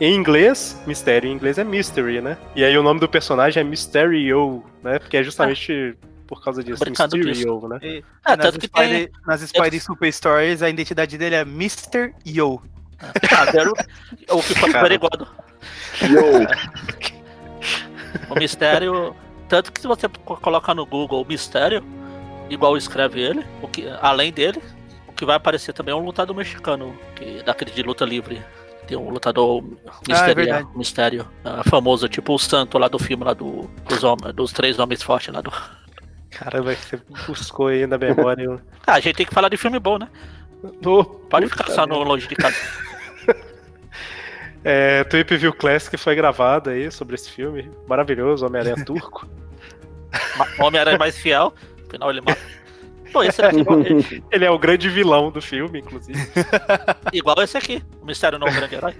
[0.00, 2.36] Em inglês, mistério em inglês é mystery, né?
[2.54, 4.98] E aí o nome do personagem é Mysterio, né?
[4.98, 7.78] Porque é justamente por causa disso, Brincando Mysterio, né?
[7.82, 11.42] E, É, nas tanto que Spidey, tem- nas Spidey Super Stories, a identidade dele é
[11.42, 12.12] Mr.
[12.26, 12.60] Yo.
[13.00, 13.72] Ah, deram
[14.30, 15.28] o que foi averiguado.
[16.02, 16.22] Yo,
[18.30, 19.14] O mistério.
[19.48, 21.84] Tanto que se você co- colocar no Google o mistério,
[22.48, 24.62] igual escreve ele, o que, além dele,
[25.06, 28.42] o que vai aparecer também é um lutador mexicano, que, daquele de luta livre.
[28.86, 29.64] Tem um lutador
[30.06, 30.68] mistério, verdade.
[30.76, 34.78] mistério ah, famoso, tipo o santo lá do filme lá do, dos, homens, dos três
[34.78, 35.50] homens fortes lá do.
[36.30, 38.60] Caramba, você buscou aí na memória.
[38.86, 40.08] Ah, a gente tem que falar de filme bom, né?
[40.84, 42.56] Ô, Pode ficar só no longe de casa.
[44.64, 47.70] É, Tweep View Classic foi gravado aí sobre esse filme.
[47.86, 49.28] Maravilhoso, Homem-Aranha turco.
[50.58, 51.52] Homem-Aranha mais fiel,
[51.86, 52.40] afinal ele mata.
[53.12, 56.18] Pô, esse aqui, é Ele é o grande vilão do filme, inclusive.
[57.12, 57.82] igual esse aqui.
[58.00, 58.94] O mistério não grande herói.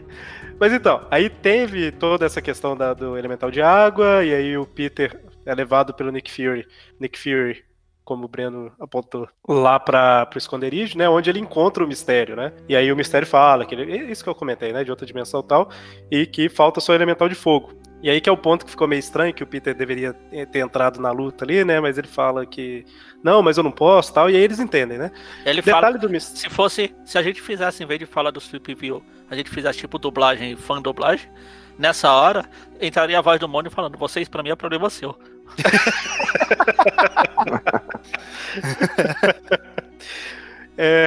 [0.60, 4.64] Mas então, aí teve toda essa questão da- do elemental de água, e aí o
[4.66, 6.64] Peter é levado pelo Nick Fury.
[7.00, 7.64] Nick Fury,
[8.04, 11.08] como o Breno apontou, lá para pro esconderijo, né?
[11.08, 12.52] Onde ele encontra o mistério, né?
[12.68, 13.92] E aí o mistério fala que ele.
[13.92, 14.84] é Isso que eu comentei, né?
[14.84, 15.70] De outra dimensão e tal,
[16.10, 17.72] e que falta só o elemental de fogo.
[18.02, 20.12] E aí que é o ponto que ficou meio estranho, que o Peter deveria
[20.52, 21.80] ter entrado na luta ali, né?
[21.80, 22.84] Mas ele fala que.
[23.22, 24.28] Não, mas eu não posso tal.
[24.28, 25.10] E aí eles entendem, né?
[25.46, 25.76] Ele fala.
[25.76, 26.38] Detalhe do mistério.
[26.38, 26.94] Se fosse.
[27.06, 29.98] Se a gente fizesse, em vez de falar do Sleep View, a gente fizesse tipo
[29.98, 31.30] dublagem, fã dublagem,
[31.78, 32.44] nessa hora,
[32.78, 35.16] entraria a voz do Mônio falando, vocês pra mim é problema seu.
[40.76, 41.06] É.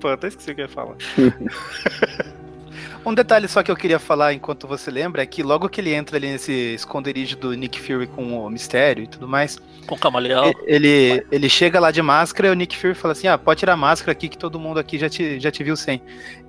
[0.00, 0.96] Pô, até esqueci o que eu ia falar.
[3.08, 5.94] Um detalhe só que eu queria falar enquanto você lembra é que logo que ele
[5.94, 9.98] entra ali nesse esconderijo do Nick Fury com o mistério e tudo mais, Com o
[9.98, 10.52] camaleão.
[10.66, 13.72] ele, ele chega lá de máscara e o Nick Fury fala assim: Ah, pode tirar
[13.72, 16.02] a máscara aqui que todo mundo aqui já te, já te viu sem.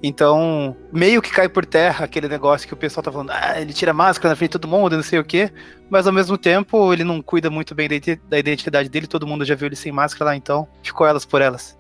[0.03, 3.74] Então, meio que cai por terra aquele negócio que o pessoal tá falando: Ah, ele
[3.74, 5.51] tira a máscara na frente de todo mundo, não sei o quê.
[5.89, 9.26] Mas ao mesmo tempo, ele não cuida muito bem da identi- da identidade dele, todo
[9.26, 11.78] mundo já viu ele sem máscara lá, então ficou elas por elas.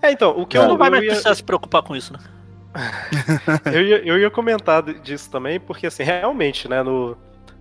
[0.00, 1.96] É, então, o que Você eu não vai eu mais ia- precisar se preocupar com
[1.96, 2.18] isso, né?
[3.72, 7.16] Eu ia, eu ia comentar disso também, porque assim, realmente, né, no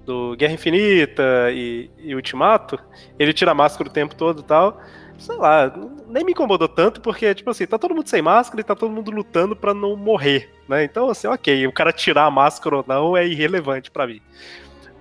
[0.05, 2.79] do Guerra Infinita e, e Ultimato,
[3.19, 4.81] ele tira a máscara o tempo todo e tal.
[5.17, 5.71] Sei lá,
[6.07, 8.91] nem me incomodou tanto, porque, tipo assim, tá todo mundo sem máscara e tá todo
[8.91, 10.83] mundo lutando pra não morrer, né?
[10.83, 14.19] Então, assim, ok, o cara tirar a máscara ou não é irrelevante pra mim.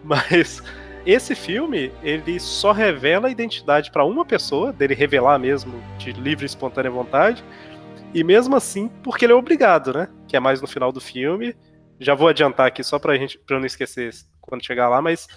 [0.04, 0.62] Mas
[1.06, 6.44] esse filme, ele só revela a identidade pra uma pessoa, dele revelar mesmo de livre
[6.44, 7.42] e espontânea vontade.
[8.12, 10.08] E mesmo assim, porque ele é obrigado, né?
[10.26, 11.54] Que é mais no final do filme.
[11.98, 15.28] Já vou adiantar aqui só pra gente, pra não esquecer quando chegar lá, mas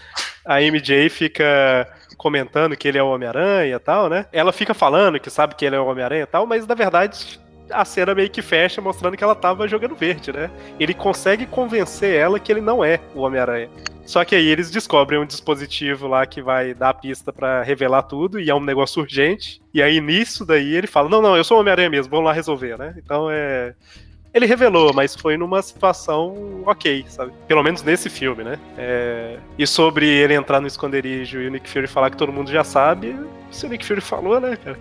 [0.46, 4.26] a MJ fica comentando que ele é o Homem-Aranha e tal, né?
[4.32, 7.40] Ela fica falando que sabe que ele é o Homem-Aranha e tal, mas na verdade
[7.70, 10.50] a cena meio que fecha mostrando que ela tava jogando verde, né?
[10.80, 13.70] Ele consegue convencer ela que ele não é o Homem-Aranha.
[14.06, 18.04] Só que aí eles descobrem um dispositivo lá que vai dar a pista pra revelar
[18.04, 19.62] tudo, e é um negócio urgente.
[19.74, 22.34] E aí nisso daí ele fala: Não, não, eu sou o Homem-Aranha mesmo, vamos lá
[22.34, 22.94] resolver, né?
[22.98, 23.74] Então é.
[24.34, 27.32] Ele revelou, mas foi numa situação ok, sabe?
[27.48, 28.58] Pelo menos nesse filme, né?
[28.76, 32.52] É, E sobre ele entrar no esconderijo e o Nick Fury falar que todo mundo
[32.52, 33.16] já sabe,
[33.52, 34.80] se o Nick Fury falou, né, cara?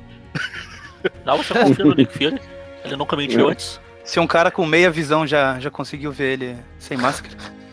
[1.26, 2.40] Não, você confia no Nick Fury.
[2.84, 3.80] Ele nunca mentiu antes.
[4.04, 7.34] Se um cara com meia visão já, já conseguiu ver ele sem máscara.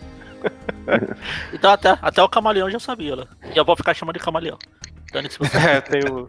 [1.53, 3.26] Então até, até o camaleão já sabia, né?
[3.53, 4.57] E eu vou ficar chamando de camaleão.
[5.53, 6.28] É, tem, o-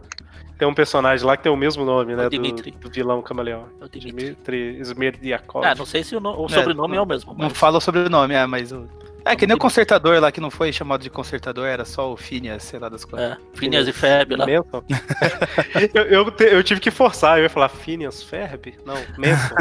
[0.57, 2.27] tem um personagem lá que tem o mesmo nome, né?
[2.27, 2.71] O Do, Dimitri.
[2.71, 3.67] do vilão camaleão.
[3.81, 4.21] É o Dimitri.
[4.35, 5.65] Dimitri Smerdiakov.
[5.65, 7.33] É, não sei se o, no- o sobrenome é, o mesmo.
[7.33, 7.57] Não Mas...
[7.57, 8.71] fala o sobrenome, é, mas.
[8.71, 8.87] O...
[9.23, 12.17] É que nem o consertador lá, que não foi chamado de consertador, era só o
[12.17, 13.31] Phineas, sei lá das coisas.
[13.31, 14.45] É, Phineas e Feb lá.
[14.47, 14.83] Manson?
[15.93, 18.73] eu, eu, te- eu tive que forçar, eu ia falar Phineas Ferb?
[18.85, 19.55] Não, Manson.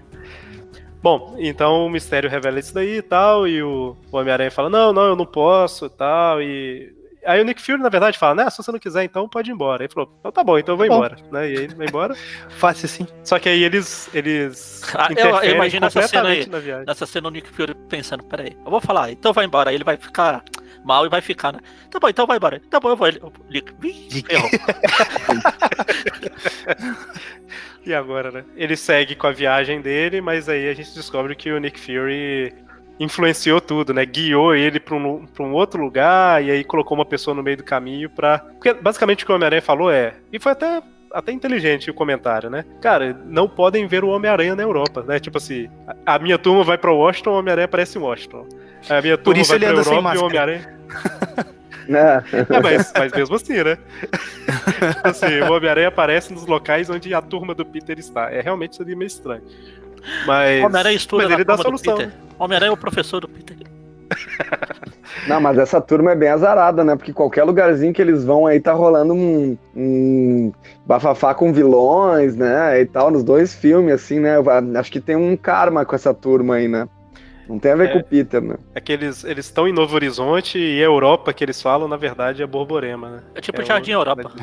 [1.02, 4.92] Bom, então o mistério revela isso daí e tal, e o, o Homem-Aranha fala, não,
[4.92, 6.92] não, eu não posso e tal, e...
[7.24, 9.52] Aí o Nick Fury, na verdade, fala, né, se você não quiser, então pode ir
[9.52, 9.82] embora.
[9.82, 11.16] Aí ele falou, então tá bom, então eu vou Tá embora.
[11.30, 11.52] Né?
[11.52, 12.14] E aí ele vai embora.
[12.50, 13.06] Fácil assim.
[13.24, 15.08] Só que aí eles, eles Ah,
[15.44, 16.46] eu- imagino essa cena aí.
[16.86, 19.70] Nessa cena o Nick Fury pensando, peraí, eu vou falar, então vai embora.
[19.70, 20.42] Aí ele vai ficar
[20.84, 21.60] mal e vai ficar, né?
[21.90, 22.60] Tá bom, então vai embora.
[22.70, 23.06] Tá bom, eu vou.
[23.06, 23.72] Ele, Nick,
[24.26, 24.48] ferrou.
[27.84, 28.44] E agora, né?
[28.56, 32.54] Ele segue com a viagem dele, mas aí a gente descobre que o Nick Fury
[33.00, 34.04] influenciou tudo, né?
[34.04, 37.56] Guiou ele pra um, pra um outro lugar e aí colocou uma pessoa no meio
[37.56, 38.38] do caminho pra.
[38.38, 40.14] Porque basicamente o que o Homem-Aranha falou é.
[40.30, 40.82] E foi até.
[41.12, 42.64] Até inteligente o comentário, né?
[42.80, 45.18] Cara, não podem ver o Homem-Aranha na Europa, né?
[45.18, 45.68] Tipo assim,
[46.06, 48.46] a minha turma vai pra Washington, o Homem-Aranha aparece em Washington.
[48.88, 50.52] A minha turma isso vai ele pra anda sem Europa e o máscara.
[50.52, 50.80] Homem-Aranha.
[51.88, 52.22] Né?
[52.32, 53.76] É, mas, mas mesmo assim, né?
[54.94, 58.30] tipo assim, o Homem-Aranha aparece nos locais onde a turma do Peter está.
[58.30, 59.42] É realmente seria meio estranho.
[60.26, 61.96] Mas, Homem-Aranha estuda mas na ele dá turma do solução.
[61.96, 62.12] Peter.
[62.38, 63.56] Homem-Aranha é o professor do Peter.
[65.28, 66.96] Não, mas essa turma é bem azarada, né?
[66.96, 70.52] Porque qualquer lugarzinho que eles vão aí tá rolando um, um
[70.86, 72.80] bafafá com vilões, né?
[72.80, 74.36] E tal, nos dois filmes, assim, né?
[74.36, 74.44] Eu
[74.78, 76.88] Acho que tem um karma com essa turma aí, né?
[77.48, 77.92] Não tem a ver É.
[77.92, 78.56] com o Peter, né?
[78.74, 81.96] É que eles eles estão em Novo Horizonte e a Europa que eles falam, na
[81.96, 83.20] verdade, é Borborema, né?
[83.34, 84.30] É tipo É Jardim o- Europa.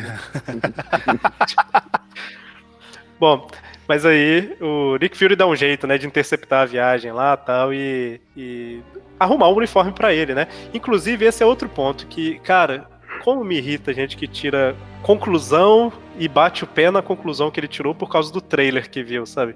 [3.19, 3.47] Bom,
[3.87, 7.73] mas aí o Nick Fury dá um jeito, né, de interceptar a viagem lá tal,
[7.73, 8.81] e, e
[9.19, 10.47] arrumar um uniforme pra ele, né?
[10.73, 12.87] Inclusive, esse é outro ponto que, cara,
[13.23, 17.59] como me irrita a gente que tira conclusão e bate o pé na conclusão que
[17.59, 19.55] ele tirou por causa do trailer que viu, sabe?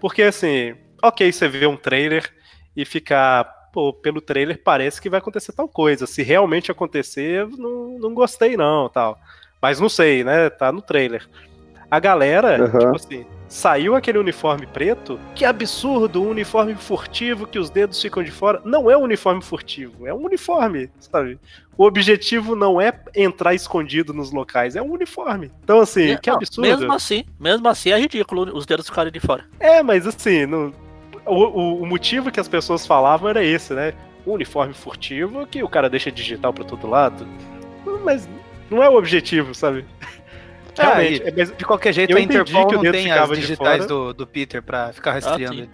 [0.00, 2.32] Porque assim, ok, você vê um trailer
[2.76, 6.06] e ficar, pô, pelo trailer parece que vai acontecer tal coisa.
[6.06, 9.18] Se realmente acontecer, não, não gostei não, tal.
[9.60, 10.50] Mas não sei, né?
[10.50, 11.26] Tá no trailer.
[11.90, 12.78] A galera, Aham.
[12.80, 15.20] tipo assim, saiu aquele uniforme preto.
[15.34, 18.60] Que absurdo, um uniforme furtivo que os dedos ficam de fora.
[18.64, 21.38] Não é um uniforme furtivo, é um uniforme, sabe?
[21.78, 25.52] O objetivo não é entrar escondido nos locais, é um uniforme.
[25.62, 26.66] Então, assim, É, que não, absurdo.
[26.68, 29.44] Mesmo assim, mesmo assim é ridículo os dedos ficarem de fora.
[29.60, 30.72] É, mas assim, no-
[31.24, 33.92] o, o- o motivo que as pessoas falavam era esse, né?
[34.26, 37.24] Um uniforme furtivo que o cara deixa digital pra todo lado.
[38.04, 38.28] Mas
[38.70, 39.84] não é o objetivo, sabe?
[40.76, 43.30] Realmente, Ah, é, De qualquer jeito, Eu a entendi Interpol que o não tem as
[43.30, 45.60] digitais do, do Peter pra ficar rastreando sim.
[45.62, 45.70] ele.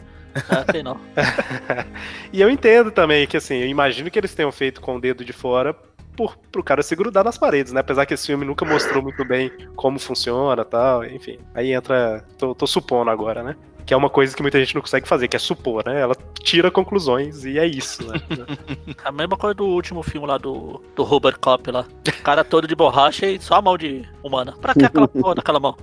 [0.48, 0.98] Ah, tem não.
[2.32, 5.24] E eu entendo também que, assim, eu imagino que eles tenham feito com o dedo
[5.24, 5.74] de fora
[6.16, 7.80] por, pro cara se grudar nas paredes, né?
[7.80, 11.38] Apesar que esse filme nunca mostrou muito bem como funciona tal, enfim.
[11.55, 12.24] Aí entra.
[12.38, 13.57] Tô, tô supondo agora, né?
[13.84, 16.00] Que é uma coisa que muita gente não consegue fazer, que é supor, né?
[16.00, 18.20] Ela tira conclusões e é isso, né?
[19.04, 21.86] A mesma coisa do último filme lá do, do Robocop lá.
[22.06, 24.54] O cara todo de borracha e só a mão de humana.
[24.60, 25.76] Pra que aquela porra daquela mão?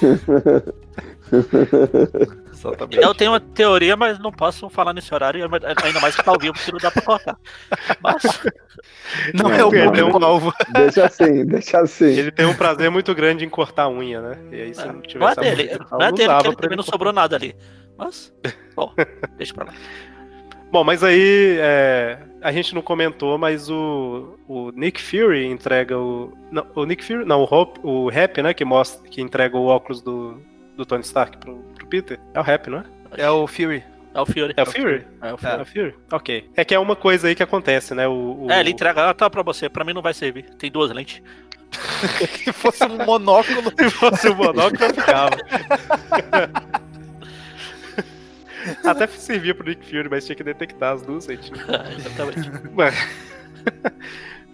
[2.60, 3.02] Exatamente.
[3.02, 6.38] Eu tenho uma teoria, mas não posso falar nesse horário, ainda mais que tá ao
[6.38, 7.36] vivo, porque não dá pra colocar.
[8.02, 8.22] Mas,
[9.34, 10.52] Não, Não, é o público alvo.
[10.72, 12.06] Deixa assim, deixa assim.
[12.06, 14.38] Ele tem um prazer muito grande em cortar a unha, né?
[14.52, 16.42] E aí, se não não é tivesse a dele, música, não é dele, ele pra
[16.42, 16.92] também não cortar.
[16.92, 17.56] sobrou nada ali.
[17.98, 18.32] Mas,
[18.74, 18.92] bom,
[19.36, 19.74] deixa pra lá.
[20.70, 26.32] Bom, mas aí é, a gente não comentou, mas o, o Nick Fury entrega o.
[26.50, 27.24] Não, o Nick Fury.
[27.24, 28.54] Não, o, Hop, o Rap, né?
[28.54, 30.40] Que, mostra, que entrega o óculos do,
[30.80, 32.18] do Tony Stark pro, pro Peter.
[32.34, 32.84] É o Rap, não é?
[33.18, 33.84] É o Fury.
[34.14, 34.54] É o Fury.
[34.56, 35.06] É o Fury?
[35.22, 35.62] É o É Fury.
[35.62, 35.94] o Fury?
[36.10, 36.50] Ok.
[36.56, 38.08] É que é uma coisa aí que acontece, né?
[38.08, 40.44] O, o- É, ele entrega, ah, tá pra você, pra mim não vai servir.
[40.58, 41.22] Tem duas lentes.
[42.44, 43.62] Se fosse um monóculo.
[43.78, 45.36] Se fosse o monóculo, eu ficava.
[48.84, 51.68] Até servia pro Nick Fury, mas tinha que detectar as duas centímetros.
[51.68, 52.50] É, exatamente.
[52.74, 53.08] Mas-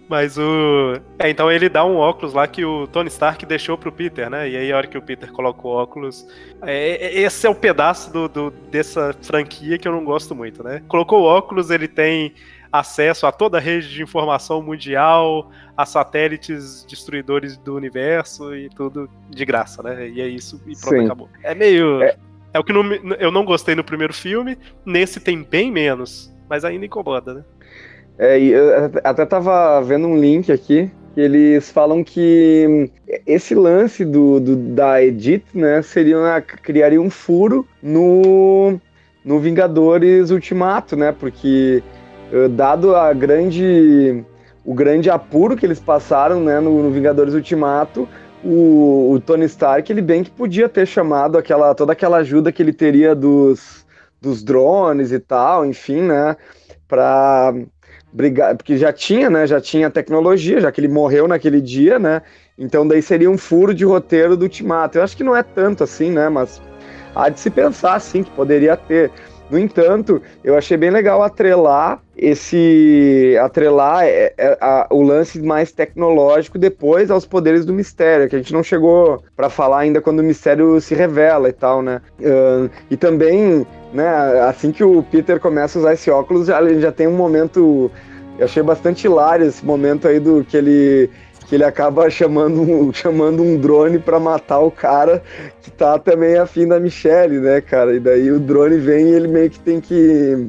[0.09, 0.93] Mas o.
[1.19, 4.49] É, então ele dá um óculos lá que o Tony Stark deixou pro Peter, né?
[4.49, 6.25] E aí, a hora que o Peter coloca o óculos.
[6.61, 10.63] é- é- esse é o pedaço do, do- dessa franquia que eu não gosto muito,
[10.63, 10.81] né?
[10.87, 12.33] Colocou o óculos, ele tem
[12.71, 19.09] acesso a toda a rede de informação mundial, a satélites destruidores do universo e tudo
[19.29, 20.07] de graça, né?
[20.09, 21.05] E é isso e pronto, Sim.
[21.05, 21.29] acabou.
[21.43, 22.01] É meio.
[22.01, 22.15] É.
[22.53, 22.81] É o que não
[23.19, 27.43] eu não gostei no primeiro filme, nesse tem bem menos, mas ainda incomoda, né?
[28.17, 32.89] É, eu até tava vendo um link aqui, que eles falam que
[33.25, 38.79] esse lance do, do- da Edith, né, seria uma- criaria um furo no,
[39.23, 41.83] no Vingadores Ultimato, né, porque
[42.31, 44.23] eh, dado a grande
[44.65, 48.07] o grande apuro que eles passaram, né, no, no Vingadores Ultimato,
[48.43, 52.61] o, o Tony Stark, ele bem que podia ter chamado aquela toda aquela ajuda que
[52.61, 53.85] ele teria dos,
[54.21, 56.35] dos drones e tal, enfim, né,
[56.87, 57.53] para
[58.11, 59.45] brigar, porque já tinha, né?
[59.45, 62.21] Já tinha tecnologia, já que ele morreu naquele dia, né?
[62.57, 64.97] Então daí seria um furo de roteiro do Ultimato.
[64.97, 66.29] Eu acho que não é tanto assim, né?
[66.29, 66.61] Mas
[67.15, 69.11] há de se pensar assim que poderia ter.
[69.49, 75.71] No entanto, eu achei bem legal atrelar esse atrelar é, é, a- o lance mais
[75.71, 80.19] tecnológico depois aos poderes do mistério, que a gente não chegou para falar ainda quando
[80.19, 82.01] o mistério se revela e tal, né?
[82.21, 84.07] Ahn, e também, né,
[84.41, 87.91] assim que o Peter começa a usar esse óculos, já, ele já tem um momento.
[88.37, 91.09] Eu achei bastante hilário esse momento aí do que ele
[91.47, 95.23] que ele acaba chamando, um- chamando um drone pra matar o cara
[95.61, 97.95] que tá também afim da Michelle, né, cara?
[97.95, 100.47] E daí o drone vem e ele meio que tem que.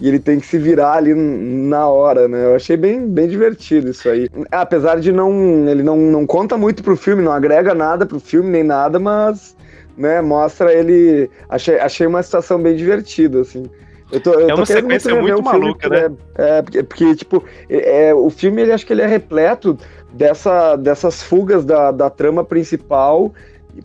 [0.00, 2.44] E ele tem que se virar ali na hora, né?
[2.44, 4.28] Eu achei bem, bem divertido isso aí.
[4.50, 5.68] Apesar de não.
[5.68, 9.56] Ele não, não conta muito pro filme, não agrega nada pro filme nem nada, mas.
[9.98, 11.28] Né, mostra ele.
[11.48, 13.64] Achei, achei uma situação bem divertida, assim.
[14.10, 16.10] Eu tô, eu É uma querendo sequência muito o filme, maluca, né?
[16.36, 19.76] É, porque, porque, tipo, é, é, o filme, ele acho que ele é repleto
[20.12, 23.34] dessa, dessas fugas da, da trama principal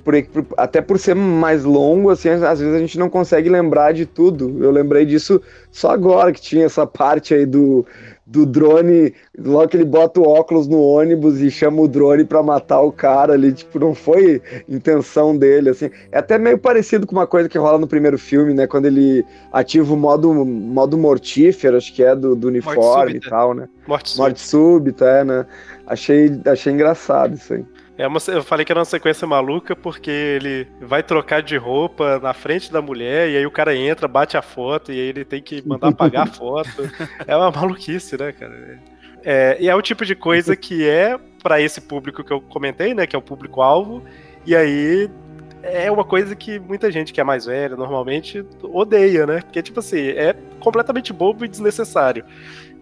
[0.03, 3.91] por, por, até por ser mais longo, assim, às vezes a gente não consegue lembrar
[3.91, 4.63] de tudo.
[4.63, 5.41] Eu lembrei disso
[5.71, 7.85] só agora que tinha essa parte aí do,
[8.33, 12.41] do drone, logo que ele bota o óculos no ônibus e chama o drone para
[12.41, 15.91] matar o cara ali, tipo, não foi intenção dele, assim.
[16.11, 19.23] É até meio parecido com uma coisa que rola no primeiro filme, né, quando ele
[19.51, 23.69] ativa o modo, modo mortífero, acho que é do, do uniforme e tal, né?
[23.87, 24.23] Morte súbita.
[24.23, 25.45] Morte súbita, é, né?
[25.85, 27.63] Achei, achei engraçado isso aí.
[27.97, 32.19] É uma, eu falei que era uma sequência maluca porque ele vai trocar de roupa
[32.19, 35.23] na frente da mulher e aí o cara entra, bate a foto e aí ele
[35.23, 36.89] tem que mandar apagar a foto.
[37.27, 38.79] É uma maluquice, né, cara?
[39.23, 42.93] É, e é o tipo de coisa que é para esse público que eu comentei,
[42.93, 44.03] né, que é o público-alvo,
[44.45, 45.09] e aí
[45.63, 49.39] é uma coisa que muita gente que é mais velha normalmente odeia, né?
[49.41, 52.25] Porque, tipo assim, é completamente bobo e desnecessário.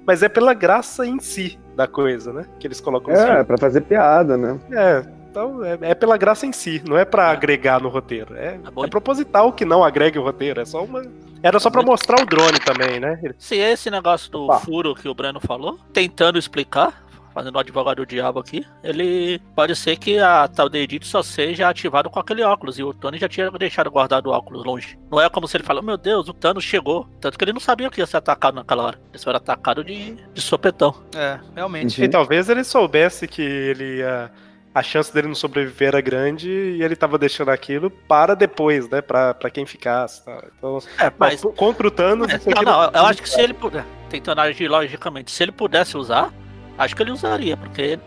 [0.06, 2.45] Mas é pela graça em si da coisa, né?
[2.60, 4.60] Que eles colocam É, pra fazer piada, né?
[4.72, 7.32] É, então é, é, pela graça em si, não é para é.
[7.32, 8.36] agregar no roteiro.
[8.36, 11.04] É, é, proposital que não agregue o roteiro, é só uma.
[11.41, 13.20] Era só para mostrar o drone também, né?
[13.38, 17.04] Se esse negócio do furo que o Breno falou, tentando explicar,
[17.34, 21.24] fazendo o advogado do diabo aqui, ele pode ser que a tal de Edith só
[21.24, 22.78] seja ativado com aquele óculos.
[22.78, 24.98] E o Tony já tinha deixado guardado o óculos longe.
[25.12, 27.08] Não é como se ele falou, meu Deus, o Thanos chegou.
[27.20, 29.00] Tanto que ele não sabia que ia ser atacado naquela hora.
[29.14, 30.94] Ele foi atacado de, de sopetão.
[31.16, 32.00] É, realmente.
[32.00, 32.06] Uhum.
[32.06, 34.32] E talvez ele soubesse que ele ia.
[34.74, 39.02] A chance dele não sobreviver era grande e ele tava deixando aquilo para depois, né?
[39.02, 40.24] Pra, pra quem ficasse.
[40.24, 40.46] Tá?
[40.58, 42.28] Então, é, mas, contra o Thanos.
[42.46, 46.34] não, não, eu acho que se ele puder, tentando agir logicamente, se ele pudesse usar,
[46.78, 47.99] Acho que ele usaria, porque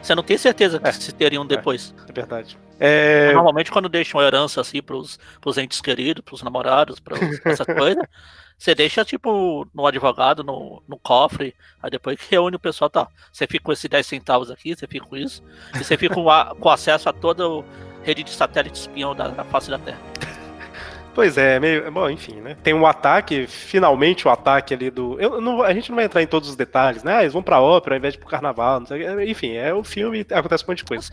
[0.00, 1.94] você não tem certeza que é, se teriam depois.
[2.06, 2.58] É, é verdade.
[2.80, 3.32] É...
[3.32, 8.08] Normalmente, quando deixam herança assim pros, pros entes queridos, pros namorados, pra essa coisa,
[8.58, 13.06] você deixa tipo no advogado, no, no cofre, aí depois que reúne o pessoal, tá.
[13.32, 15.42] Você fica com esses 10 centavos aqui, você fica com isso,
[15.74, 17.62] e você fica com, a, com acesso a toda a
[18.02, 20.00] rede de satélite espião da, da face da Terra.
[21.14, 21.90] Pois é, meio.
[21.92, 22.56] Bom, enfim, né?
[22.62, 25.20] Tem um ataque, finalmente o ataque ali do.
[25.20, 27.16] Eu, não, a gente não vai entrar em todos os detalhes, né?
[27.16, 29.84] Ah, eles vão pra ópera ao invés de pro carnaval, não sei Enfim, é o
[29.84, 31.10] filme acontece um monte de coisa.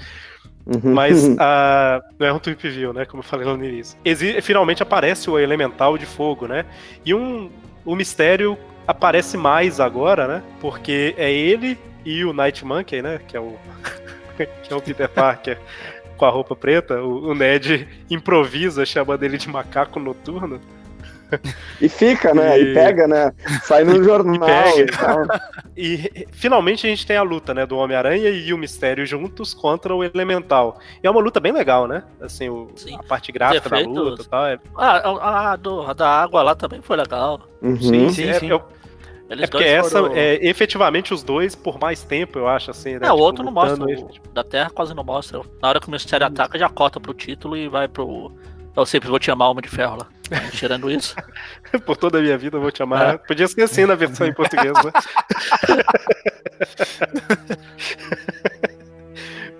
[0.65, 0.93] Uhum.
[0.93, 1.37] Mas uh,
[2.17, 3.05] não é um tweet view, né?
[3.05, 3.97] Como eu falei no início.
[4.05, 6.65] Exi finalmente aparece o elemental de fogo, né?
[7.05, 7.49] E um,
[7.83, 10.43] o mistério aparece mais agora, né?
[10.61, 13.19] Porque é ele e o Night Monkey, né?
[13.27, 13.57] Que é o.
[14.63, 15.59] que é o Peter Parker
[16.19, 20.59] com a roupa preta, o, o Ned improvisa chamando ele de macaco noturno.
[21.79, 22.59] E fica, né?
[22.59, 23.31] E, e pega, né?
[23.63, 24.39] Sai no jornal
[25.77, 27.67] e, e, e, finalmente a gente tem a luta, né?
[27.67, 30.79] Do Homem-Aranha e o Mistério juntos contra o Elemental.
[31.03, 32.03] E é uma luta bem legal, né?
[32.19, 32.67] Assim, o,
[32.97, 34.45] a parte gráfica da luta e tal.
[34.47, 34.59] É...
[34.75, 37.41] Ah, a, a, do, a da água lá também foi legal.
[37.61, 37.79] Uhum.
[37.79, 38.49] Sim, sim, é, sim.
[38.49, 38.63] Eu,
[39.29, 40.15] eles é porque essa foram...
[40.15, 43.07] é efetivamente os dois por mais tempo, eu acho, assim, né?
[43.07, 43.83] É, o tipo, outro não mostra.
[43.83, 45.41] O, da Terra quase não mostra.
[45.61, 46.29] Na hora que o Mistério hum.
[46.29, 48.31] ataca, já corta pro título e vai pro.
[48.75, 50.07] Eu sempre vou te amar Alma de Ferro lá.
[50.51, 51.15] Tirando isso.
[51.85, 53.15] por toda a minha vida eu vou te amar.
[53.15, 53.17] É.
[53.17, 54.91] Podia ser assim na versão em português, né?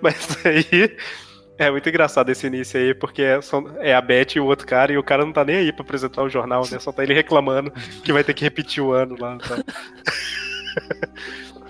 [0.00, 0.96] Mas aí
[1.60, 3.38] é muito engraçado esse início aí, porque é,
[3.80, 5.82] é, a Beth e o outro cara, e o cara não tá nem aí pra
[5.82, 6.78] apresentar o jornal, né?
[6.78, 7.70] Só tá ele reclamando
[8.02, 9.36] que vai ter que repetir o ano lá.
[9.36, 9.62] Então.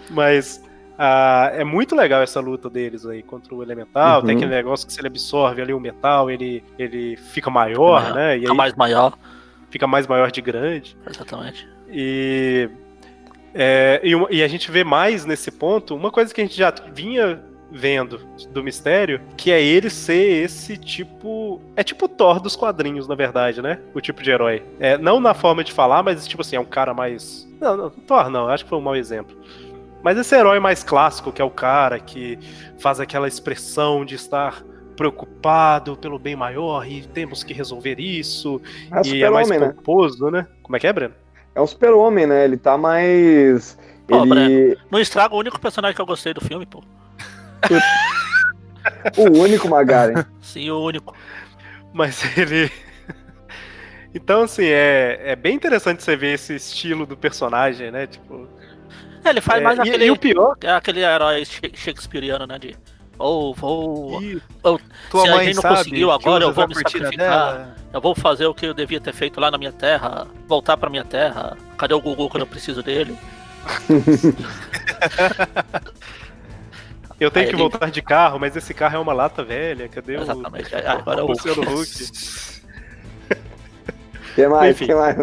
[0.09, 0.63] Mas
[0.93, 4.21] uh, é muito legal essa luta deles aí contra o elemental.
[4.21, 4.27] Uhum.
[4.27, 8.37] Tem aquele negócio que se ele absorve ali o metal, ele, ele fica maior, né?
[8.37, 9.19] E fica aí, mais maior.
[9.71, 10.97] Fica mais maior de grande.
[11.05, 11.69] Exatamente.
[11.89, 12.71] E,
[13.53, 16.73] é, e, e, a gente vê mais nesse ponto uma coisa que a gente já
[16.93, 21.61] vinha vendo do mistério, que é ele ser esse tipo.
[21.77, 23.79] É tipo o Thor dos quadrinhos, na verdade, né?
[23.95, 24.63] O tipo de herói.
[24.79, 27.49] É, não na forma de falar, mas tipo assim, é um cara mais.
[27.61, 29.37] Não, não Thor não, acho que foi um mau exemplo.
[30.03, 32.39] Mas esse herói mais clássico, que é o cara que
[32.79, 34.65] faz aquela expressão de estar
[34.97, 38.61] preocupado pelo bem maior e temos que resolver isso.
[38.91, 39.59] É e é mais né?
[39.59, 40.47] pomposo, né?
[40.63, 41.15] Como é que é, Breno?
[41.55, 42.45] É o super-homem, né?
[42.45, 43.79] Ele tá mais.
[44.07, 44.29] Pô, ele...
[44.29, 46.83] Breno, não estraga o único personagem que eu gostei do filme, pô
[49.17, 50.25] o único Magaren.
[50.41, 51.15] Sim, o único.
[51.93, 52.71] Mas ele.
[54.15, 58.07] Então, assim, é, é bem interessante você ver esse estilo do personagem, né?
[58.07, 58.49] Tipo.
[59.25, 60.05] É, ele faz é, mais e, aquele.
[60.07, 60.57] E o pior.
[60.63, 62.59] É aquele herói shakespeariano, né?
[62.59, 62.77] De.
[63.19, 64.23] Ou oh, vou.
[64.63, 64.79] Oh,
[65.11, 67.53] Tua se mãe a gente não sabe conseguiu agora, eu vou me sacrificar.
[67.53, 67.77] Dela.
[67.93, 70.27] Eu vou fazer o que eu devia ter feito lá na minha terra.
[70.49, 71.57] Voltar pra minha terra.
[71.77, 73.17] Cadê o Gugu quando eu preciso dele?
[77.21, 77.63] Eu tenho Aí que ele...
[77.63, 79.87] voltar de carro, mas esse carro é uma lata velha.
[79.89, 80.75] Cadê Exatamente.
[80.75, 80.89] o.
[80.89, 82.11] Agora o Luciano Huck.
[84.35, 84.71] que mais?
[84.71, 84.87] Enfim.
[84.87, 85.17] Que mais?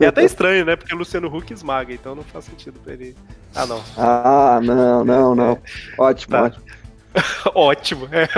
[0.00, 0.76] É até estranho, né?
[0.76, 3.16] Porque o Luciano Huck esmaga, então não faz sentido pra ele.
[3.54, 3.82] Ah, não.
[3.96, 5.58] Ah, não, não, não.
[5.98, 6.42] Ótimo, tá.
[6.44, 6.68] ótimo.
[7.54, 8.08] Ótimo.
[8.12, 8.28] é.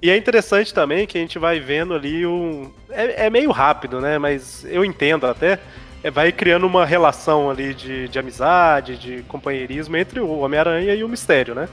[0.00, 2.72] E é interessante também que a gente vai vendo ali um.
[2.90, 4.18] É, é meio rápido, né?
[4.18, 5.58] Mas eu entendo até.
[6.06, 11.02] É, vai criando uma relação ali de, de amizade, de companheirismo entre o Homem-Aranha e
[11.02, 11.68] o Mistério, né?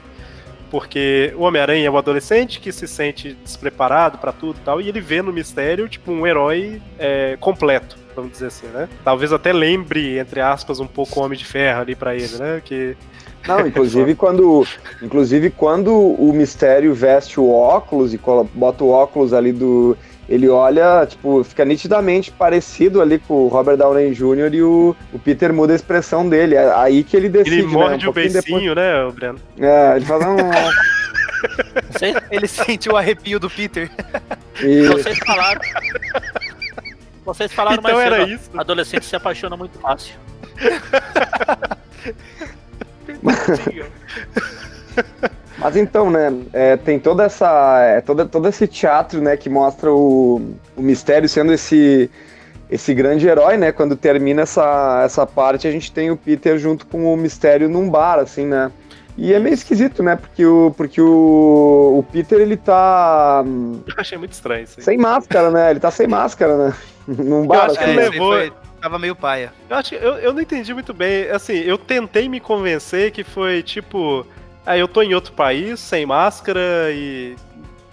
[0.72, 4.88] Porque o Homem-Aranha é o adolescente que se sente despreparado pra tudo e tal, e
[4.88, 8.88] ele vê no Mistério, tipo, um herói é, completo, vamos dizer assim, né?
[9.04, 12.60] Talvez até lembre, entre aspas, um pouco o Homem de Ferro ali pra ele, né?
[12.64, 12.96] Que
[13.46, 14.66] Não, inclusive quando,
[15.00, 18.20] inclusive quando o Mistério veste o óculos e
[18.52, 19.96] bota o óculos ali do,
[20.28, 24.54] ele olha, tipo, fica nitidamente parecido ali com o Robert Downey Jr.
[24.54, 26.54] e o, o Peter muda a expressão dele.
[26.54, 27.72] É aí que ele decide, ele né?
[27.72, 29.38] morde Um o beicinho, né, Breno?
[29.56, 30.24] depois- É, ele fala,
[31.90, 33.90] Vocês, Ele sentiu o arrepio do Peter.
[34.62, 35.60] e, vocês falaram.
[37.24, 38.32] Vocês falaram Então mais era cedo.
[38.34, 38.50] isso.
[38.56, 40.14] Adolescente se apaixona muito fácil.
[45.64, 49.90] Mas então, né, é, tem toda essa, é, toda, todo esse teatro, né, que mostra
[49.90, 52.10] o, o mistério sendo esse,
[52.70, 56.86] esse grande herói, né, quando termina essa, essa parte, a gente tem o Peter junto
[56.86, 58.70] com o mistério num bar, assim, né,
[59.16, 64.18] e é meio esquisito, né, porque o, porque o, o Peter, ele tá Eu achei
[64.18, 64.84] muito estranho isso aí.
[64.84, 66.74] sem máscara, né, ele tá sem máscara, né,
[67.08, 67.92] num bar, acho que assim.
[67.92, 68.52] ele levou- foi-
[68.82, 69.50] tava meio paia.
[69.70, 71.30] Eu acho eu, eu não entendi muito bem.
[71.30, 74.26] Assim, eu tentei me convencer que foi tipo.
[74.66, 76.60] Ah, eu tô em outro país, sem máscara
[76.90, 77.36] e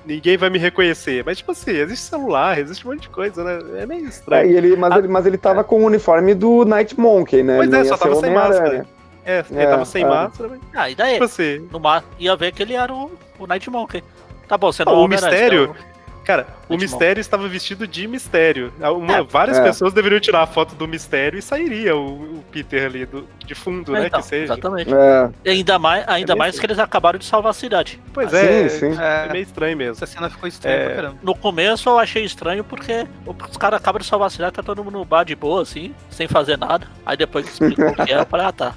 [0.05, 1.24] ninguém vai me reconhecer.
[1.26, 3.82] Mas, tipo assim, existe celular, existe um monte de coisa, né?
[3.82, 4.51] É meio É, estranho.
[4.51, 7.57] e ele, mas, ele, mas ele tava com o uniforme do Night Monkey, né?
[7.57, 8.88] Pois ele é, só tava sem máscara.
[9.26, 10.07] É, ele É, tava sem é.
[10.07, 11.13] máscara, mas, Ah, e daí?
[11.13, 11.67] tipo assim.
[11.72, 14.03] No mar, ia ver que ele era o, o Night Monkey.
[14.47, 15.90] Tá bom, você Não, é o mistério- você é o-
[16.24, 18.72] Cara, o Muito mistério estava vestido de mistério.
[18.80, 19.63] Uma- É, várias é.
[19.63, 23.55] pessoas deveriam tirar a foto do mistério e sairia o, o Peter ali do- de
[23.55, 24.07] fundo, É, né?
[24.07, 24.53] então, que seja.
[24.53, 24.93] Exatamente.
[24.93, 27.99] É, E ainda mais, ainda É mais que eles acabaram de salvar a cidade.
[28.13, 28.97] Pois Ah, é, sim, sim.
[29.01, 29.93] é meio estranho mesmo.
[29.93, 30.86] Essa cena ficou estranha É.
[30.86, 31.17] pra caramba.
[31.24, 33.07] No começo eu achei estranho porque
[33.49, 35.93] os caras acabam de salvar a cidade, tá todo mundo no bar de boa, assim,
[36.11, 36.88] sem fazer nada.
[37.05, 38.74] Aí depois que explicou o que é, eu falei, ah tá.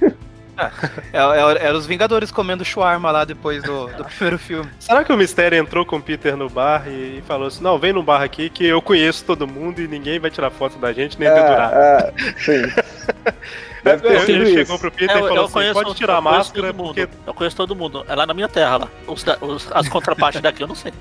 [0.57, 4.71] É, é- Era os Vingadores comendo shawarma lá depois do, do primeiro filme.
[4.79, 7.79] Será que o Mistério entrou com o Peter no bar e, e falou assim: não,
[7.79, 10.93] vem no bar aqui que eu conheço todo mundo e ninguém vai tirar foto da
[10.93, 11.73] gente nem dedurar.
[11.75, 12.63] é, é, sim.
[13.85, 14.79] Deve ter Ele sido chegou isso.
[14.79, 16.95] pro Peter É, e falou assim: pode tirar a eu conheço máscara todo mundo.
[16.95, 17.09] porque.
[17.27, 18.05] Eu conheço todo mundo.
[18.09, 18.89] É lá na minha terra lá.
[19.07, 20.93] Os os- as contrapartes daqui eu não sei.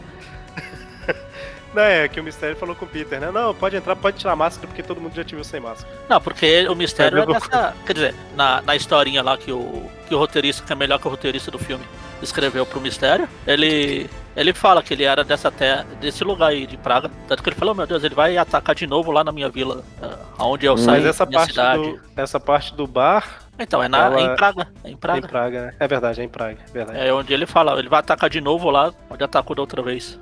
[1.74, 3.32] Não, é que o Mistério falou com o Peter, né?
[3.32, 5.92] Não, pode entrar, pode tirar a máscara porque todo mundo já te viu sem máscara.
[6.08, 7.74] Não, porque o mistério É é, dessa.
[7.86, 11.08] Quer dizer, na, na historinha lá que o, que o roteirista, que é melhor que
[11.08, 11.84] o roteirista do filme,
[12.22, 14.10] escreveu pro mistério, ele.
[14.36, 17.12] Ele fala que ele era dessa terra, desse lugar aí de Praga.
[17.28, 19.84] Tanto que ele falou, meu Deus, ele vai atacar de novo lá na minha vila,
[20.02, 20.78] ah, aonde eu Hum.
[20.78, 21.84] saí, Mas essa minha parte, cidade.
[21.84, 24.68] do, essa parte do bar Então, é, na, Ela- é em Praga.
[24.84, 25.28] É em é em Praga.
[25.28, 25.74] Praga, né?
[25.80, 27.00] É verdade, é em Praga, é verdade.
[27.00, 30.20] É onde ele fala, ele vai atacar de novo lá, onde atacou da outra vez.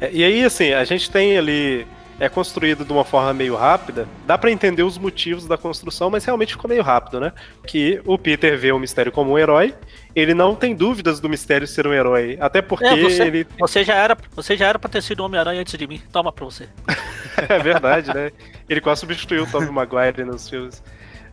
[0.00, 1.86] É, e aí, assim, a gente tem ali.
[2.20, 4.06] É construído de uma forma meio rápida.
[4.24, 7.32] Dá pra entender os motivos da construção, mas realmente ficou meio rápido, né?
[7.66, 9.74] Que o Peter vê o mistério como um herói.
[10.14, 12.38] Ele não tem dúvidas do mistério ser um herói.
[12.40, 13.46] Até porque É, você- ele.
[13.58, 16.00] Você já era, você já era pra ter sido Homem-Aranha antes de mim.
[16.12, 16.68] Toma pra você.
[17.48, 18.30] É verdade, né?
[18.68, 20.80] Ele quase substituiu o Tobey Maguire nos filmes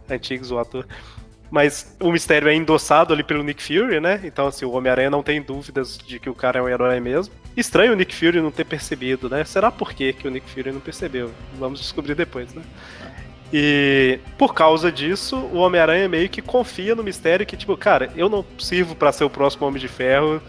[0.09, 0.87] antigos, o ator.
[1.51, 4.21] Mas o mistério é endossado ali pelo Nick Fury, né?
[4.23, 7.33] Então, assim, o Homem-Aranha não tem dúvidas de que o cara é um herói mesmo.
[7.57, 9.43] Estranho o Nick Fury não ter percebido, né?
[9.43, 11.29] Será por quê que o Nick Fury não percebeu?
[11.59, 12.61] Vamos descobrir depois, né?
[13.51, 18.29] E por causa disso, o Homem-Aranha meio que confia no mistério que, tipo, cara, eu
[18.29, 20.41] não sirvo pra ser o próximo Homem de Ferro.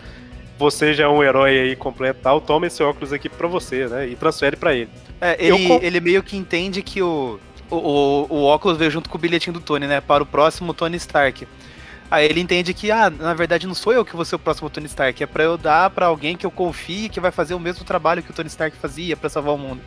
[0.57, 3.89] Você já é um herói aí completo e tal, toma esse óculos aqui pra você,
[3.89, 4.07] né?
[4.07, 4.91] E transfere pra ele.
[5.21, 7.41] É, ele, ele meio que entende que o,
[7.75, 10.01] o, o, o óculos veio junto com o bilhetinho do Tony, né?
[10.01, 11.47] Para o próximo Tony Stark.
[12.11, 14.69] Aí ele entende que, ah, na verdade não sou eu que vou ser o próximo
[14.69, 17.61] Tony Stark, é pra eu dar pra alguém que eu confie que vai fazer o
[17.61, 19.81] mesmo trabalho que o Tony Stark fazia pra salvar o mundo.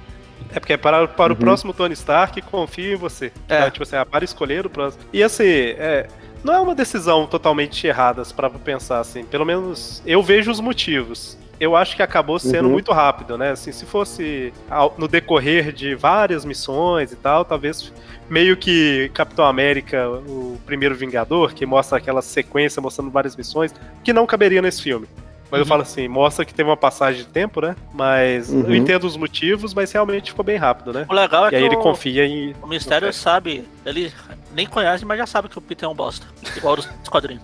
[0.54, 1.40] É porque é para, para o Uhum.
[1.40, 3.32] próximo Tony Stark, confio em você.
[3.48, 3.62] É.
[3.62, 3.72] Tá?
[3.72, 5.04] Tipo assim, ah, para escolher o próximo.
[5.14, 6.08] E assim, é,
[6.44, 9.24] não é uma decisão totalmente errada para pensar assim.
[9.24, 11.38] Pelo menos eu vejo os motivos.
[11.60, 12.72] Eu acho que acabou sendo Uhum.
[12.74, 13.52] muito rápido, né?
[13.52, 17.94] Assim, se fosse ao- no decorrer de várias missões e tal, talvez
[18.30, 24.12] meio que Capitão América, o primeiro Vingador, que mostra aquela sequência mostrando várias missões, que
[24.12, 25.08] não caberia nesse filme.
[25.50, 25.66] Mas eu Uhum.
[25.70, 27.76] falo assim, mostra que teve uma passagem de tempo, né?
[27.94, 28.66] Mas Uhum.
[28.68, 31.06] eu entendo os motivos, mas realmente ficou bem rápido, né?
[31.08, 32.54] O legal é E que aí ele o, confia em.
[32.62, 34.12] o Mistério sabe, ele
[34.54, 36.26] nem conhece, mas já sabe que o Peter é um bosta.
[36.58, 37.44] Igual os quadrinhos.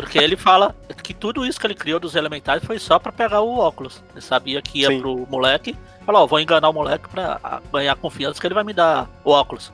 [0.00, 3.40] Porque ele fala que tudo isso que ele criou dos elementais foi só pra pegar
[3.40, 4.02] o óculos.
[4.12, 5.00] Ele sabia que ia Sim.
[5.00, 5.74] pro moleque.
[6.04, 9.30] Falou, ó, vou enganar o moleque pra ganhar confiança que ele vai me dar o
[9.30, 9.72] óculos.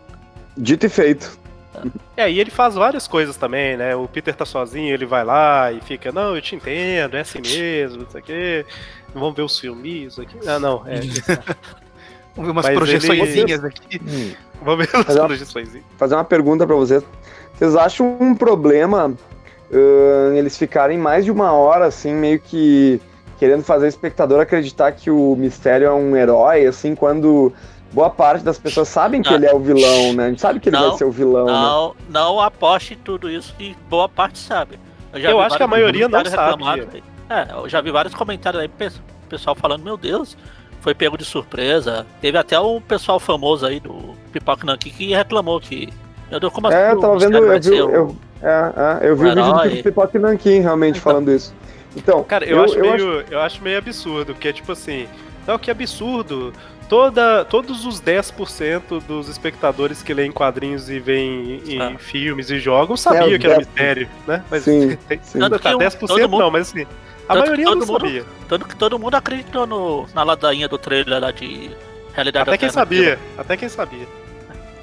[0.57, 1.39] Dito e feito.
[2.16, 3.97] É, e ele faz várias coisas também, né?
[3.97, 7.41] O Peter tá sozinho, ele vai lá e fica, não, eu te entendo, é assim
[7.41, 8.66] mesmo, não sei o quê.
[9.14, 10.37] Vamos ver os filmes aqui.
[10.47, 11.01] Ah, não, é.
[12.35, 14.01] Vamos ver umas Mas projeçõezinhas aqui.
[14.05, 14.33] Hum.
[14.62, 15.68] Vamos ver as Mas é uma- projeções.
[15.99, 17.03] fazer uma pergunta pra vocês.
[17.59, 19.14] Vocês acham um problema
[19.73, 23.01] ahn, eles ficarem mais de uma hora, assim, meio que
[23.39, 27.53] querendo fazer o espectador acreditar que o mistério é um herói, assim, quando
[27.93, 29.37] boa parte das pessoas sabem que Não.
[29.37, 30.27] ele é o vilão, né?
[30.27, 31.53] A gente sabe que ele Não, vai ser o vilão, né?
[31.53, 34.79] Não, não aposte tudo isso que boa parte sabe.
[35.14, 37.03] já Eu vi acho que a maioria não sabe.
[37.29, 38.93] É, eu já vi vários comentários aí, pe-
[39.29, 40.37] pessoal falando, meu Deus,
[40.81, 42.07] foi pego de surpresa.
[42.20, 45.89] Teve até um pessoal famoso aí do Pipoca Nanki que reclamou que.
[46.31, 46.95] Meu Deus, como É, assim?
[46.95, 50.18] eu tava vendo, eu vi, eu, é, é, eu vi o o vídeo do Pipoca
[50.18, 51.12] Nankin realmente Então.
[51.12, 51.55] falando isso.
[51.97, 55.07] Então, Cara, eu, acho meio, eu acho meio absurdo, porque é tipo assim,
[55.47, 56.53] não, que absurdo.
[56.88, 61.95] Toda, todos os 10% dos espectadores que leem quadrinhos e veem em Ah.
[61.99, 63.59] filmes e jogam sabiam É, que era 10%.
[63.61, 64.45] mistério, né?
[64.51, 65.38] Mas Sim, tem- sim.
[65.38, 66.86] Tá, Tanto que um- 10% todo mundo- não, mas assim,
[67.28, 68.24] a maioria todo não mundo- sabia.
[68.47, 71.70] Tanto que todo mundo acreditou no, na ladainha do trailer lá de
[72.12, 74.07] realidade Até quem sabia, até quem sabia.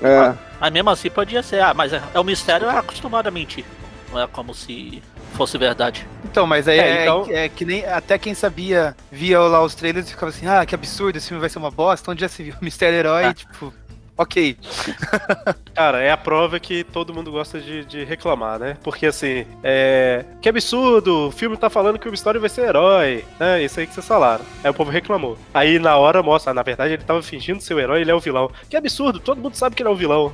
[0.02, 0.34] É.
[0.60, 3.66] Mas mesmo assim podia ser, ah, mas é, é o mistério é acostumado a mentir.
[4.12, 5.02] Não é como se
[5.34, 6.08] fosse verdade.
[6.26, 9.76] Então, mas aí É, é, então- é que nem até quem sabia via lá os
[9.76, 12.28] trailers e ficava assim, ah, que absurdo, esse filme vai ser uma bosta, onde já
[12.28, 13.34] se viu Mistério Herói, Ah.
[13.34, 13.74] tipo,
[14.20, 14.58] ok.
[15.74, 18.78] Cara, é a prova que todo mundo gosta de, de reclamar, né?
[18.84, 20.26] Porque assim, é.
[20.42, 21.28] Que absurdo!
[21.28, 23.64] O filme tá falando que o Mistério vai ser herói, né?
[23.64, 24.44] Isso aí que vocês falaram.
[24.64, 25.38] Aí o povo reclamou.
[25.54, 28.16] Aí na hora mostra, ah, na verdade ele tava fingindo ser o herói, ele é
[28.16, 28.52] o vilão.
[28.70, 29.20] Que absurdo!
[29.20, 30.34] Todo mundo sabe que ele é o vilão.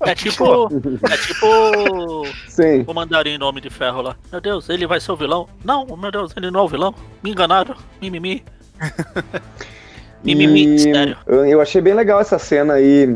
[0.00, 0.68] É tipo.
[1.10, 2.84] é tipo Sim.
[2.86, 4.16] o mandarim no Homem de Ferro lá.
[4.30, 5.48] Meu Deus, ele vai ser o vilão?
[5.64, 6.94] Não, meu Deus, ele não é o vilão.
[7.22, 7.74] Me enganaram.
[8.00, 8.44] Mimimi.
[10.24, 11.16] Mimimi, sério.
[11.26, 13.06] Eu achei bem legal essa cena aí,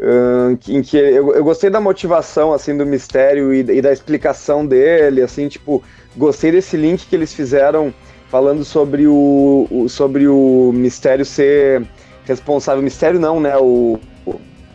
[0.00, 4.66] uh, em que eu, eu gostei da motivação, assim, do mistério e, e da explicação
[4.66, 5.82] dele, assim, tipo,
[6.16, 7.92] gostei desse link que eles fizeram
[8.30, 11.82] falando sobre o, o- sobre o mistério ser
[12.26, 14.34] responsável, mistério não, né, o, o-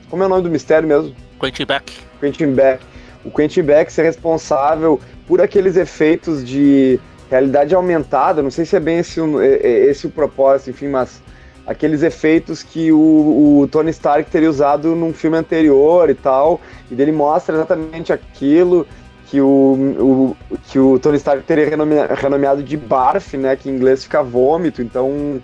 [0.09, 1.13] como é o nome do mistério mesmo?
[1.39, 1.93] Quentin Beck.
[2.19, 2.81] Quentin Beck.
[3.25, 6.99] O Quentin Beck ser responsável por aqueles efeitos de
[7.29, 11.21] realidade aumentada, não sei se é bem esse, é- é esse o propósito, enfim, mas
[11.65, 16.59] aqueles efeitos que o, o Tony Stark teria usado num filme anterior e tal,
[16.91, 18.85] e dele mostra exatamente aquilo
[19.27, 23.73] que o, o- que o Tony Stark teria renome- renomeado de barf, né, que em
[23.75, 25.41] inglês fica vômito, então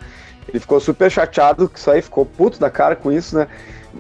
[0.47, 3.47] ele ficou super chateado com isso aí, ficou puto da cara com isso, né,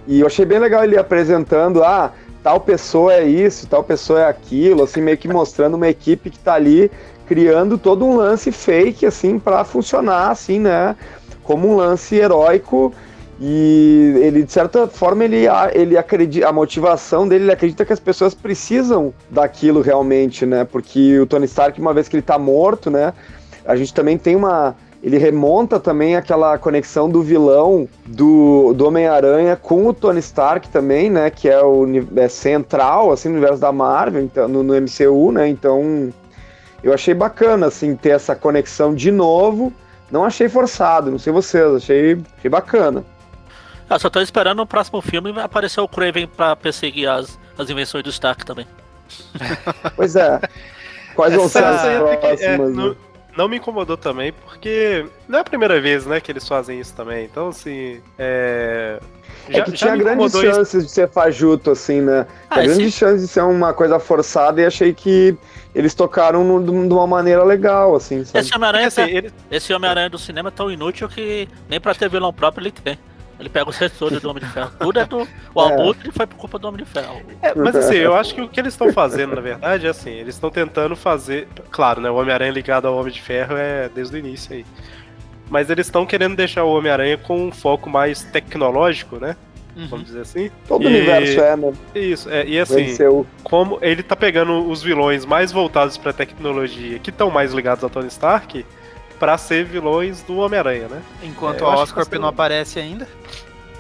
[0.07, 2.11] e eu achei bem legal ele apresentando, ah,
[2.43, 6.39] tal pessoa é isso, tal pessoa é aquilo, assim, meio que mostrando uma equipe que
[6.39, 6.91] tá ali
[7.27, 10.95] criando todo um lance fake, assim, para funcionar, assim, né,
[11.49, 12.93] como um lance heróico
[13.41, 17.99] e ele, de certa forma, ele, ele acredita, a motivação dele, ele acredita que as
[17.99, 22.91] pessoas precisam daquilo realmente, né, porque o Tony Stark, uma vez que ele tá morto,
[22.91, 23.15] né,
[23.65, 29.55] a gente também tem uma, ele remonta também aquela conexão do vilão do, do Homem-Aranha
[29.55, 31.29] com o Tony Stark também, né?
[31.29, 31.85] Que é o
[32.15, 35.47] é central, assim, no universo da Marvel, então, no, no MCU, né?
[35.47, 36.09] Então,
[36.83, 39.71] eu achei bacana, assim, ter essa conexão de novo.
[40.11, 43.03] Não achei forçado, não sei vocês, achei, achei bacana.
[43.89, 48.03] Eu só tô esperando no próximo filme aparecer o Craven pra perseguir as, as invenções
[48.03, 48.67] do Stark também.
[49.95, 50.39] Pois é.
[51.15, 52.97] Quais vão ser as que- é, próximas?
[53.39, 56.93] Não, me incomodou também, porque não é a primeira vez, né, que eles fazem isso
[56.93, 57.23] também.
[57.23, 58.99] Então, assim, é...
[59.47, 60.53] É que tinha grandes incomodou isso.
[60.55, 62.27] chances de ser fajuto, assim, né?
[62.49, 65.35] Ah, Tinha esse- grandes chances de ser uma coisa forçada e achei que
[65.73, 68.39] eles tocaram no- de uma maneira legal, assim, sabe?
[68.45, 71.95] Esse Homem-Aranha assim, tá- ele- esse Homem-Aranha do cinema é tão inútil que nem pra
[71.95, 72.97] ter vilão próprio ele tem.
[73.39, 74.71] Ele pega os setores do Homem de Ferro.
[74.79, 75.27] Tudo é do.
[75.55, 75.73] O É.
[75.73, 77.21] Abutre foi por culpa do Homem de Ferro.
[77.41, 80.11] É, mas assim, eu acho que o que eles estão fazendo, na verdade, é assim,
[80.11, 81.47] eles estão tentando fazer.
[81.71, 82.09] Claro, né?
[82.09, 84.65] O Homem-Aranha ligado ao Homem de Ferro é desde o início aí.
[85.49, 89.35] Mas eles estão querendo deixar o Homem-Aranha com um foco mais tecnológico, né?
[89.75, 89.87] Uhum.
[89.87, 90.51] Vamos dizer assim.
[90.67, 91.73] Todo E- o universo é, né?
[91.95, 93.25] Isso, é, e assim, MCU.
[93.43, 97.89] como ele tá pegando os vilões mais voltados pra tecnologia, que estão mais ligados ao
[97.89, 98.65] Tony Stark,
[99.19, 101.01] pra ser vilões do Homem-Aranha, né?
[101.23, 103.07] Enquanto É, acho Oscorp não aparece ainda.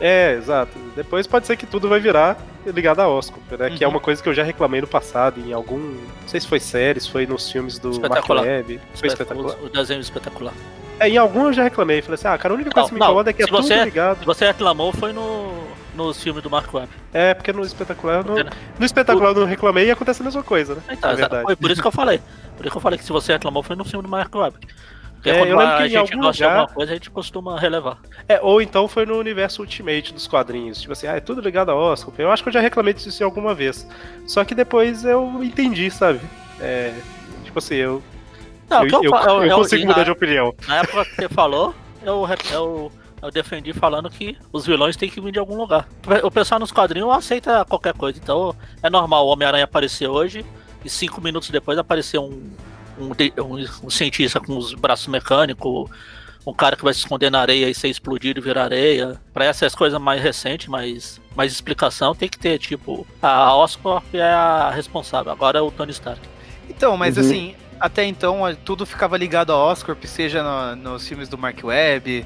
[0.01, 0.77] É, exato.
[0.95, 3.69] Depois pode ser que tudo vai virar ligado a Oscorp, né?
[3.71, 3.93] Que é Uhum.
[3.95, 5.77] uma coisa que eu já reclamei no passado, em algum.
[5.77, 8.29] Não sei se foi série, se foi nos filmes do Mark.
[8.29, 8.79] Webb.
[8.95, 9.55] Foi espetacular.
[9.61, 10.53] O, o desenho espetacular.
[10.99, 12.01] É, em algum eu já reclamei.
[12.01, 13.61] Falei assim, ah, cara, a única coisa Não, que me incomoda é que é tudo
[13.61, 14.19] você- ligado.
[14.19, 15.53] Se você reclamou, foi no,
[15.95, 16.89] nos filmes do Mark Webb.
[17.13, 18.33] É, porque no espetacular eu não.
[18.39, 18.53] Entendeu?
[18.77, 20.81] No espetacular eu não reclamei e acontece a mesma coisa, né?
[20.91, 21.43] Então, É verdade.
[21.43, 22.21] Foi por isso que eu falei.
[22.55, 24.57] Por isso que eu falei que se você reclamou, foi no filme do Mark Webb.
[25.19, 27.09] Porque É, quando eu lembro a gente algum gosta de lugar- alguma coisa, a gente
[27.09, 27.97] costuma relevar.
[28.27, 30.79] É, ou então foi no universo Ultimate dos quadrinhos.
[30.79, 32.13] Tipo assim, ah, é tudo ligado a Oscar.
[32.17, 33.85] Eu acho que eu já reclamei disso alguma vez.
[34.25, 36.21] Só que depois eu entendi, sabe?
[36.61, 36.93] É,
[37.43, 38.01] tipo assim, eu,
[38.69, 40.55] Não, eu, eu, eu eu- consigo eu- mudar na- de opinião.
[40.67, 42.91] Na época que você falou, eu, eu,
[43.21, 45.85] eu defendi falando que os vilões têm que vir de algum lugar.
[46.23, 50.45] O pessoal nos quadrinhos aceita qualquer coisa, então é normal o Homem-Aranha aparecer hoje
[50.85, 52.41] e cinco minutos depois aparecer um,
[52.99, 53.11] um,
[53.43, 55.89] um- um cientista com os braços mecânicos,
[56.45, 59.19] um cara que vai se esconder na areia e ser explodido e virar areia.
[59.33, 64.21] Pra essas coisas mais recentes, mais, mais explicação, tem que ter, tipo, a Oscorp é
[64.23, 66.21] a responsável, agora é o Tony Stark.
[66.69, 67.23] Então, mas Uhum.
[67.23, 72.25] assim, até então tudo ficava ligado a Oscorp, seja no- nos filmes do Mark Webb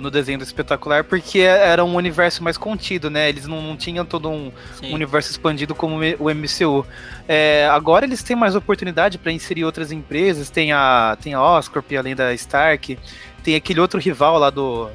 [0.00, 3.28] no desenho do espetacular, porque era um universo mais contido, né?
[3.28, 4.92] Eles não, não tinham todo um, Sim.
[4.94, 6.86] universo expandido como o MCU.
[7.28, 11.92] É, agora eles têm mais oportunidade para inserir outras empresas, tem a, tem a Oscorp,
[11.98, 12.98] além da Stark,
[13.42, 14.90] tem aquele outro rival lá do,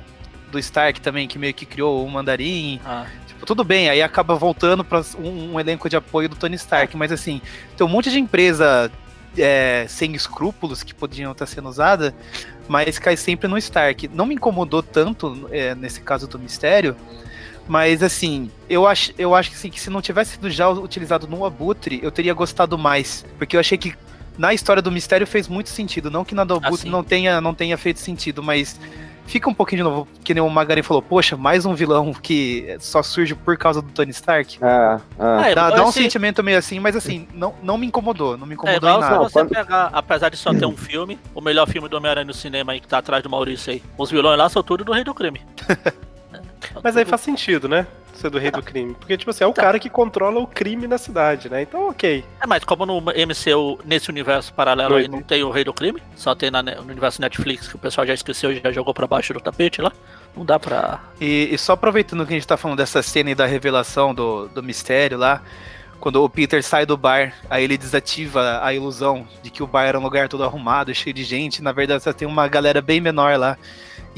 [0.52, 2.80] do Stark também, que meio que criou o Mandarim.
[2.86, 3.06] Ah,
[3.40, 6.96] Tipo, tudo bem, aí acaba voltando para um, um elenco de apoio do Tony Stark,
[6.98, 7.42] mas assim,
[7.78, 8.92] tem um monte de empresa
[9.38, 12.14] é, sem escrúpulos que podiam estar sendo usada,
[12.70, 14.08] mas cai sempre no Stark.
[14.14, 16.96] Não me incomodou tanto é, nesse caso do Mistério,
[17.68, 21.28] mas assim, eu acho, eu acho que, assim, que se não tivesse sido já utilizado
[21.28, 23.96] no Abutre, eu teria gostado mais, porque eu achei que
[24.38, 26.90] na história do Mistério fez muito sentido, não que na do Abutre sim.
[26.90, 28.80] não tenha, não tenha feito sentido, mas
[29.30, 32.76] fica um pouquinho de novo, que nem o Magaren falou, poxa, mais um vilão que
[32.80, 34.58] só surge por causa do Tony Stark.
[34.62, 35.50] Ah, ah.
[35.50, 38.54] É, Dá, dá um sentimento meio assim, mas assim, não, não me incomodou, não me
[38.54, 39.24] É incomodou igual em se nada.
[39.24, 42.34] você Quando- pegar, apesar de só ter um filme, o melhor filme do Homem-Aranha no
[42.34, 43.84] cinema aí que tá atrás do Maurício aí.
[43.98, 45.42] Os vilões lá são tudo do Rei do Crime.
[46.84, 47.88] Mas aí faz sentido, né?
[48.20, 48.94] Ser do rei do crime.
[48.96, 49.62] Porque, tipo assim, é o Tá.
[49.62, 51.62] cara que controla o crime na cidade, né?
[51.62, 52.24] Então, ok.
[52.42, 55.74] É, mas como no MCU, nesse universo paralelo Não aí, não tem o Rei do
[55.74, 58.94] Crime, só tem na, no universo Netflix, que o pessoal já esqueceu e já jogou
[58.94, 59.92] pra baixo do tapete lá.
[60.36, 61.00] Não dá pra.
[61.20, 64.48] E, e só aproveitando que a gente tá falando dessa cena aí da revelação do,
[64.50, 65.42] do mistério lá,
[66.00, 69.84] quando o Peter sai do bar, aí ele desativa a ilusão de que o bar
[69.86, 71.62] era um lugar todo arrumado, cheio de gente.
[71.62, 73.58] Na verdade, só tem uma galera bem menor lá.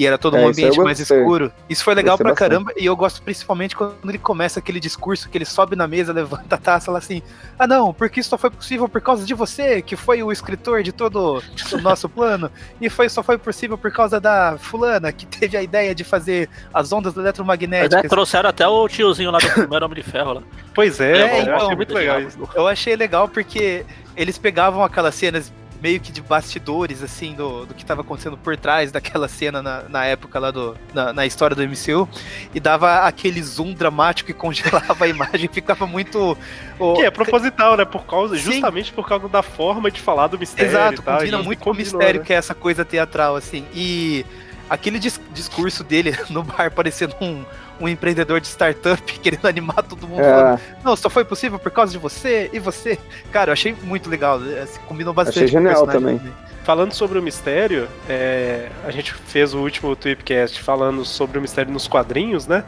[0.02, 1.52] E era todo um É, eu ambiente mais escuro.
[1.70, 2.49] Isso foi legal pra bastante.
[2.49, 2.74] caramba.
[2.76, 6.56] E eu gosto principalmente quando ele começa aquele discurso que ele sobe na mesa, levanta
[6.56, 7.22] a taça lá assim:
[7.60, 10.82] Ah, não, porque isso só foi possível por causa de você, que foi o escritor
[10.82, 11.38] de todo
[11.74, 12.49] o nosso plano.
[12.82, 16.49] E foi, só foi possível por causa da fulana, que teve a ideia de fazer
[16.74, 18.10] as ondas Mas, né, eletromagnéticas.
[18.10, 20.41] trouxeram até o tiozinho lá do primeiro Homem de Ferro lá.
[20.74, 22.39] Pois é, É, eu então, achei muito legal isso.
[22.56, 23.86] Eu achei legal porque
[24.18, 28.56] eles pegavam aquelas cenas meio que de bastidores, assim, do, do que estava acontecendo por
[28.56, 30.78] trás daquela cena na, na época lá do.
[30.94, 32.08] Na, na história do MCU,
[32.54, 36.38] e dava aquele zoom dramático e congelava a imagem, ficava muito.
[36.80, 37.84] o- Que é proposital, né?
[37.86, 38.44] Por causa, Sim.
[38.44, 40.70] justamente por causa da forma de falar do mistério.
[40.72, 42.26] Exato, tal, combina muito com o mistério né?
[42.26, 43.66] que é essa coisa teatral, assim.
[43.74, 44.24] E
[44.70, 47.44] aquele dis- discurso dele no bar parecendo um,
[47.82, 51.72] um empreendedor de startup querendo animar todo mundo, falando, É, Não, só foi possível por
[51.72, 52.98] causa de você e você.
[53.32, 54.40] Cara, eu achei muito legal.
[54.62, 56.18] assim, Combinou bastante Achei com o genial personagem também.
[56.32, 56.52] dele.
[56.64, 61.74] Falando sobre o mistério, é, a gente fez o último Tweepcast falando sobre o mistério
[61.74, 62.64] nos quadrinhos, né?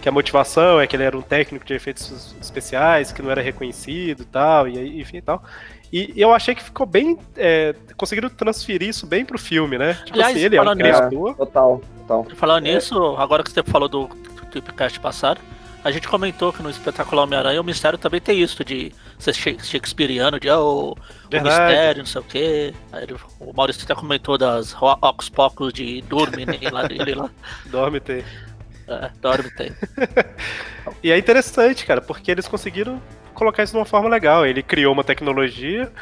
[0.00, 3.42] Que a motivação é que ele era um técnico de efeitos especiais, que não era
[3.42, 5.42] reconhecido e tal, e aí, enfim e tal.
[5.92, 7.18] E eu achei que ficou bem.
[7.36, 9.94] É, conseguiram transferir isso bem pro filme, né?
[10.04, 11.34] Tipo Aliás, assim, ele é um falando criador.
[11.36, 12.26] total, total.
[12.36, 14.08] Falando nisso, agora que você falou do
[14.46, 15.40] Tweepcast passado,
[15.84, 19.64] a gente comentou que no Espetacular Homem-Aranha o mistério também tem isso de ser shake-
[19.64, 20.96] shakespeariano, de ah, o,
[21.32, 22.74] mistério, não sei o quê.
[22.92, 27.30] Aí ele- o Maurício até comentou das Ocus Pocus de Dorme lá dele lá.
[27.66, 28.24] Dorme tem.
[28.88, 29.72] É, Dorme tem.
[31.02, 33.02] E é interessante, cara, porque eles conseguiram
[33.34, 34.46] colocar isso de uma forma legal.
[34.46, 35.92] Ele criou uma tecnologia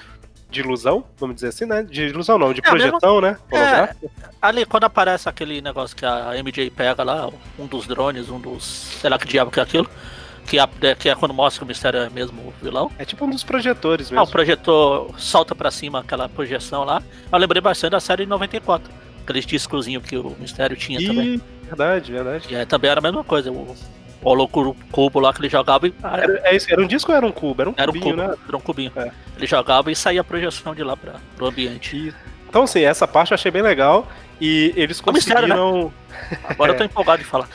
[0.55, 1.83] de ilusão, vamos dizer assim, né?
[1.83, 3.37] De ilusão não, de É, projeção, né?
[3.51, 4.11] Holográfica.
[4.41, 8.65] Ali, quando aparece aquele negócio que a MJ pega lá, um dos drones, um dos.
[9.01, 9.89] sei lá que diabo que é aquilo.
[10.47, 12.91] Que é, que é quando mostra que o mistério é mesmo o vilão.
[12.99, 14.27] É tipo um dos projetores Ah, mesmo.
[14.27, 17.03] o projetor solta pra cima aquela projeção lá.
[17.33, 18.93] Eu lembrei bastante da série de 94.
[19.23, 21.35] Aqueles discozinhos que o mistério tinha também.
[21.37, 22.47] Ih, verdade, verdade.
[22.51, 23.51] E é, também era a mesma coisa.
[23.51, 23.75] O,
[24.33, 25.95] o cubo lá que ele jogava e.
[26.03, 27.61] Era, é isso, era um disco ou era um cubo?
[27.63, 28.37] Era um era um cubinho, cubo, né?
[28.49, 28.93] era um cubinho.
[28.97, 29.11] É.
[29.37, 32.15] Ele jogava e saía a projeção de lá pra, pro ambiente.
[32.49, 34.09] Então, assim, essa parte eu achei bem legal.
[34.41, 35.55] E eles É um mistério, né?
[35.57, 35.93] conseguiram.
[36.49, 37.49] Agora eu tô empolgado de falar.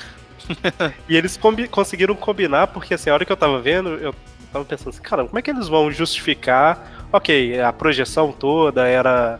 [1.07, 4.15] E eles combi- conseguiram combinar, porque assim, a hora que eu tava vendo, eu
[4.51, 7.07] tava pensando assim, cara, como é que eles vão justificar?
[7.11, 9.39] Ok, a projeção toda era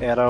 [0.00, 0.24] era,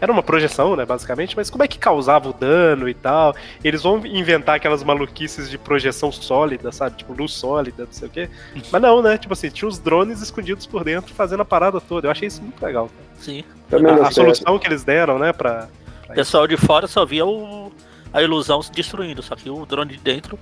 [0.00, 3.34] era uma projeção, né, basicamente, mas como é que causava o dano e tal?
[3.64, 6.96] Eles vão inventar aquelas maluquices de projeção sólida, sabe?
[6.96, 8.30] Tipo, luz sólida, não sei o quê.
[8.70, 9.16] Mas não, né?
[9.16, 12.06] Tipo assim, tinha os drones escondidos por dentro fazendo a parada toda.
[12.06, 12.88] Eu achei isso muito legal.
[12.88, 13.18] Cara.
[13.18, 13.44] Sim.
[13.70, 15.68] Também A, a solução que eles deram, né, pra.
[16.08, 17.72] O pessoal de fora só via o,
[18.12, 20.38] a ilusão se destruindo, só que o drone de dentro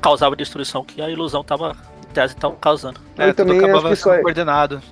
[0.00, 1.76] causava a destruição que a ilusão tava,
[2.08, 3.00] em tese, tava causando.
[3.16, 4.82] Eu É, tudo também acho acabava sendo coordenado.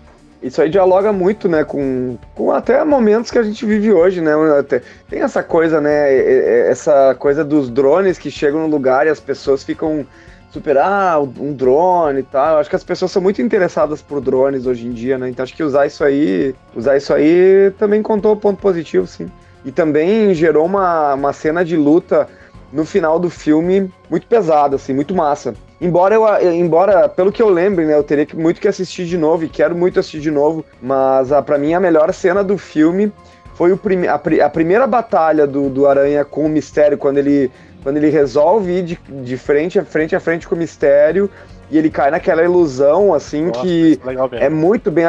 [0.40, 4.32] Isso aí dialoga muito, né, com, com até momentos que a gente vive hoje, né?
[4.59, 6.69] Até- tem essa coisa, né?
[6.69, 10.06] Essa coisa dos drones que chegam no lugar e as pessoas ficam
[10.51, 12.59] super, ah, um drone e tal.
[12.59, 15.28] Acho que as pessoas são muito interessadas por drones hoje em dia, né?
[15.28, 19.28] Então acho que usar isso aí, usar isso aí também contou ponto positivo, sim.
[19.65, 22.28] E também gerou uma, uma cena de luta
[22.72, 25.54] no final do filme muito pesada, assim, muito massa.
[25.80, 29.44] Embora eu, embora pelo que eu lembre, né, eu teria muito que assistir de novo
[29.44, 33.12] e quero muito assistir de novo, mas a, para mim a melhor cena do filme
[33.54, 37.18] foi o prime, a, pri- a primeira batalha do, do Aranha com o Mistério quando
[37.18, 37.50] ele
[37.80, 41.30] quando ele resolve ir de, de frente a frente a frente com o Mistério
[41.70, 44.00] e ele cai naquela ilusão assim Nossa, que
[44.32, 45.04] é é muito bem,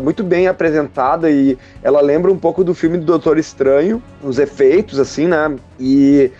[0.00, 5.00] muito bem apresentada e ela lembra um pouco do filme do Doutor Estranho, os efeitos,
[5.00, 5.56] assim, né?
[5.78, 6.30] E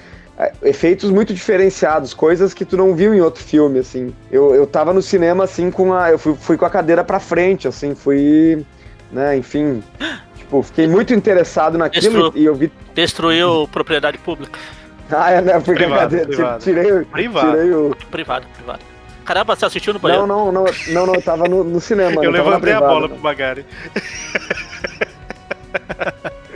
[0.63, 4.15] efeitos muito diferenciados, coisas que tu não viu em outro filme, assim.
[4.31, 6.11] Eu, eu tava no cinema, assim, com a.
[6.11, 8.65] Eu fui, fui com a cadeira pra frente, assim, fui.
[9.13, 9.83] Né, enfim.
[10.37, 12.73] Tipo, fiquei muito interessado naquilo Isso- e eu vi.
[12.95, 14.59] Destruiu propriedade pública.
[15.13, 15.59] Ah, é, né?
[15.61, 16.27] Fui com a Privado, cadeira.
[16.27, 16.63] privado.
[16.63, 17.51] Tirei, Privado.
[17.51, 17.97] tirei o.
[18.13, 18.79] Privado, privado.
[19.25, 20.25] Caramba, você assistiu no Não, banheiro?
[20.27, 22.25] não, não, não, não, eu tava no, no cinema.
[22.25, 23.15] Eu não levantei a privada, bola né?
[23.15, 23.67] pro Magari.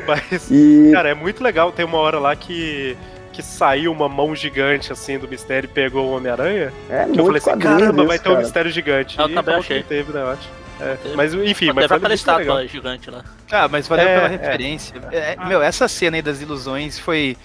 [0.06, 0.90] Mas, E.
[0.92, 1.72] cara, é muito legal.
[1.72, 2.96] Tem uma hora lá que,
[3.34, 6.72] que saiu uma mão gigante assim do mistério e pegou o Homem-Aranha.
[6.88, 9.18] É Que eu falei assim: caramba, isso, vai ter um mistério gigante.
[9.18, 9.82] Eu e também acabou que achei.
[9.82, 10.48] teve, né, eu acho.
[10.80, 10.96] É.
[11.14, 12.66] Mas enfim, Mas aquela muito estátua legal.
[12.66, 13.24] gigante lá.
[13.50, 14.30] Ah, mas valeu É, pela é.
[14.30, 14.94] referência.
[15.12, 17.36] É, meu, essa cena aí das ilusões foi,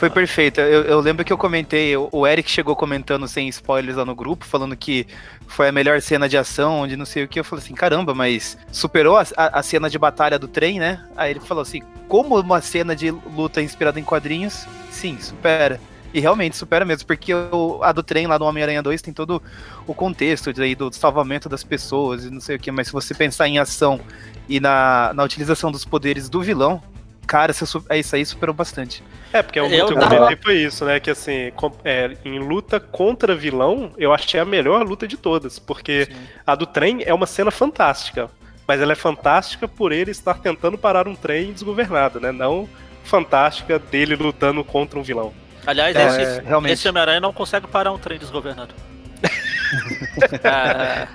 [0.00, 0.62] foi perfeita.
[0.62, 4.46] Eu, eu lembro que eu comentei, o- Eric chegou comentando sem spoilers lá no grupo,
[4.46, 5.06] falando que
[5.46, 7.38] foi a melhor cena de ação, onde não sei o que.
[7.38, 11.04] Eu falei assim, caramba, mas superou a, a- cena de batalha do trem, né?
[11.14, 15.78] Aí ele falou assim, como uma cena de luta inspirada em quadrinhos, sim, supera.
[16.14, 19.42] E realmente supera mesmo, porque o- a do trem lá do Homem-Aranha 2 tem todo
[19.86, 23.12] o contexto daí do salvamento das pessoas e não sei o que, mas se você
[23.14, 24.00] pensar em ação
[24.48, 26.82] e na, na utilização dos poderes do vilão,
[27.26, 29.02] cara, essa su- isso aí superou bastante.
[29.32, 30.98] É, porque o Eu que eu tava- comentei foi isso, né?
[30.98, 35.58] Que assim, com- é, em luta contra vilão, eu achei a melhor luta de todas.
[35.58, 36.08] Porque
[36.46, 38.28] a do trem é uma cena fantástica.
[38.66, 42.30] Mas ela é fantástica por ele estar tentando parar um trem desgovernado, né?
[42.32, 42.68] Não
[43.02, 45.32] fantástica dele lutando contra um vilão.
[45.66, 46.72] Aliás, É, esse, realmente.
[46.72, 48.74] esse Homem-Aranha não consegue parar um trem desgovernado.
[50.42, 51.08] É,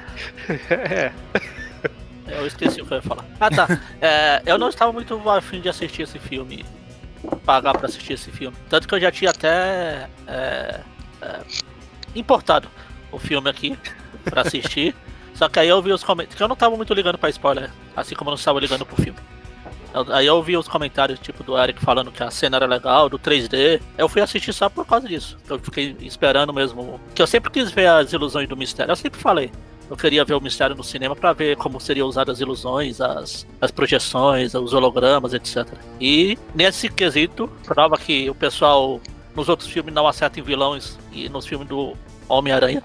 [0.70, 1.12] É,
[2.28, 3.26] eu esqueci o que eu ia falar.
[3.40, 3.68] Ah, tá.
[4.02, 6.66] É, eu não estava muito afim de assistir esse filme.
[7.44, 8.56] Pagar pra assistir esse filme.
[8.70, 10.80] Tanto que eu já tinha até é,
[11.22, 11.40] é,
[12.16, 12.68] importado
[13.12, 13.78] o filme aqui
[14.24, 14.96] pra assistir.
[15.34, 16.36] Só que aí eu vi os comentários.
[16.36, 17.72] Que eu não tava muito ligando pra spoiler.
[17.96, 19.20] Assim como eu não estava ligando pro filme.
[20.12, 23.18] Aí eu vi os comentários, tipo, do Eric falando que a cena era legal, do
[23.18, 23.82] 3D.
[23.98, 25.38] Eu fui assistir só por causa disso.
[25.50, 27.00] Eu fiquei esperando mesmo.
[27.14, 28.92] Que eu sempre quis ver as ilusões do mistério.
[28.92, 29.52] Eu sempre falei.
[29.90, 33.46] Eu queria ver o mistério no cinema pra ver como seriam usadas as ilusões, as,
[33.62, 35.68] as projeções, os hologramas, etc.
[36.02, 39.00] E nesse quesito, prova que o pessoal
[39.36, 41.94] nos outros filmes não acerta em vilões e nos filmes do
[42.28, 42.82] Homem-Aranha,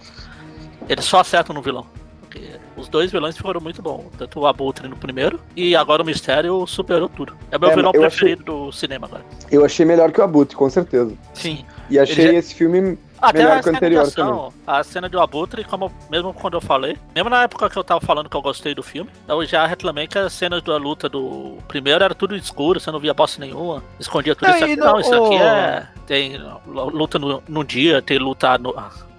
[0.88, 1.86] eles só acertam no vilão.
[2.20, 2.42] Porque
[2.76, 4.04] os dois vilões foram muito bons.
[4.18, 7.34] Tanto o Abutre no primeiro e agora o Mistério superou tudo.
[7.50, 9.24] É meu É, vilão preferido do cinema agora.
[9.50, 11.12] Eu achei melhor que o Abutre, com certeza.
[11.34, 11.64] Sim.
[11.88, 15.20] E achei já- esse filme Até melhor a que o anterior ação, a cena do
[15.20, 18.40] Abutre, como mesmo quando eu falei, mesmo na época que eu tava falando que eu
[18.42, 22.34] gostei do filme, eu já reclamei que as cenas da luta do primeiro era tudo
[22.34, 24.76] escuro, você não via bosta nenhuma, escondia tudo Não, isso aqui.
[24.76, 25.88] não- Não, isso aqui o- é.
[26.06, 28.74] Tem luta no, no dia, tem luta no-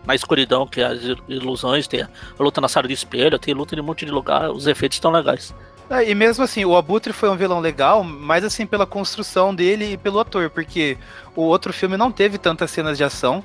[0.05, 2.09] na escuridão, que é as ilusões, tem a
[2.39, 5.11] luta na sala de espelho, tem luta em um monte de lugar, os efeitos estão
[5.11, 5.53] legais.
[5.91, 9.91] É, e mesmo assim, o Abutre foi um vilão legal, mas assim, pela construção dele
[9.93, 10.97] e pelo ator, porque
[11.35, 13.43] o outro filme não teve tantas cenas de ação.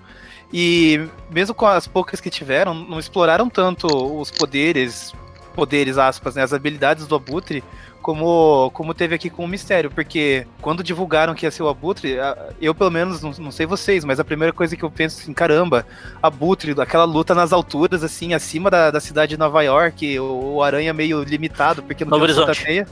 [0.53, 5.13] E mesmo com as poucas que tiveram, não exploraram tanto os poderes,
[5.55, 7.65] poderes, aspas, né, as habilidades do Abutre,
[8.01, 9.91] como, como teve aqui com o Mistério.
[9.91, 12.17] Porque quando divulgaram que ia ser o Abutre,
[12.61, 15.33] eu pelo menos, não, não sei vocês, mas a primeira coisa que eu penso assim,
[15.33, 15.85] caramba,
[16.23, 20.63] Abutre, aquela luta nas alturas, assim, acima da, da cidade de Nova York, o, o
[20.63, 22.65] Aranha meio limitado, porque não Novo tem Horizonte.
[22.65, 22.87] teia.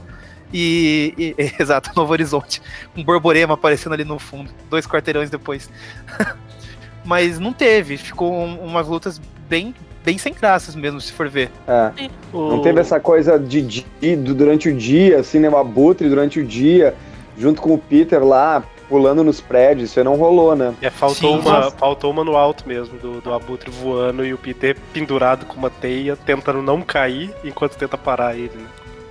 [0.53, 2.61] E, e- exato, Novo Horizonte.
[2.95, 5.69] Um borborema aparecendo ali no fundo, dois quarteirões depois.
[7.05, 9.73] Mas não teve, ficou um- umas lutas bem
[10.03, 11.49] bem sem graças mesmo, se for ver.
[11.67, 11.91] É.
[12.31, 15.49] O- Não teve essa coisa de, de- durante o dia, assim, né?
[15.49, 16.93] O abutre durante o dia,
[17.35, 19.89] junto com o Peter lá, pulando nos prédios.
[19.89, 20.75] Isso aí não rolou, né?
[20.79, 21.71] É, faltou, Sim, uma, nossa.
[21.77, 25.71] faltou uma no alto mesmo, do, do Abutre voando e o Peter pendurado com uma
[25.71, 28.51] teia, tentando não cair enquanto tenta parar ele.
[28.55, 28.67] né?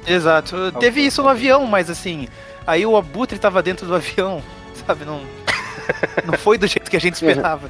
[0.07, 0.71] Exato.
[0.79, 2.29] Teve isso no avião, mas assim,
[2.65, 4.41] aí o Abutre tava dentro do avião,
[4.87, 5.05] sabe?
[5.05, 5.21] Não,
[6.25, 7.69] não foi do jeito que a gente esperava.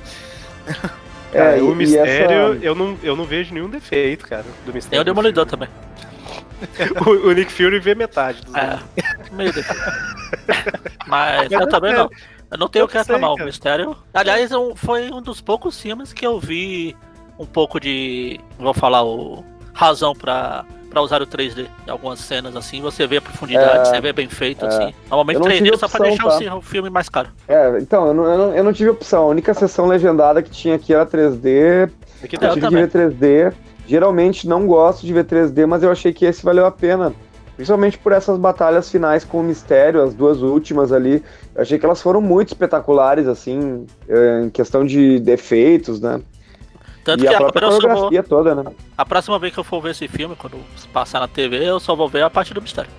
[1.33, 4.91] Cara, É, o mistério, essa- eu, não, eu não vejo nenhum defeito, cara, do mistério.
[4.91, 5.69] Tem o do Demolidor também.
[7.07, 8.79] O, o Nick Fury vê metade dos É,
[9.33, 9.83] meio defeito.
[11.07, 12.09] Mas eu é também não.
[12.51, 13.33] Eu não tenho Eu o que reclamar.
[13.33, 13.97] O mistério.
[14.15, 16.97] Aliás, é um- foi um dos poucos filmes que eu vi
[17.39, 18.41] um pouco de.
[18.59, 19.45] Vou falar o.
[19.75, 20.65] Razão pra,
[20.95, 21.67] pra usar o 3D.
[21.87, 24.95] Em algumas cenas assim, você vê a profundidade, É, você vê bem feito, assim.
[25.11, 26.57] Normalmente Eu não 3D tive é só pra opção, deixar o tá?
[26.57, 27.29] o filme mais caro.
[27.49, 29.25] É, então, eu não, eu, não, eu não tive opção.
[29.25, 31.91] A única sessão legendada que tinha aqui era 3D.
[32.23, 32.87] Aqui É, Eu tive também.
[32.89, 33.11] que ver
[33.51, 33.53] 3D.
[33.87, 37.13] Geralmente não gosto de ver 3D, mas eu achei que esse valeu a pena.
[37.57, 41.23] Principalmente por essas batalhas finais com o mistério, as duas últimas ali.
[41.55, 46.21] Eu achei que elas foram muito espetaculares, assim, eh, em questão de efeitos, né?
[47.05, 48.23] Tanto e que a agora própria eu só vou.
[48.23, 48.65] toda, né?
[48.97, 50.59] A próxima vez que eu for ver esse filme, quando
[50.93, 52.91] passar na TV, eu só vou ver a parte do mistério.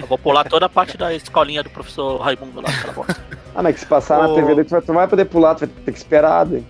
[0.00, 3.16] Eu vou pular toda a parte da escolinha do professor Raimundo lá, aquela bosta.
[3.54, 4.34] Ah, mas que se passar na Ô.
[4.34, 6.46] TV, tu, vai, tu não vai poder pular, tu vai ter que esperar.
[6.46, 6.64] daí.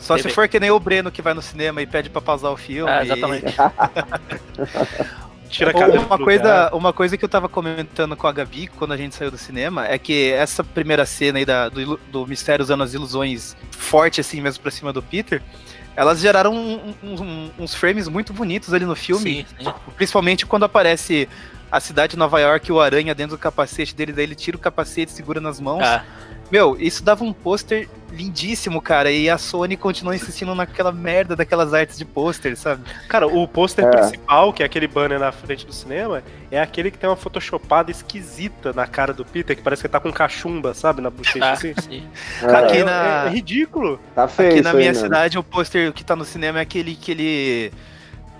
[0.00, 0.34] Só se TV.
[0.34, 2.90] for que nem o Breno que vai no cinema e pede pra pausar o filme.
[2.90, 3.54] É, e- exatamente.
[5.50, 6.74] Tira a cabeça uma coisa, lugar.
[6.74, 9.86] uma coisa que eu tava comentando com a Gabi quando a gente saiu do cinema
[9.86, 14.40] é que essa primeira cena aí da, do, do Mistério usando as ilusões forte assim
[14.40, 15.42] mesmo pra cima do Peter,
[15.96, 19.72] elas geraram um- um- um- uns frames muito bonitos ali no filme, Sim, sim.
[19.96, 21.28] principalmente quando aparece
[21.70, 24.60] a cidade de Nova York o Aranha dentro do capacete dele, daí ele tira o
[24.60, 25.82] capacete, segura nas mãos.
[25.86, 26.02] É.
[26.50, 31.72] Meu, isso dava um pôster lindíssimo, cara, e a Sony continua insistindo naquela merda daquelas
[31.72, 32.82] artes de pôster, sabe?
[33.08, 33.88] Cara, o pôster É.
[33.88, 37.92] principal, que é aquele banner na frente do cinema, é aquele que tem uma photoshopada
[37.92, 41.00] esquisita na cara do Peter, que parece que tá com cachumba, sabe?
[41.00, 41.72] Na bochecha Ah, assim.
[41.80, 42.02] sim.
[42.42, 44.00] É, Aqui É, na- é- é ridículo.
[44.12, 44.98] tá feio Aqui na aí, minha né?
[44.98, 47.72] cidade, o pôster que tá no cinema é aquele que ele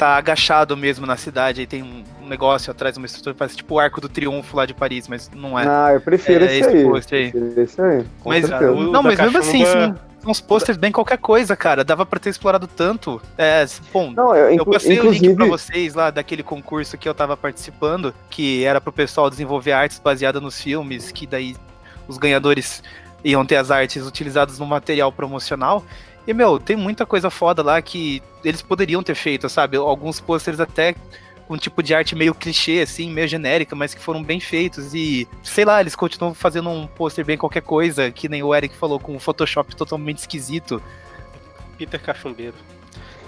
[0.00, 1.60] tá agachado mesmo na cidade.
[1.60, 4.72] Aí tem um negócio atrás, uma estrutura, parece tipo o Arco do Triunfo lá de
[4.72, 5.66] Paris, mas não é.
[5.68, 6.84] Ah, eu prefiro É, esse, esse aí.
[6.84, 7.30] pôster aí.
[7.30, 10.90] Prefiro esse aí, com mas, o- não, mas mesmo assim, são, são uns posters bem
[10.90, 11.84] qualquer coisa, cara.
[11.84, 13.20] Dava pra ter explorado tanto.
[13.36, 17.06] É, bom, Não, eu, eu passei o inclusive, link pra vocês lá daquele concurso que
[17.06, 21.54] eu tava participando, que era pro pessoal desenvolver artes baseadas nos filmes, que daí
[22.08, 22.82] os ganhadores
[23.22, 25.84] iam ter as artes utilizadas no material promocional.
[26.26, 29.76] E, meu, tem muita coisa foda lá que eles poderiam ter feito, sabe?
[29.76, 30.94] Alguns pôsteres até
[31.46, 34.94] com um tipo de arte meio clichê, assim, meio genérica, mas que foram bem feitos.
[34.94, 38.74] E, sei lá, eles continuam fazendo um pôster bem qualquer coisa, que nem o Eric
[38.76, 40.80] falou, com um Photoshop totalmente esquisito.
[41.76, 42.54] Peter Cachumbeiro.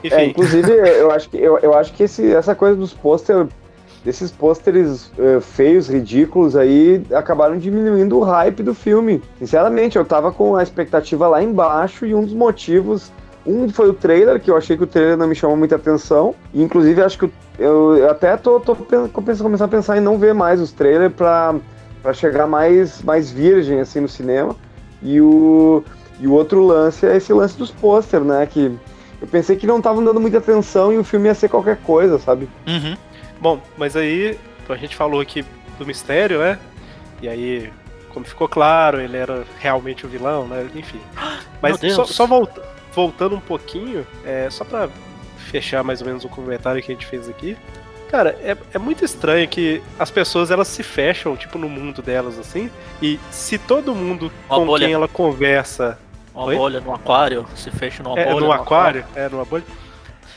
[0.04, 3.48] É, Enfim, inclusive, eu acho que, eu, eu acho que esse, essa coisa dos pôster,
[4.04, 9.22] desses pôsteres eh, feios, ridículos aí, acabaram diminuindo o hype do filme.
[9.38, 13.12] Sinceramente, eu tava com a expectativa lá embaixo e um dos motivos.
[13.46, 16.34] Um foi o trailer, que eu achei que o trailer não me chamou muita atenção.
[16.52, 18.76] E inclusive acho que eu, eu até tô, tô
[19.12, 21.54] começando a pensar em não ver mais os trailers pra,
[22.02, 24.56] pra chegar mais, mais virgem assim no cinema.
[25.00, 25.82] E o,
[26.20, 28.46] e o outro lance é esse lance dos pôster, né?
[28.46, 28.72] Que
[29.20, 32.18] eu pensei que não estavam dando muita atenção e o filme ia ser qualquer coisa,
[32.18, 32.48] sabe?
[32.66, 32.96] Uhum.
[33.42, 34.38] Bom, mas aí
[34.68, 35.44] a gente falou aqui
[35.76, 36.58] do mistério, né?
[37.20, 37.72] E aí,
[38.10, 40.68] como ficou claro, ele era realmente o vilão, né?
[40.76, 41.00] Enfim.
[41.60, 42.62] Mas só, só volta-
[42.94, 44.88] voltando um pouquinho, é, só pra
[45.38, 47.56] fechar mais ou menos o comentário que a gente fez aqui.
[48.08, 52.38] Cara, é, é muito estranho que as pessoas elas se fecham, tipo, no mundo delas,
[52.38, 52.70] assim.
[53.00, 54.84] E se todo mundo Uma com bolha.
[54.86, 55.98] quem ela conversa
[56.34, 56.56] Uma Oi?
[56.56, 58.40] bolha no aquário, se fecha numa é, bolha.
[58.40, 59.64] no num aquário, é, numa bolha.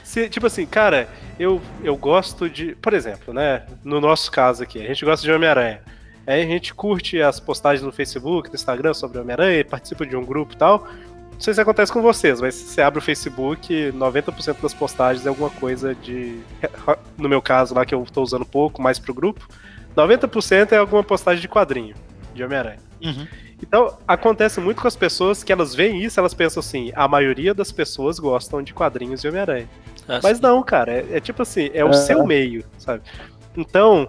[0.06, 1.10] Se, tipo assim, cara,
[1.40, 2.76] eu, eu gosto de.
[2.76, 3.64] Por exemplo, né?
[3.84, 5.82] No nosso caso aqui, a gente gosta de Homem-Aranha.
[6.28, 10.24] Aí a gente curte as postagens no Facebook, no Instagram sobre Homem-Aranha, participa de um
[10.24, 10.88] grupo e tal.
[11.34, 15.26] Não sei se acontece com vocês, mas se você abre o Facebook, 90% das postagens
[15.26, 16.40] é alguma coisa de.
[17.18, 19.48] No meu caso lá, que eu tô usando pouco, mais pro grupo,
[19.98, 21.96] 90% é alguma postagem de quadrinho,
[22.34, 22.80] de Homem-Aranha.
[23.02, 23.28] Uhum.
[23.62, 27.54] Então, acontece muito com as pessoas que elas veem isso, elas pensam assim, a maioria
[27.54, 29.68] das pessoas gostam de quadrinhos de Homem-Aranha.
[30.08, 31.94] É, Mas não, cara, é, é tipo assim, é o É.
[31.94, 33.02] seu meio, sabe?
[33.58, 34.08] Então,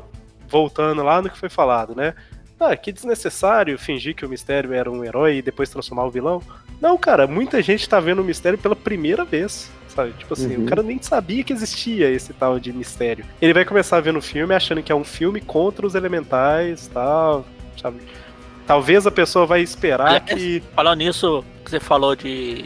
[0.48, 2.14] voltando lá no que foi falado, né?
[2.58, 6.42] Ah, que desnecessário fingir que o Mistério era um herói e depois transformar o vilão.
[6.80, 10.12] Não, cara, muita gente tá vendo o Mistério pela primeira vez, sabe?
[10.18, 10.64] Tipo assim, Uhum.
[10.64, 13.24] o cara nem sabia que existia esse tal de Mistério.
[13.42, 17.44] Ele vai começar vendo o filme achando que é um filme contra os elementais tal,
[17.80, 17.98] sabe?
[18.66, 20.62] Talvez a pessoa vai esperar Aliás, que...
[20.74, 22.64] Falando nisso, que você falou de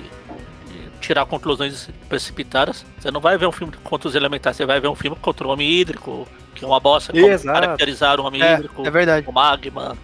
[1.00, 2.84] tirar conclusões precipitadas.
[2.98, 5.46] Você não vai ver um filme contra os elementais, você vai ver um filme contra
[5.46, 7.60] o homem hídrico, que é uma bosta, como Exato.
[7.60, 9.26] caracterizar o homem É, hídrico, é verdade.
[9.28, 9.96] o magma,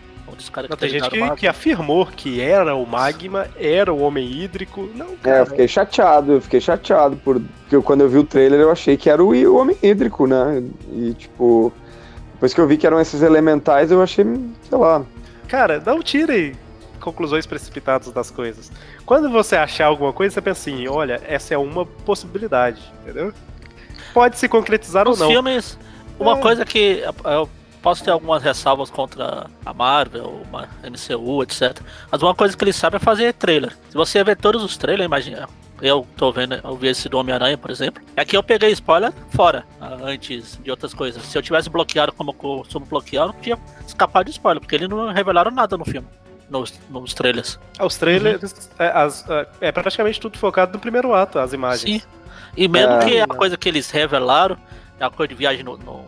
[0.68, 4.90] Não, tem gente que, que afirmou que era o magma, era o homem hídrico.
[4.94, 5.38] Não, É, cara.
[5.38, 8.96] eu fiquei chateado, eu fiquei chateado, porque eu, quando eu vi o trailer eu achei
[8.96, 10.62] que era o, o Homem Hídrico, né?
[10.92, 11.72] E tipo,
[12.34, 14.24] depois que eu vi que eram esses elementais, eu achei,
[14.68, 15.02] sei lá.
[15.48, 16.52] Cara, não tirem
[17.06, 18.72] conclusões precipitadas das coisas.
[19.04, 23.32] Quando você achar alguma coisa, você pensa assim, olha, essa é uma possibilidade, entendeu?
[24.12, 25.32] Pode se concretizar Nos ou não.
[25.32, 25.78] filmes,
[26.18, 26.40] uma É.
[26.40, 27.48] coisa que eu
[27.80, 31.80] posso ter algumas ressalvas contra a Marvel, uma MCU, etc.
[32.10, 33.70] Mas uma coisa que eles sabem é fazer trailer.
[33.88, 35.48] Se você ver todos os trailers, imagina.
[35.82, 38.02] Eu tô vendo, eu vi esse do Homem-Aranha, por exemplo.
[38.16, 39.62] Aqui eu peguei spoiler fora,
[40.02, 41.22] antes de outras coisas.
[41.24, 44.74] Se eu tivesse bloqueado como eu costumo bloquear, eu não tinha escapado de spoiler, porque
[44.74, 46.08] eles não revelaram nada no filme,
[46.48, 47.58] nos, nos trailers.
[47.78, 52.02] Ah, Os trailers, é, as- é, é praticamente tudo focado no primeiro ato, as imagens.
[52.02, 52.08] Sim.
[52.56, 53.04] E mesmo É.
[53.04, 54.56] que a coisa que eles revelaram,
[55.00, 56.04] a coisa de viagem no, no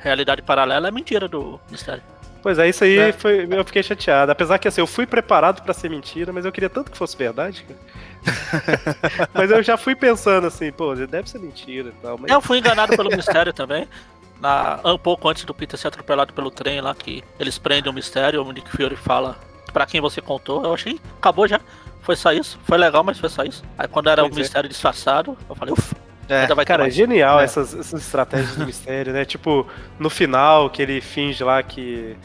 [0.00, 2.02] realidade paralela, é mentira do mistério.
[2.40, 3.12] Pois é, isso aí É.
[3.12, 4.30] foi, eu fiquei chateado.
[4.30, 7.16] Apesar que assim, eu fui preparado pra ser mentira, mas eu queria tanto que fosse
[7.16, 7.66] verdade.
[9.34, 12.18] mas eu já fui pensando assim, pô, deve ser mentira e tal.
[12.18, 12.30] Mas...
[12.30, 13.88] Eu fui enganado pelo mistério também.
[14.40, 17.94] Na, um pouco antes do Peter ser atropelado pelo trem lá, que eles prendem o
[17.94, 19.36] mistério, o Nick Fury fala
[19.72, 20.64] pra quem você contou.
[20.64, 21.60] Eu achei, acabou já.
[22.02, 22.58] Foi só isso.
[22.64, 23.62] Foi legal, mas foi só isso.
[23.76, 24.40] Aí quando era o Pois é.
[24.40, 25.94] mistério disfarçado, eu falei, ufa,
[26.28, 27.44] É, ainda vai ter Cara, é genial É.
[27.44, 29.24] essas, essas estratégias do mistério, né?
[29.24, 29.66] Tipo,
[29.98, 32.16] no final, que ele finge lá que.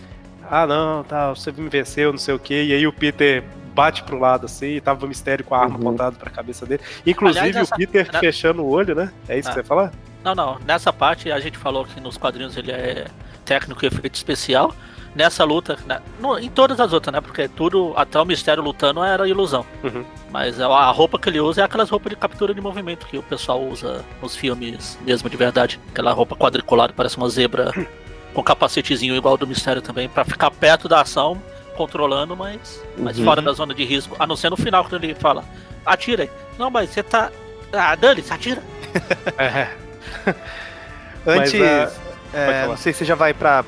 [0.50, 2.64] Ah, não, tá, você me venceu, não sei o quê.
[2.66, 3.44] E aí o Peter
[3.74, 5.82] bate pro lado assim, e tava o mistério com a arma Uhum.
[5.88, 6.84] apontada pra cabeça dele.
[7.06, 9.12] Inclusive Aliás, essa- o Peter na- fechando o olho, né?
[9.28, 9.52] É isso Ah.
[9.52, 9.92] que você ia falar?
[10.24, 10.60] Não, não.
[10.66, 13.08] Nessa parte a gente falou que nos quadrinhos ele é
[13.46, 14.74] técnico e efeito especial.
[15.16, 17.22] Nessa luta, né, no- em todas as outras, né?
[17.22, 19.64] Porque tudo, até o mistério lutando era ilusão.
[19.84, 20.04] Uhum.
[20.32, 23.22] Mas a roupa que ele usa é aquelas roupas de captura de movimento que o
[23.24, 25.80] pessoal usa nos filmes mesmo de verdade.
[25.92, 27.72] Aquela roupa quadriculada, parece uma zebra
[28.34, 31.40] com capacetezinho igual do mistério também, pra ficar perto da ação,
[31.78, 33.26] controlando, mas, mas Uhum.
[33.26, 34.16] fora da zona de risco.
[34.18, 35.44] A não ser no final, quando ele fala,
[35.86, 36.30] atira aí.
[36.58, 37.30] Não, mas você tá.
[37.72, 38.64] Ah, dane-se, atira.
[39.38, 39.68] É.
[41.26, 42.02] Antes, Mas,
[42.34, 43.64] ah, é, não sei se já vai pra,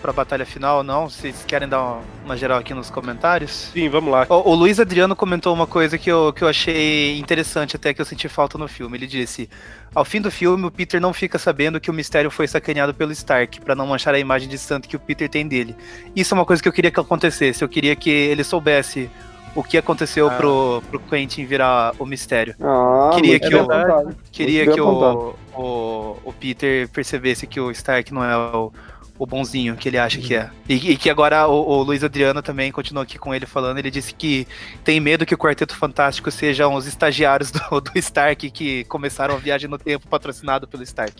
[0.00, 1.08] pra batalha final ou não.
[1.08, 3.70] Vocês querem dar uma, uma geral aqui nos comentários?
[3.72, 4.26] Sim, vamos lá.
[4.28, 8.00] O, o Luiz Adriano comentou uma coisa que eu, que eu achei interessante, até que
[8.00, 8.96] eu senti falta no filme.
[8.98, 9.48] Ele disse:
[9.94, 13.12] Ao fim do filme, o Peter não fica sabendo que o mistério foi sacaneado pelo
[13.12, 15.76] Stark, pra não manchar a imagem de santo que o Peter tem dele.
[16.14, 17.62] Isso é uma coisa que eu queria que acontecesse.
[17.62, 19.10] Eu queria que ele soubesse
[19.52, 20.34] o que aconteceu Ah.
[20.36, 22.54] pro, pro Quentin virar o mistério.
[22.60, 24.14] Ah, Queria muito que eu-.
[24.30, 28.72] Queria que bem o, o, o Peter percebesse que o Stark não é o,
[29.20, 30.48] o bonzinho que ele acha que é.
[30.66, 33.76] E, e que agora o, o Luiz Adriano também continuou aqui com ele falando.
[33.76, 34.48] Ele disse que
[34.82, 39.38] tem medo que o Quarteto Fantástico sejam os estagiários do, do Stark que começaram a
[39.38, 41.12] viagem no tempo patrocinado pelo Stark.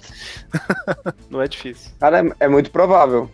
[1.29, 1.93] Não é difícil.
[2.01, 3.31] Cara, é, é muito provável.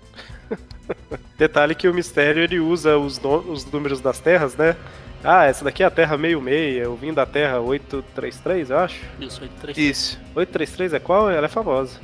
[1.38, 4.74] Detalhe que o mistério ele usa os, os números das terras, né?
[5.22, 9.00] Ah, essa daqui é a Terra 66, eu vim da Terra 833, eu acho.
[9.20, 9.78] Isso aí, três.
[9.78, 10.20] Isso.
[10.34, 11.30] 833 é qual?
[11.30, 12.00] Ela é famosa.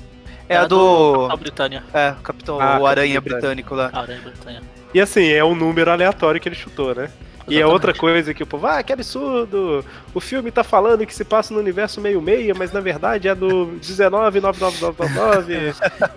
[0.48, 1.28] É a do.
[1.30, 1.82] A Britânia.
[1.92, 3.90] É, o Capitão Ah, o Aranha Britânico lá.
[3.92, 4.62] A Aranha Britânia.
[4.94, 7.10] E assim, é um número aleatório que ele chutou, né?
[7.48, 7.72] E é Exatamente.
[7.72, 9.84] outra coisa que o povo, ah, que absurdo!
[10.14, 13.66] O filme tá falando que se passa no universo meio-meia, mas na verdade é no
[13.66, 15.74] 199999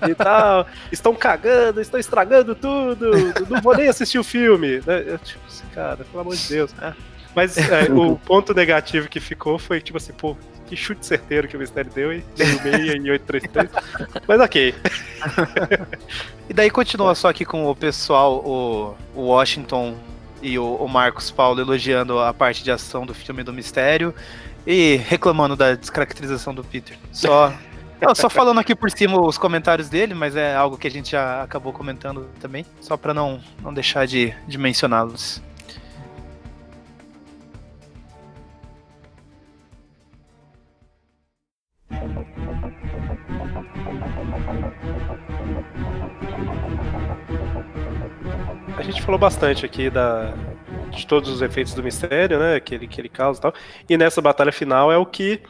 [0.07, 0.67] e tal.
[0.91, 3.09] Estão cagando, estão estragando tudo,
[3.49, 4.81] não vou nem assistir o filme.
[4.85, 5.03] Né?
[5.07, 6.71] Eu, tipo assim, cara, pelo amor de Deus.
[7.35, 10.35] Mas é, o ponto negativo que ficou foi, tipo assim, pô,
[10.65, 12.23] que chute certeiro que o Mistério deu, hein?
[12.37, 13.69] Meio-meia e 833.
[14.27, 14.73] Mas ok.
[16.49, 19.95] E daí continua só aqui com o pessoal, o, o Washington
[20.41, 24.13] e o, o Marcos Paulo elogiando a parte de ação do filme do Mistério
[24.65, 26.97] e reclamando da descaracterização do Peter.
[27.11, 27.53] Só,
[28.01, 31.11] não, só falando aqui por cima os comentários dele, mas é algo que a gente
[31.11, 35.41] já acabou comentando também, só para não, não deixar de, de mencioná-los.
[48.77, 50.33] A gente falou bastante aqui da,
[50.91, 52.59] de todos os efeitos do mistério, né?
[52.59, 53.53] Que ele, que ele causa e tal.
[53.89, 55.41] E nessa batalha final é o que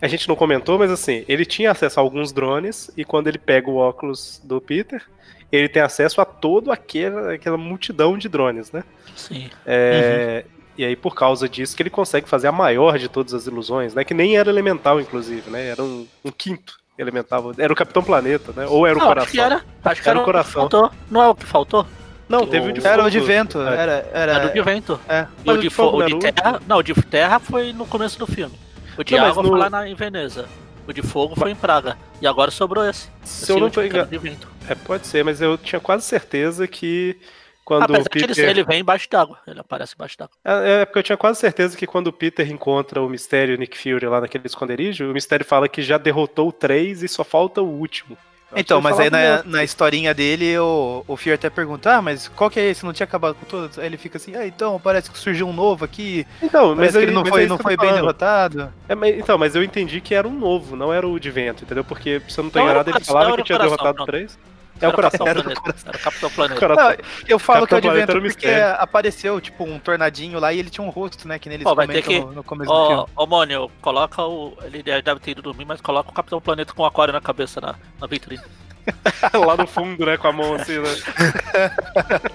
[0.00, 3.38] a gente não comentou, mas assim, ele tinha acesso a alguns drones, e quando ele
[3.38, 5.02] pega o óculos do Peter,
[5.50, 8.84] ele tem acesso a toda aquela, aquela multidão de drones, né?
[9.16, 9.48] Sim.
[9.64, 10.44] É,
[10.76, 13.94] E aí, por causa disso, que ele consegue fazer a maior de todas as ilusões,
[13.94, 14.02] né?
[14.04, 15.68] Que nem era elemental, inclusive, né?
[15.68, 17.52] Era um, um quinto elemental.
[17.56, 18.66] Era o Capitão Planeta, né?
[18.66, 19.24] Ou era o Não, coração.
[19.24, 19.62] acho que era.
[19.84, 20.52] Acho que Era era, o o coração.
[20.62, 20.90] faltou.
[21.10, 21.86] Não é o que faltou?
[22.28, 23.10] Não, teve o de Era o fogo.
[23.10, 23.66] de vento, É.
[23.76, 25.00] era, era, Era o de vento.
[25.08, 25.26] é.
[25.44, 26.60] E o o de, fogo fo- o não de o terra.
[26.66, 28.58] Não, o de terra foi no começo do filme.
[28.98, 30.46] O de Não, água no- foi lá na, em Veneza.
[30.88, 31.96] O de fogo foi em Praga.
[32.20, 33.08] E agora sobrou esse.
[33.22, 34.18] Se Esse eu não tô enganado.
[34.18, 34.48] vento.
[34.68, 37.16] É, pode ser, mas eu tinha quase certeza que
[37.64, 38.48] quando Apesar o que ele, Peter.
[38.50, 39.38] ele vem embaixo d'água.
[39.46, 40.34] Ele aparece embaixo d'água.
[40.44, 43.56] É, é porque eu tinha quase certeza que quando o Peter encontra o Mistério e
[43.56, 47.24] o Nick Fury lá naquele esconderijo, o Mistério fala que já derrotou 3 e só
[47.24, 48.16] falta o último.
[48.52, 52.28] Eu Então, mas aí na, na historinha dele, o, o Fear até pergunta, ah, mas
[52.28, 52.84] qual que é esse?
[52.84, 53.78] Não tinha acabado com todos?
[53.78, 57.02] Aí ele fica assim, ah, então, parece que surgiu um novo aqui, Então, mas que
[57.02, 58.00] ele não mas foi, é isso não foi bem falando.
[58.02, 58.72] derrotado.
[58.88, 61.64] É, mas- então, mas eu entendi que era um novo, não era o de vento,
[61.64, 61.82] entendeu?
[61.82, 64.06] Porque, se eu não tô Não, era enganado, ele falava que tinha coração, derrotado pronto.
[64.06, 64.38] 3.
[64.84, 65.26] É o Era coração.
[65.26, 65.88] Capitão Planeta.
[65.88, 66.68] Era Capitão Planeta.
[66.68, 66.96] Não,
[67.26, 68.76] eu falo que é o Capitão Planeta vento era um porque mistério.
[68.82, 71.86] apareceu, tipo, um tornadinho lá e ele tinha um rosto, né, que neles Ó, vai
[71.86, 73.04] ter comentam que- no, no começo do Ó, filme.
[73.16, 74.56] ô Mônio, coloca o.
[74.62, 77.60] Ele deve ter ido dormir, mas coloca o Capitão Planeta com o aquário na cabeça
[77.60, 78.42] na, na vitrine.
[79.46, 80.16] lá no fundo, né?
[80.18, 80.88] Com a mão assim, né?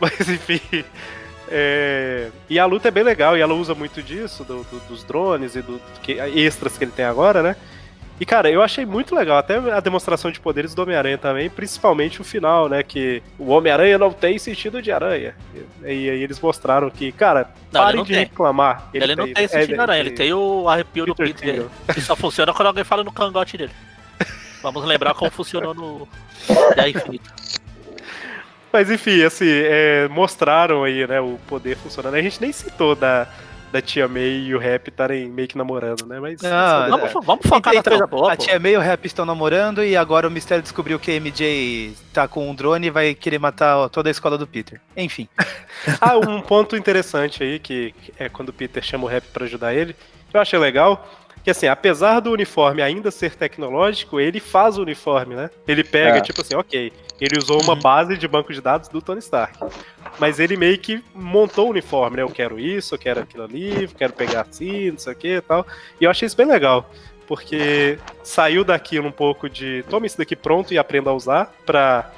[0.00, 0.60] Mas enfim.
[1.48, 5.04] é, E a luta é bem legal, e ela usa muito disso, do- do- dos
[5.04, 7.56] drones e do que- extras que ele tem agora, né?
[8.20, 12.20] E, cara, eu achei muito legal, até a demonstração de poderes do Homem-Aranha também, principalmente
[12.20, 12.82] o final, né?
[12.82, 15.34] Que o Homem-Aranha não tem sentido de aranha.
[15.82, 18.24] E aí eles mostraram que, cara, Não, ele parem não de tem.
[18.24, 18.90] reclamar.
[18.92, 21.54] Ele, não tem esse é, tipo de aranha, ele tem o arrepio do Peter Peter,
[21.54, 21.70] Tingle.
[21.94, 23.72] que só funciona quando alguém fala no cangote dele.
[24.62, 26.06] Vamos lembrar como funcionou no
[26.74, 27.30] Guerra Infinita.
[28.70, 32.16] Mas enfim, assim, é, mostraram aí, né, o poder funcionando.
[32.16, 33.26] A gente nem citou da,
[33.72, 36.18] da Tia May e o Rap estarem meio que namorando, né?
[36.20, 36.42] Mas.
[36.44, 38.42] Ah, é, Vamos, vamos focar na Então, coisa boa, a pô.
[38.44, 41.94] Tia May e o Rap estão namorando e agora o Mistério descobriu que a MJ
[42.12, 44.80] tá com um drone e vai querer matar ó, toda a escola do Peter.
[44.96, 45.28] Enfim.
[45.98, 49.72] Ah, um ponto interessante aí, que é quando o Peter chama o Rap pra ajudar
[49.74, 49.96] ele,
[50.32, 51.08] eu achei legal.
[51.42, 55.48] Que assim, apesar do uniforme ainda ser tecnológico, ele faz o uniforme, né?
[55.66, 56.20] Ele pega, É.
[56.20, 59.58] tipo assim, ok, ele usou uma base de banco de dados do Tony Stark.
[60.18, 62.22] Mas ele meio que montou o uniforme, né?
[62.22, 65.40] Eu quero isso, eu quero aquilo ali, quero pegar assim, não sei o que e
[65.40, 65.66] tal.
[65.98, 66.90] E eu achei isso bem legal.
[67.26, 72.10] Porque saiu daquilo um pouco de toma isso daqui pronto e aprenda a usar, pra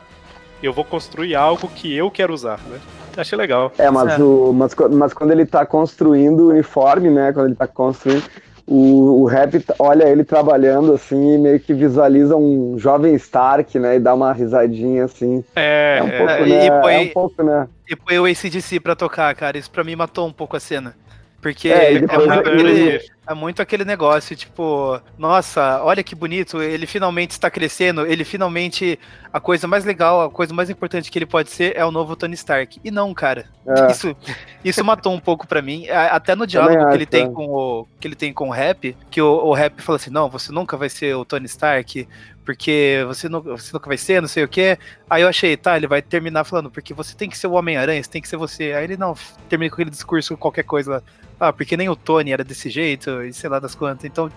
[0.62, 2.80] eu vou construir algo que eu quero usar, né?
[3.16, 3.70] Achei legal.
[3.78, 4.22] É, mas, É.
[4.22, 7.30] o, mas, mas quando ele tá construindo o uniforme, né?
[7.32, 8.24] Quando ele tá construindo,
[8.72, 13.96] o, o Rap olha ele trabalhando assim e meio que visualiza um jovem Stark, né?
[13.96, 15.44] E dá uma risadinha assim.
[15.54, 16.66] É, É um é, pouco, é, né?
[16.66, 17.68] e põe- É um pouco, né?
[17.88, 19.58] E põe o ACDC pra tocar, cara.
[19.58, 20.94] Isso pra mim matou um pouco a cena.
[21.40, 26.60] Porque É, é, depois ele- aquele, é muito aquele negócio, tipo, nossa, olha que bonito,
[26.60, 28.98] ele finalmente está crescendo, ele finalmente.
[29.32, 32.14] A coisa mais legal, a coisa mais importante que ele pode ser é o novo
[32.14, 32.78] Tony Stark.
[32.84, 33.46] E não, cara.
[33.66, 33.86] É.
[33.92, 34.16] Isso,
[34.64, 35.88] isso matou um pouco pra mim.
[35.88, 37.30] Até no diálogo que ele acho, tem é.
[37.30, 40.28] com o que ele tem com o Rap, que o, o Rap fala assim: "Não,
[40.28, 42.06] você nunca vai ser o Tony Stark,
[42.44, 44.76] porque você, nu- você nunca vai ser, não sei o quê".
[45.08, 48.02] Aí eu achei, tá, ele vai terminar falando: "Porque você tem que ser o Homem-Aranha,
[48.02, 48.72] você tem que ser você".
[48.72, 49.14] Aí ele não,
[49.48, 51.02] termina com aquele discurso qualquer coisa lá.
[51.48, 54.04] Ah, porque nem o Tony era desse jeito, e sei lá das quantas.
[54.04, 54.30] Então,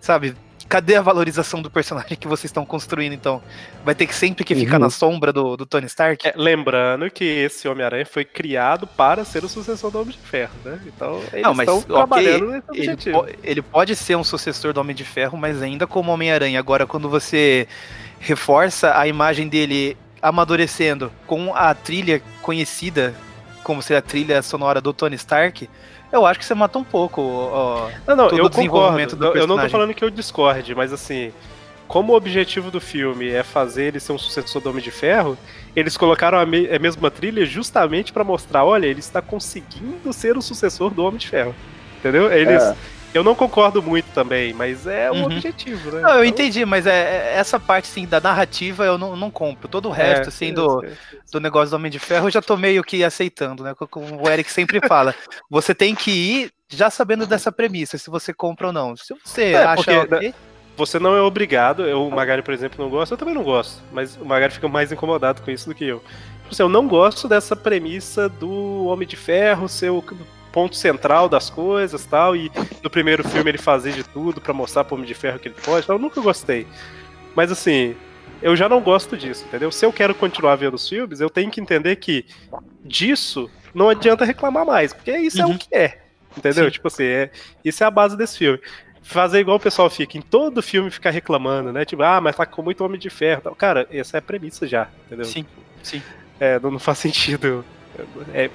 [0.00, 0.34] sabe,
[0.68, 3.42] cadê a valorização do personagem que vocês estão construindo, então?
[3.84, 4.80] Vai ter que sempre que ficar Uhum.
[4.84, 6.26] na sombra do, do Tony Stark?
[6.28, 10.54] É, lembrando que esse Homem-Aranha foi criado para ser o sucessor do Homem de Ferro,
[10.64, 10.78] né?
[10.86, 13.22] Então eles Não, mas, estão ok, trabalhando nesse Ele, objetivo.
[13.24, 16.58] po- ele pode ser um sucessor do Homem de Ferro, mas ainda como Homem-Aranha.
[16.58, 17.66] Agora, quando você
[18.20, 23.14] reforça a imagem dele amadurecendo com a trilha conhecida,
[23.62, 25.68] como ser a trilha sonora do Tony Stark,
[26.14, 27.20] eu acho que você mata um pouco.
[27.22, 29.32] ó, Não, não, todo eu o desenvolvimento concordo.
[29.32, 29.70] do Eu eu não tô personagem.
[29.70, 31.32] falando que eu discorde, mas assim,
[31.88, 35.36] como o objetivo do filme é fazer ele ser um sucessor do Homem de Ferro,
[35.76, 40.36] eles colocaram a, me- a mesma trilha justamente pra mostrar, olha, ele está conseguindo ser
[40.36, 41.54] o sucessor do Homem de Ferro.
[41.98, 42.30] Entendeu?
[42.32, 42.76] Eles, É.
[43.14, 45.24] Eu não concordo muito também, mas é um Uhum.
[45.26, 46.00] objetivo, né?
[46.00, 49.30] Não, eu Então, entendi, mas é, é- essa parte sim da narrativa eu não, não
[49.30, 49.68] compro.
[49.68, 50.92] Todo o resto, é, assim, é, do, é.
[51.30, 53.72] do negócio do Homem de Ferro, eu já tô meio que aceitando, né?
[53.88, 55.14] Como o Eric sempre fala.
[55.48, 58.96] Você tem que ir já sabendo dessa premissa, se você compra ou não.
[58.96, 60.34] Se você É, acha porque ok,
[60.76, 63.80] Você não é obrigado, eu, o Magari, por exemplo, não gosta, eu também não gosto,
[63.92, 66.00] mas o Magari fica mais incomodado com isso do que eu.
[66.00, 70.02] Tipo assim, eu não gosto dessa premissa do Homem de Ferro ser o
[70.54, 72.48] ponto central das coisas tal, e
[72.80, 75.56] no primeiro filme ele fazer de tudo pra mostrar pro Homem de Ferro que ele
[75.64, 76.64] pode, tal, eu nunca gostei.
[77.34, 77.96] Mas assim,
[78.40, 79.72] eu já não gosto disso, entendeu?
[79.72, 82.24] Se eu quero continuar vendo os filmes, eu tenho que entender que
[82.84, 85.54] disso não adianta reclamar mais, porque isso é Uhum.
[85.54, 85.98] o que é,
[86.38, 86.66] entendeu?
[86.66, 86.70] Sim.
[86.70, 87.30] Tipo assim, é,
[87.64, 88.60] isso é a base desse filme
[89.02, 91.84] fazer igual o pessoal fica, em todo filme ficar reclamando, né?
[91.84, 93.42] Tipo, ah, mas tá com muito Homem de Ferro.
[93.42, 93.54] Tal.
[93.54, 95.26] Cara, essa é a premissa já, entendeu?
[95.26, 95.44] Sim,
[95.82, 96.00] sim.
[96.40, 97.62] É, não, não faz sentido.
[98.32, 98.48] É,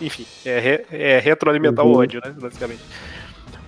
[0.00, 1.92] enfim, é, re- é retroalimentar Uhum.
[1.92, 2.32] o ódio, né?
[2.38, 2.80] Basicamente.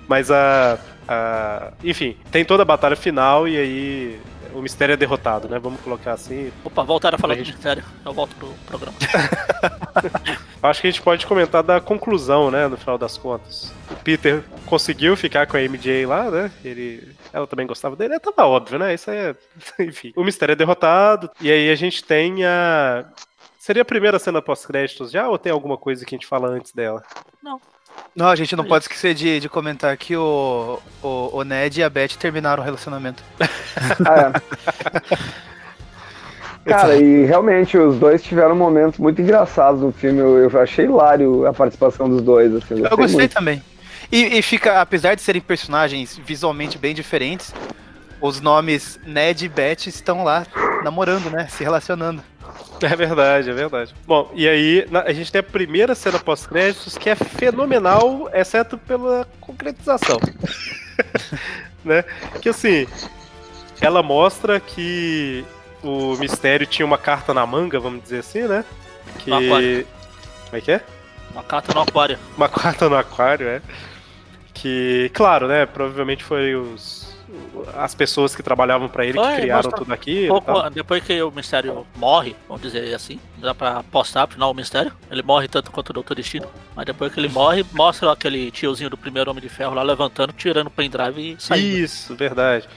[0.08, 0.78] Mas a,
[1.08, 1.72] a.
[1.84, 4.20] Enfim, tem toda a batalha final e aí
[4.52, 5.58] o mistério é derrotado, né?
[5.58, 6.52] Vamos colocar assim.
[6.64, 7.84] Opa, voltaram a falar Pra do gente- mistério.
[8.04, 8.96] Eu volto pro programa.
[10.62, 13.72] acho que a gente pode comentar da conclusão, né, no final das contas.
[13.90, 16.50] O Peter conseguiu ficar com a MJ lá, né?
[16.64, 18.94] Ele, ela também gostava dele, é, tava óbvio, né?
[18.94, 19.34] Isso aí é,
[19.80, 20.12] enfim.
[20.16, 23.04] O mistério é derrotado e aí a gente tem a
[23.62, 26.72] Seria a primeira cena pós-créditos já ou tem alguma coisa que a gente fala antes
[26.72, 27.00] dela?
[27.40, 27.60] Não.
[28.12, 31.84] Não, a gente não pode esquecer de, de comentar que o, o, o Ned e
[31.84, 33.22] a Beth terminaram o relacionamento.
[33.38, 34.32] É.
[36.68, 40.18] Cara, e realmente os dois tiveram momentos muito engraçados no filme.
[40.18, 42.52] Eu, eu achei hilário a participação dos dois.
[42.56, 43.34] Assim, Eu gostei muito.
[43.34, 43.62] também.
[44.10, 47.54] E, e fica, apesar de serem personagens visualmente bem diferentes,
[48.20, 50.44] os nomes Ned e Beth estão lá
[50.82, 51.46] namorando, né?
[51.46, 52.24] Se relacionando.
[52.82, 53.94] É verdade, é verdade.
[54.04, 59.24] Bom, e aí a gente tem a primeira cena pós-créditos que é fenomenal, exceto pela
[59.40, 60.18] concretização.
[61.84, 62.04] né?
[62.40, 62.88] Que assim,
[63.80, 65.44] ela mostra que
[65.82, 68.64] o mistério tinha uma carta na manga, vamos dizer assim, né?
[69.18, 69.30] Que.
[69.30, 70.80] Como é que é?
[71.32, 72.18] Uma carta no aquário.
[72.36, 73.62] Uma carta no aquário, é.
[74.54, 75.66] Que, claro, né?
[75.66, 77.11] Provavelmente foi os.
[77.76, 80.28] As pessoas que trabalhavam pra ele Foi, que criaram tudo aquilo.
[80.28, 80.70] Pouco, tal.
[80.70, 84.92] depois que o mistério morre, vamos dizer assim, dá pra postar pro final o mistério.
[85.10, 86.46] Ele morre tanto quanto o Doutor Destino.
[86.74, 90.32] Mas depois que ele morre, mostra aquele tiozinho do primeiro Homem de Ferro lá levantando,
[90.32, 91.78] tirando o pendrive e saindo.
[91.78, 92.68] Isso, verdade.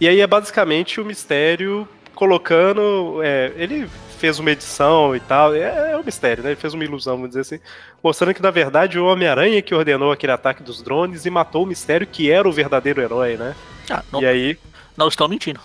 [0.00, 3.20] E aí é basicamente o mistério colocando.
[3.22, 3.88] é, ele
[4.20, 5.54] fez uma edição e tal.
[5.54, 6.50] É, é um mistério, né?
[6.50, 7.58] Ele fez uma ilusão, vamos dizer assim.
[8.04, 11.66] Mostrando que, na verdade, o Homem-Aranha que ordenou aquele ataque dos drones e matou o
[11.66, 13.54] mistério que era o verdadeiro herói, né?
[13.90, 14.58] Ah, não, E aí.
[14.96, 15.60] não estão mentindo.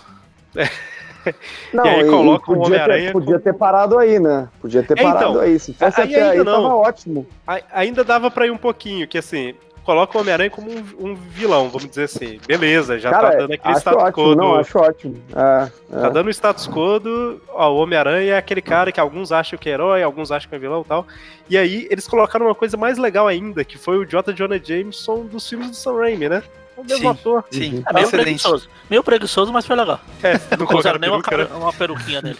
[1.72, 4.48] Não, E aí coloca o Homem-Aranha podia ter parado aí, né?
[4.60, 5.58] Podia ter É, parado então, aí.
[5.58, 6.62] Se fosse aí até aí, ainda não.
[6.62, 7.26] tava ótimo.
[7.46, 9.54] a- ainda dava pra ir um pouquinho, que assim.
[9.84, 12.40] Coloca o Homem-Aranha como um, um vilão, vamos dizer assim.
[12.44, 15.16] Beleza, já Cara, tá dando aquele acho status ótimo, quo não, acho ótimo.
[15.32, 16.00] É, é.
[16.00, 17.40] Tá dando o status quo do.
[17.50, 20.56] Ó, o Homem-Aranha é aquele cara que alguns acham que é herói, alguns acham que
[20.56, 21.06] é vilão e tal.
[21.48, 24.32] E aí eles colocaram uma coisa mais legal ainda, que foi o J.
[24.32, 26.42] Jonah Jameson dos filmes do Sam Raimi, né?
[26.76, 27.06] O mesmo Sim.
[27.08, 27.44] ator.
[27.50, 28.24] Sim, É meio excelente.
[28.24, 28.68] preguiçoso.
[28.90, 30.00] Meio preguiçoso, mas foi legal.
[30.22, 31.46] É, Não colocaram nem uma, peruca, né?
[31.50, 32.38] ca- uma peruquinha nele.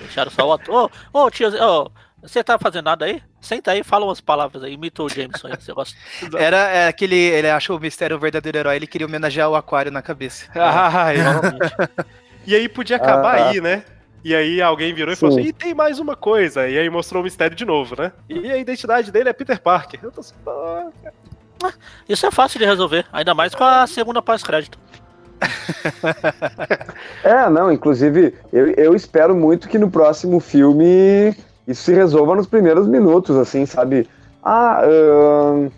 [0.00, 0.90] Deixaram só o ator.
[1.12, 1.90] Ô, ô tio, ô,
[2.22, 3.22] você tá fazendo nada aí?
[3.40, 5.96] Senta aí, fala umas palavras aí, imita o Jameson aí, você gosta.
[6.38, 7.16] Era é, aquele.
[7.16, 10.46] Ele achou o mistério o verdadeiro herói, ele queria homenagear o aquário na cabeça.
[10.54, 11.18] Ah, é.
[12.46, 13.48] e aí podia acabar Ah.
[13.50, 13.84] aí, né?
[14.24, 15.40] E aí alguém virou e falou Sim.
[15.42, 16.68] assim, e tem mais uma coisa.
[16.68, 18.12] E aí mostrou o mistério de novo, né?
[18.28, 20.00] E a identidade dele é Peter Parker.
[20.02, 20.50] Eu tô assim, pô,
[22.08, 24.78] Isso é fácil de resolver, ainda mais com a segunda pós-crédito.
[27.22, 31.34] É, não, inclusive, eu, eu espero muito que no próximo filme
[31.66, 34.08] isso se resolva nos primeiros minutos, assim, sabe?
[34.42, 35.68] Ah, ahn,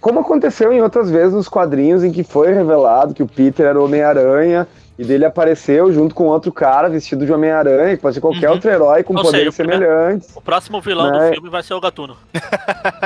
[0.00, 3.80] como aconteceu em outras vezes nos quadrinhos em que foi revelado que o Peter era
[3.80, 4.66] o Homem-Aranha
[4.98, 8.54] e dele apareceu junto com outro cara vestido de Homem-Aranha, que pode ser qualquer Uhum.
[8.54, 10.28] outro herói com Ou poderes seja, semelhantes.
[10.34, 11.28] O próximo vilão Né?
[11.28, 12.16] do filme vai ser o Gatuno.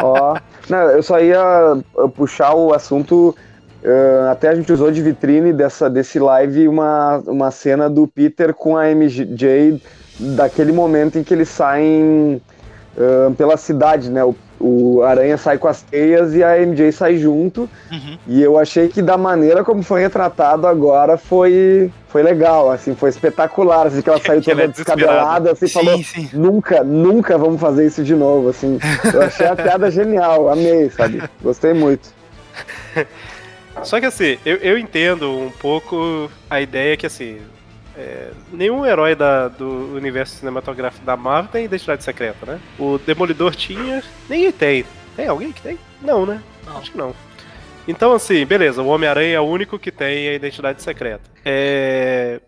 [0.02, 0.36] Ó,
[0.68, 3.36] não, eu só ia uh, puxar o assunto.
[3.84, 8.54] uh, até a gente usou de vitrine dessa, desse live uma, uma cena do Peter
[8.54, 9.80] com a MJ
[10.18, 12.40] daquele momento em que eles saem
[12.96, 14.24] uh, pela cidade, né?
[14.24, 17.68] O, o Aranha sai com as teias e a MJ sai junto.
[17.90, 18.16] Uhum.
[18.28, 23.10] E eu achei que da maneira como foi retratado agora foi, foi legal, assim, foi
[23.10, 23.88] espetacular.
[23.88, 26.30] Assim, que ela saiu Que ela toda é descabelada, assim, falou, Sim, sim.
[26.32, 28.78] Nunca, nunca vamos fazer isso de novo, assim.
[29.12, 31.22] Eu achei a piada genial, amei, sabe?
[31.42, 32.10] Gostei muito.
[33.82, 37.38] Só que assim, eu, eu entendo um pouco a ideia que assim.
[37.96, 42.60] É, nenhum herói da- do universo cinematográfico da Marvel tem identidade secreta, né?
[42.78, 44.84] O Demolidor tinha, ninguém tem.
[45.16, 45.78] Tem alguém que tem?
[46.00, 46.42] Não, né?
[46.66, 46.78] Não.
[46.78, 47.14] Acho que não.
[47.86, 51.22] Então, assim, beleza, o Homem-Aranha é o único que tem a identidade secreta.
[51.44, 52.40] É,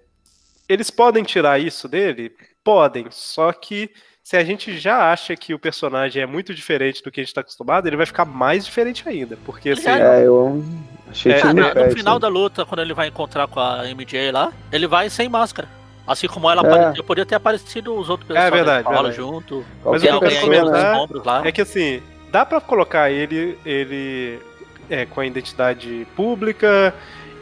[0.69, 2.33] Eles podem tirar isso dele?
[2.63, 3.91] Podem, só que
[4.25, 7.35] se a gente já acha que o personagem é muito diferente do que a gente
[7.35, 9.37] tá acostumado, ele vai ficar mais diferente ainda.
[9.45, 9.83] Porque assim.
[9.83, 10.65] Já É, eu
[11.11, 12.21] achei É, Ah, no final aí.
[12.21, 15.69] da luta, quando ele vai encontrar com a MJ lá, ele vai sem máscara.
[16.07, 16.67] Assim como ela É.
[16.67, 19.17] apareceu, poderia ter aparecido os outros personagens verdade, da escola verdade.
[19.31, 19.65] junto.
[19.85, 21.47] Mas o que eu quero comentar lá.
[21.47, 22.03] É que assim,
[22.33, 24.39] dá pra colocar ele, ele
[24.89, 26.95] é, com a identidade pública,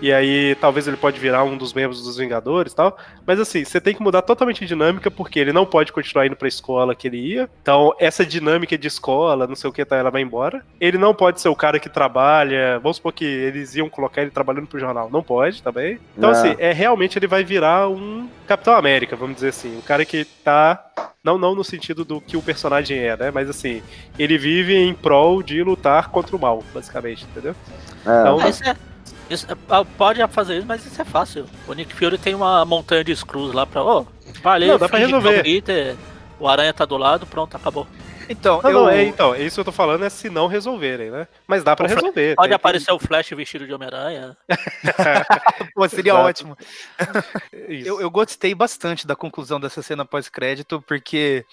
[0.03, 2.99] e aí talvez ele pode virar um dos membros dos Vingadores e tal.
[3.27, 6.37] Mas assim, você tem que mudar totalmente a dinâmica, porque ele não pode continuar indo
[6.37, 7.49] pra escola que ele ia.
[7.63, 10.63] Então, essa dinâmica de escola, não sei o que, tá, ela vai embora.
[10.81, 12.79] Ele não pode ser o cara que trabalha.
[12.81, 15.09] Vamos supor que eles iam colocar ele trabalhando pro jornal.
[15.11, 15.99] Não pode também.
[16.19, 16.33] Então, É.
[16.33, 19.79] assim, é realmente ele vai virar um Capitão América, vamos dizer assim.
[19.79, 20.85] Um cara que tá.
[21.25, 23.31] Não, não no sentido do que o personagem é, né?
[23.31, 23.81] Mas assim,
[24.19, 27.55] ele vive em prol de lutar contra o mal, basicamente, entendeu?
[28.05, 28.21] É.
[28.21, 28.75] Então, Ah, isso é-
[29.33, 31.47] isso é- ah, pode fazer isso, mas isso é fácil.
[31.67, 33.83] O Nick Fury tem uma montanha de screws lá pra.
[33.83, 34.07] Ô,
[34.67, 35.43] Não, dá pra que é o resolver.
[35.43, 35.97] Peter,
[36.39, 37.87] o Aranha tá do lado, pronto, acabou.
[38.29, 41.11] Então, Não, eu, não, é, então, isso que eu tô falando é se não resolverem,
[41.11, 41.27] né?
[41.47, 42.37] Mas dá pra O Fla- resolver.
[42.37, 44.37] Pode tem aparecer o Flash vestido de Homem-Aranha.
[45.75, 46.29] pô, seria Exato.
[46.29, 46.57] ótimo.
[47.69, 47.89] Isso.
[47.89, 51.45] Eu, eu gostei bastante da conclusão dessa cena pós-crédito, porque,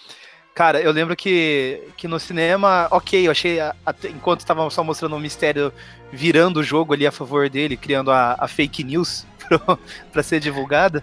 [0.60, 4.84] cara, eu lembro que, que no cinema, ok, eu achei, a- até enquanto estavam só
[4.84, 5.72] mostrando o mistério
[6.12, 9.26] virando o jogo ali a favor dele, criando a, a fake news
[10.12, 11.02] pra ser divulgada,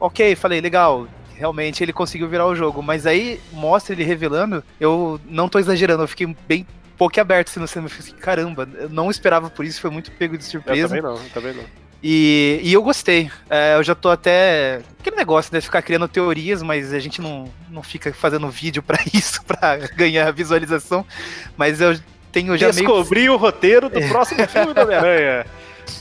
[0.00, 1.06] ok, falei, legal.
[1.36, 4.64] Realmente ele conseguiu virar o jogo, mas aí mostra ele revelando.
[4.80, 6.66] Eu não tô exagerando, eu fiquei bem
[6.98, 7.86] pouco aberto assim, no cinema.
[7.86, 10.88] Eu falei assim, caramba, eu não esperava por isso, foi muito pego de Eu surpresa.
[10.88, 11.81] também não, eu também não.
[12.02, 13.30] E, e eu gostei.
[13.48, 14.80] É, eu já tô até.
[14.98, 15.60] Aquele negócio, né?
[15.60, 20.30] Ficar criando teorias, mas a gente não, não fica fazendo vídeo pra isso, pra ganhar
[20.32, 21.06] visualização.
[21.56, 21.98] Mas eu
[22.32, 22.88] tenho já meio.
[22.88, 25.46] Descobri o roteiro do próximo filme do Homem-Aranha.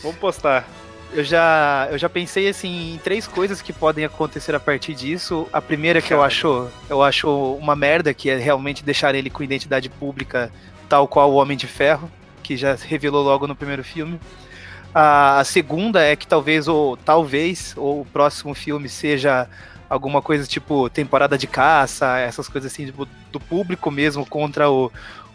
[0.01, 0.67] Vamos postar.
[1.13, 5.45] Eu já, eu já pensei assim em três coisas que podem acontecer a partir disso.
[5.51, 9.43] A primeira que eu acho, eu acho uma merda, que é realmente deixar ele com
[9.43, 10.49] identidade pública,
[10.87, 12.09] tal qual o Homem de Ferro,
[12.41, 14.19] que já revelou logo no primeiro filme.
[14.93, 19.47] A, a segunda é que talvez ou talvez ou o próximo filme seja
[19.89, 24.91] alguma coisa tipo temporada de caça, essas coisas assim tipo, do público mesmo contra o,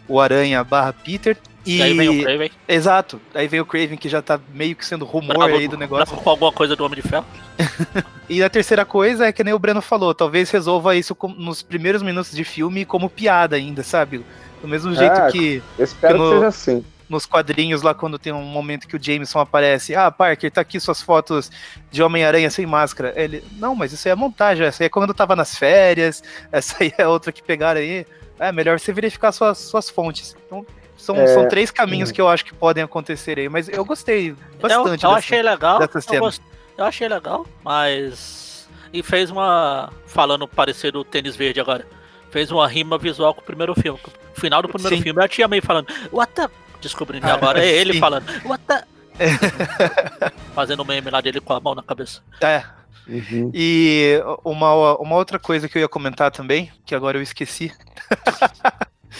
[0.07, 1.37] o Aranha barra Peter.
[1.65, 2.51] E, aí vem o Craven.
[2.67, 3.19] Exato.
[3.35, 6.05] Aí vem o Craven, que já tá meio que sendo rumor aí do negócio.
[6.05, 7.25] bravo com alguma coisa do Homem de Ferro.
[8.29, 11.61] E a terceira coisa é que nem o Breno falou, talvez resolva isso com- nos
[11.63, 14.21] primeiros minutos de filme como piada ainda, sabe?
[14.61, 16.85] Do mesmo jeito É, que Eu espero Que no- que seja assim.
[17.09, 20.79] Nos quadrinhos lá quando tem um momento que o Jameson aparece, ah, Parker, tá aqui
[20.79, 21.49] suas fotos
[21.89, 23.13] de Homem-Aranha sem máscara.
[23.15, 26.21] Ele, não, mas isso aí é montagem, essa aí é quando eu tava nas férias,
[26.51, 28.05] essa aí é outra que pegaram aí.
[28.39, 30.35] É melhor você verificar suas, suas fontes.
[30.45, 30.65] Então,
[30.97, 31.27] são, É.
[31.27, 34.85] são três caminhos que eu acho que podem acontecer aí, mas eu gostei bastante eu,
[34.85, 35.79] eu dessa- achei legal.
[35.79, 36.19] dessa eu, cena.
[36.19, 36.41] gost-
[36.77, 38.67] eu achei legal, mas.
[38.93, 39.91] E fez uma.
[40.05, 41.85] Falando parecer do tênis verde agora.
[42.31, 43.99] Fez uma rima visual com o primeiro filme.
[44.05, 45.01] No final do primeiro Sim.
[45.03, 46.47] filme, a tia May falando, what the.
[46.81, 47.99] Descobrindo Ah, agora, é ele sim.
[47.99, 48.83] falando, what the.
[50.53, 52.21] Fazendo o meme lá dele com a mão na cabeça.
[52.41, 52.63] É,
[53.09, 53.49] Uhum.
[53.53, 57.71] E uma, uma outra coisa que eu ia comentar também, que agora eu esqueci.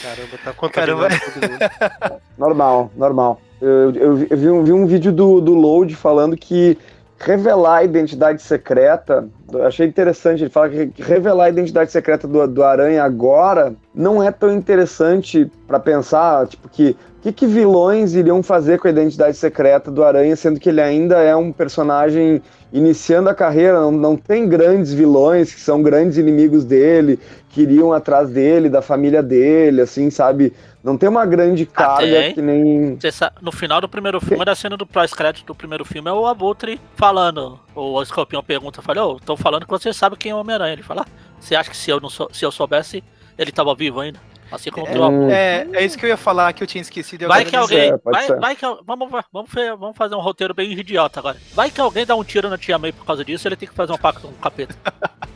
[0.03, 2.21] Caramba, tá contaminando mundo.
[2.37, 3.41] Normal, normal.
[3.61, 6.77] Eu, eu- eu vi, um, vi um vídeo do, do Load falando que
[7.19, 9.27] revelar a identidade secreta,
[9.65, 14.31] achei interessante, ele fala que revelar a identidade secreta do, do Aranha agora não é
[14.31, 19.35] tão interessante pra pensar, tipo, que o que, que vilões iriam fazer com a identidade
[19.35, 22.41] secreta do Aranha, sendo que ele ainda é um personagem
[22.71, 27.19] iniciando a carreira, não, não tem grandes vilões que são grandes inimigos dele,
[27.49, 30.53] que iriam atrás dele, da família dele, assim, sabe?
[30.87, 32.33] Não tem uma grande carga tem.
[32.33, 32.97] que nem.
[33.41, 36.79] No final do primeiro filme, da cena do pós-crédito do primeiro filme, é o Abutre
[36.95, 37.59] falando.
[37.75, 40.71] O Escorpião pergunta, fala, ô, tô falando que você sabe quem é o Homem-Aranha.
[40.71, 43.03] Ele fala, "Ah, você acha que se eu, não sou, se eu soubesse,
[43.37, 44.17] ele tava vivo ainda?
[44.51, 45.31] Assim como Abutre.
[45.31, 47.27] É, é isso que eu ia falar que eu tinha esquecido.
[47.27, 47.91] Vai que alguém.
[47.91, 49.49] é, vai, vai que, vamos, vamos,
[49.79, 51.37] vamos fazer um roteiro bem idiota agora.
[51.53, 53.75] Vai que alguém dá um tiro na tia May por causa disso, ele tem que
[53.75, 54.75] fazer um pacto com o capeta.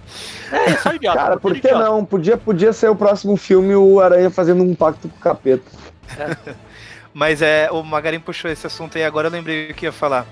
[0.52, 1.18] É, só idiota.
[1.18, 1.86] Cara, por roteiro que idiota.
[1.86, 2.04] não?
[2.04, 5.72] Podia, podia ser o próximo filme o Aranha fazendo um pacto com o capeta.
[7.14, 10.26] Mas é, o Magarin puxou esse assunto aí, agora eu lembrei o que ia falar.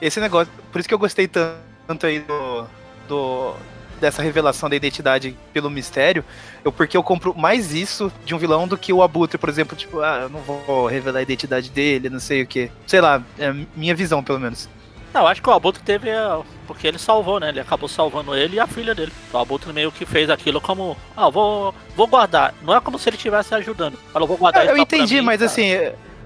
[0.00, 1.56] Esse negócio, por isso que eu gostei tan-
[1.86, 2.66] tanto aí do,
[3.08, 3.54] do
[4.00, 6.24] dessa revelação da identidade pelo mistério,
[6.64, 9.76] eu porque eu compro mais isso de um vilão do que o Abutre, por exemplo,
[9.76, 12.70] tipo, ah, eu não vou revelar a identidade dele, não sei o que.
[12.86, 14.68] Sei lá, é minha visão pelo menos.
[15.14, 16.10] Não, eu acho que o Abutre teve.
[16.10, 17.48] é, Porque ele salvou, né?
[17.48, 19.10] Ele acabou salvando ele e a filha dele.
[19.32, 20.94] O Abutre meio que fez aquilo como.
[21.16, 22.52] Ah, vou, vou guardar.
[22.62, 23.96] Não é como se ele estivesse ajudando.
[24.12, 25.50] Falou, vou guardar eu pra entendi, mim, mas cara.
[25.50, 25.72] assim,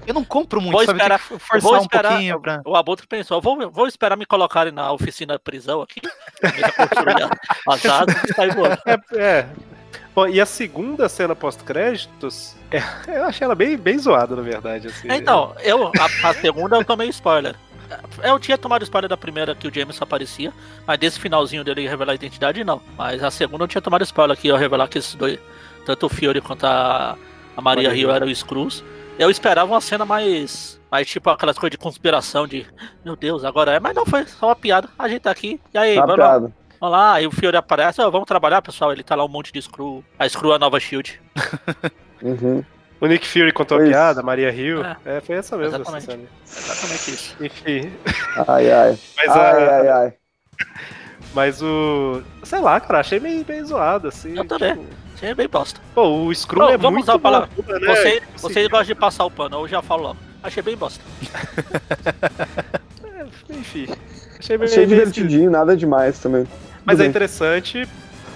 [0.07, 0.97] eu não compro muito, Vou sabe?
[0.99, 2.61] esperar- que vou um esperar- pouquinho pra.
[2.65, 6.01] O Abutre pensou, vou, vou esperar me colocarem na oficina da prisão aqui.
[6.43, 7.29] Me construir
[7.67, 8.77] as asas e sair voando.
[8.85, 9.47] É, é.
[10.13, 14.87] Bom, e a segunda cena pós-créditos, é, eu achei ela bem, bem zoada, na verdade.
[14.87, 15.07] Assim.
[15.11, 17.55] Então, eu, a, a segunda eu tomei spoiler.
[18.23, 20.53] Eu tinha tomado spoiler da primeira que o Jameson aparecia,
[20.87, 22.81] mas desse finalzinho dele revelar a identidade, não.
[22.97, 25.37] Mas a segunda eu tinha tomado spoiler aqui, eu revelar que esses dois,
[25.85, 27.17] tanto o Fiore quanto a,
[27.57, 28.81] a Maria Maria Rio eram os Screws.
[29.21, 30.79] Eu esperava uma cena mais.
[30.91, 32.65] Mais tipo aquelas coisas de conspiração de.
[33.05, 33.79] Meu Deus, agora é.
[33.79, 34.89] Mas não foi só uma piada.
[34.99, 35.59] A gente tá aqui.
[35.73, 37.13] E aí, Tá vamos lá, vamos lá.
[37.13, 38.01] Aí o Fiore aparece.
[38.01, 38.91] "Ó, vamos trabalhar, pessoal.
[38.91, 40.03] Ele tá lá um monte de Screw.
[40.19, 41.21] A Screw é a nova Shield.
[42.21, 42.63] Uhum.
[42.99, 43.97] O Nick Fury contou Foi a isso.
[43.97, 44.85] piada, a Maria Hill.
[44.85, 44.95] É.
[45.05, 46.29] É, foi essa mesmo, Exatamente.
[46.45, 47.35] Exatamente isso.
[47.43, 47.91] Enfim.
[48.47, 48.99] Ai, ai.
[49.17, 50.13] Mas, Ai, a- ai, ai.
[51.33, 52.21] mas o.
[52.43, 54.37] Sei lá, cara, achei meio, meio zoado, assim.
[54.37, 54.75] Eu também.
[54.75, 54.85] tipo,
[55.21, 55.79] Achei bem bosta.
[55.93, 57.49] Pô, o Screw Não, é vamos muito usar a palavra.
[57.55, 57.87] boa, né?
[57.95, 60.17] Você, Tipo você assim, gosta de passar o pano, eu já falo logo.
[60.41, 61.03] Achei bem bosta.
[63.03, 63.87] é, Enfim.
[64.39, 66.47] Achei bem, Achei bem divertidinho, nada demais também.
[66.83, 67.09] Mas Tudo é bem.
[67.09, 67.87] interessante,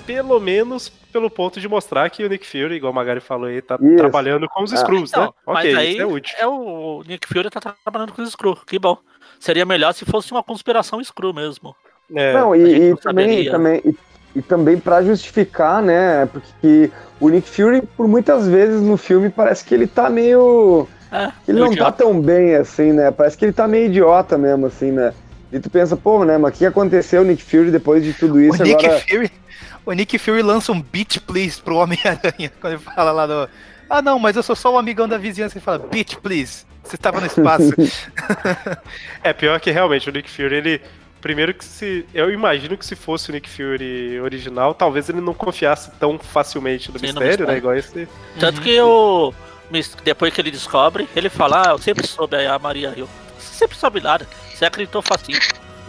[0.06, 3.62] pelo menos pelo ponto de mostrar que o Nick Fury, igual o Magari falou aí,
[3.62, 3.96] tá Isso.
[3.96, 5.30] trabalhando com os Ah, Screws, Então, né?
[5.46, 6.36] Ok, mas aí isso é útil.
[6.38, 8.98] é o Nick Fury tá trabalhando com os Screw, que bom.
[9.40, 11.74] Seria melhor se fosse uma conspiração Screw mesmo.
[12.14, 13.96] É, Não, e, e também, e também, e,
[14.36, 16.26] e também para justificar, né?
[16.26, 20.88] Porque o Nick Fury, por muitas vezes no filme, parece que ele tá meio.
[21.12, 22.04] É, Ele não tá idiota.
[22.04, 23.10] tão bem assim, né?
[23.12, 25.14] Parece que ele tá meio idiota mesmo, assim, né?
[25.52, 26.38] E tu pensa, pô, né?
[26.38, 28.62] Mas o que aconteceu, Nick Fury, depois de tudo isso?
[28.62, 29.02] o, Nick agora.
[29.08, 29.32] Fury,
[29.86, 32.52] o Nick Fury lança um beat please pro Homem-Aranha.
[32.60, 33.50] Quando ele fala lá do.
[33.90, 35.58] Ah não, mas eu sou só um amigão da vizinhança.
[35.58, 36.66] Ele fala, beat please.
[36.84, 37.72] Você estava no espaço.
[39.24, 40.82] É pior que realmente o Nick Fury, ele.
[41.26, 42.06] Primeiro que se.
[42.14, 46.92] Eu imagino que se fosse o Nick Fury original, talvez ele não confiasse tão facilmente
[46.92, 47.54] no Sim, no mistério, né?
[47.54, 47.58] mistério.
[47.58, 48.08] Igual esse.
[48.40, 49.34] Tanto que o.
[50.04, 53.10] Depois que ele descobre, ele fala, ah, eu sempre soube a Maria Hill.
[53.40, 54.28] Você sempre soube nada.
[54.54, 55.40] Você acreditou facinho.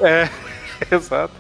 [0.01, 0.27] É,
[0.91, 1.35] exato.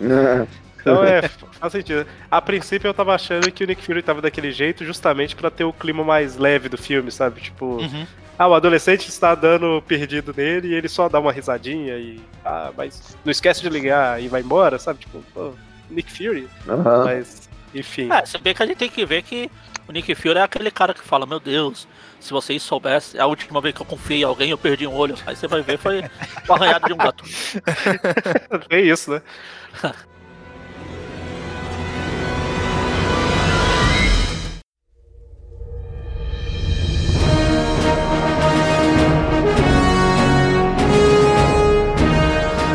[0.78, 1.22] Então é,
[1.58, 2.06] faz sentido.
[2.30, 5.64] A princípio eu tava achando que o Nick Fury tava daquele jeito justamente pra ter
[5.64, 7.40] o clima mais leve do filme, sabe?
[7.40, 8.06] Tipo, Uhum.
[8.38, 12.20] Ah, o adolescente está dando perdido nele e ele só dá uma risadinha e.
[12.44, 15.00] Ah, mas não esquece de ligar e vai embora, sabe?
[15.00, 15.52] Tipo, pô,
[15.90, 16.48] Nick Fury.
[16.68, 17.04] Aham.
[17.04, 18.10] Mas, enfim.
[18.12, 19.50] É, se bem que a gente tem que ver que
[19.88, 21.88] o Nick Fury é aquele cara que fala, meu Deus,
[22.20, 25.16] se vocês soubessem, a última vez que eu confiei em alguém, eu perdi um olho.
[25.26, 26.02] Aí você vai ver, foi
[26.48, 27.24] o arranhado de um gato.
[28.68, 29.22] É isso, né?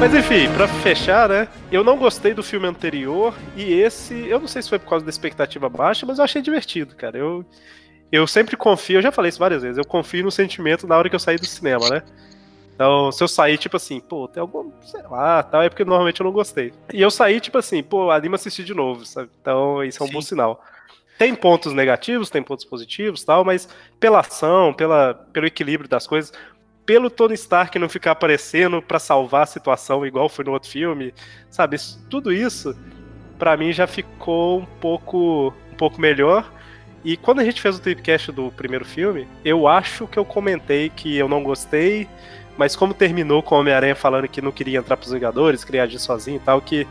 [0.01, 1.47] Mas enfim, pra fechar, né?
[1.71, 5.05] Eu não gostei do filme anterior e esse, eu não sei se foi por causa
[5.05, 7.19] da expectativa baixa, mas eu achei divertido, cara.
[7.19, 7.45] Eu,
[8.11, 11.07] eu sempre confio, eu já falei isso várias vezes, eu confio no sentimento na hora
[11.07, 12.01] que eu sair do cinema, né?
[12.73, 16.19] Então, se eu sair, tipo assim, pô, tem algum, sei lá, tal, é porque normalmente
[16.19, 16.73] eu não gostei.
[16.91, 19.29] E eu saí, tipo assim, pô, anima assistir de novo, sabe?
[19.39, 20.13] Então, isso é um Sim.
[20.13, 20.65] bom sinal.
[21.19, 23.69] Tem pontos negativos, tem pontos positivos, tal, mas
[23.99, 26.33] pela ação, pela, pelo equilíbrio das coisas,
[26.85, 31.13] pelo Tony Stark não ficar aparecendo pra salvar a situação igual foi no outro filme,
[31.49, 31.75] sabe?
[31.75, 32.75] Isso- tudo isso,
[33.37, 36.51] pra mim, já ficou um pouco, um pouco melhor.
[37.03, 40.89] E quando a gente fez o tripcast do primeiro filme, eu acho que eu comentei
[40.89, 42.07] que eu não gostei,
[42.57, 45.97] mas como terminou com o Homem-Aranha falando que não queria entrar pros Vingadores, queria agir
[45.97, 46.85] sozinho e tal, que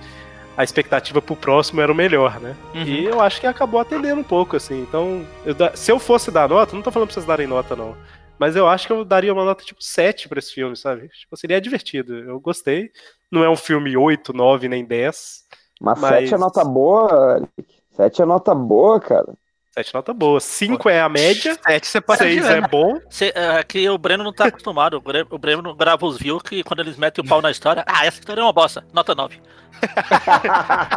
[0.56, 2.56] a expectativa pro próximo era o melhor, né?
[2.74, 2.82] Uhum.
[2.82, 4.82] E eu acho que acabou atendendo um pouco, assim.
[4.82, 7.96] Então, eu se eu fosse dar nota, não tô falando pra vocês darem nota, não.
[8.40, 11.10] Mas eu acho que eu daria uma nota tipo 7 pra esse filme, sabe?
[11.10, 12.14] Tipo, seria divertido.
[12.16, 12.90] Eu gostei.
[13.30, 15.42] Não é um filme 8, 9, nem 10.
[15.78, 17.74] Mas Mas- 7 é nota boa, Eric.
[17.90, 19.34] 7 é nota boa, cara.
[19.72, 20.40] 7 nota boa.
[20.40, 21.54] 5 é a média.
[21.62, 22.68] Sete, você pode 6 dizer, é né?
[22.68, 22.98] bom.
[23.10, 24.96] Cê, é que o Breno não tá acostumado.
[24.96, 27.84] O Bre- o Breno grava os views que quando eles metem o pau na história,
[27.86, 28.82] ah, essa história é uma bosta.
[28.92, 29.38] Nota 9.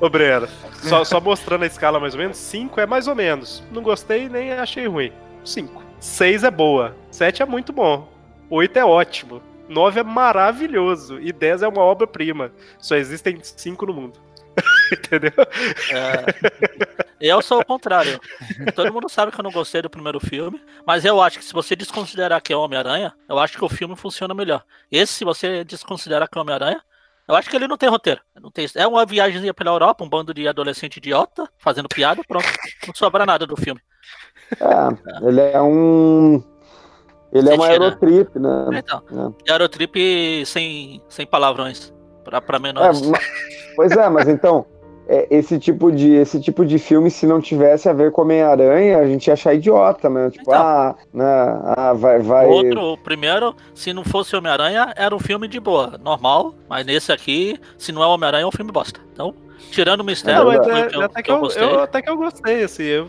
[0.00, 0.46] Ô, Breno,
[0.82, 3.62] só, só mostrando a escala mais ou menos, 5 é mais ou menos.
[3.72, 5.12] Não gostei nem achei ruim.
[5.44, 5.77] 5.
[6.00, 6.96] 6 é boa.
[7.10, 8.08] 7 é muito bom.
[8.50, 9.42] 8 é ótimo.
[9.68, 11.20] 9 é maravilhoso.
[11.20, 12.52] E 10 é uma obra-prima.
[12.78, 14.20] Só existem 5 no mundo.
[14.92, 15.32] Entendeu?
[15.92, 16.24] É,
[17.20, 18.20] eu sou o contrário.
[18.74, 21.52] Todo mundo sabe que eu não gostei do primeiro filme, mas eu acho que se
[21.52, 24.64] você desconsiderar que é Homem-Aranha, eu acho que o filme funciona melhor.
[24.90, 26.82] Esse, se você desconsiderar que é Homem-Aranha,
[27.28, 28.20] eu acho que ele não tem roteiro.
[28.40, 32.48] Não tem, é uma viagemzinha pela Europa, um bando de adolescente idiota fazendo piada, pronto.
[32.86, 33.80] Não sobra nada do filme.
[34.60, 36.42] É, ele é um.
[37.32, 37.66] Ele é uma.
[37.66, 38.66] Aerotrip, né?
[38.74, 39.02] Então,
[39.46, 39.52] É.
[39.52, 41.92] Aerotrip sem, sem palavrões.
[42.24, 43.02] Pra, pra É, menores.
[43.02, 43.18] ma-
[43.76, 44.66] pois é, mas então,
[45.08, 48.98] é, esse, tipo de, esse tipo de filme, se não tivesse a ver com Homem-Aranha,
[48.98, 50.28] a gente ia achar idiota, né?
[50.30, 50.54] Tipo, Então.
[50.62, 51.24] ah, né,
[51.76, 52.46] ah, vai, vai.
[52.46, 56.84] O outro, o primeiro, se não fosse Homem-Aranha, era um filme de boa, normal, mas
[56.84, 59.00] nesse aqui, se não é Homem-Aranha, é um filme bosta.
[59.12, 59.34] Então,
[59.70, 62.82] tirando o mistério, Não, mas é- eu, até, que eu- até que eu gostei, assim.
[62.84, 63.08] eu-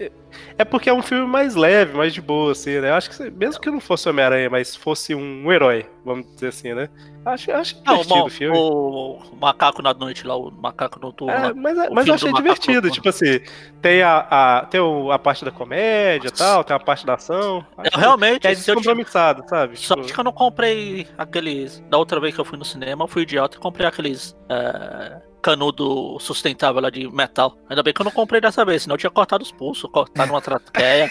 [0.00, 0.12] é-
[0.58, 2.90] é porque é um filme mais leve, mais de boa, assim, né?
[2.90, 6.74] Eu acho que mesmo que não fosse Homem-Aranha, mas fosse um herói, vamos dizer assim,
[6.74, 6.88] né?
[7.24, 8.58] Acho, acho Não, divertido o, o filme.
[8.58, 12.90] o macaco na noite lá, o macaco noturno É, mas, o mas eu achei divertido,
[12.90, 13.40] tipo assim,
[13.80, 17.14] tem a, a, tem o- a parte da comédia e tal, tem a parte da
[17.14, 17.64] ação.
[17.92, 19.76] Eu realmente, é descompromissado, sabe?
[19.78, 21.80] Só Tipo, que eu não comprei aqueles.
[21.88, 25.22] Da outra vez que eu fui no cinema, eu fui idiota e comprei aqueles é,
[25.44, 27.56] canudo sustentável lá de metal.
[27.68, 30.32] Ainda bem que eu não comprei dessa vez, senão eu tinha cortado os pulsos, cortado
[30.32, 31.10] uma traqueia.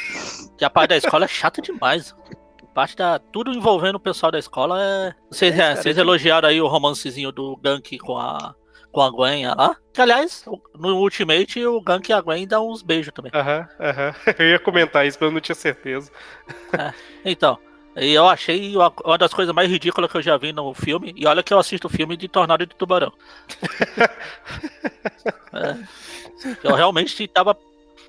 [0.58, 2.16] que a parte da escola é chata demais.
[2.74, 3.20] Parte da.
[3.20, 5.14] Tudo envolvendo o pessoal da escola é.
[5.30, 8.56] Vocês, É, cara, vocês é- elogiaram aí o romancezinho do Gank com a.
[8.92, 9.76] Com a Gwen lá.
[9.94, 10.46] Que aliás,
[10.76, 13.32] no Ultimate o Gank e a Gwen dão uns beijos também.
[13.34, 14.14] Aham, aham.
[14.40, 16.12] Eu ia comentar isso, mas eu não tinha certeza.
[17.26, 17.58] Então,
[17.96, 21.14] E eu achei uma, das coisas mais ridículas que eu já vi no filme.
[21.16, 23.12] E olha que eu assisto filme de Tornado de Tubarão.
[25.54, 25.78] É.
[26.64, 27.56] Eu realmente tava.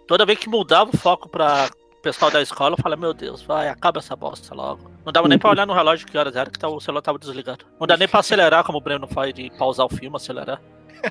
[0.08, 1.68] Toda vez que mudava o foco pra
[2.02, 4.90] pessoal da escola, eu falava, meu Deus, vai, acaba essa bosta logo.
[5.04, 7.18] Não dava nem pra olhar no relógio que horas era, que tá- o celular tava
[7.18, 7.64] desligado.
[7.78, 10.60] Não dá nem pra acelerar, como o Breno faz, de pausar o filme, acelerar.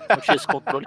[0.09, 0.85] Não tinha esse controle.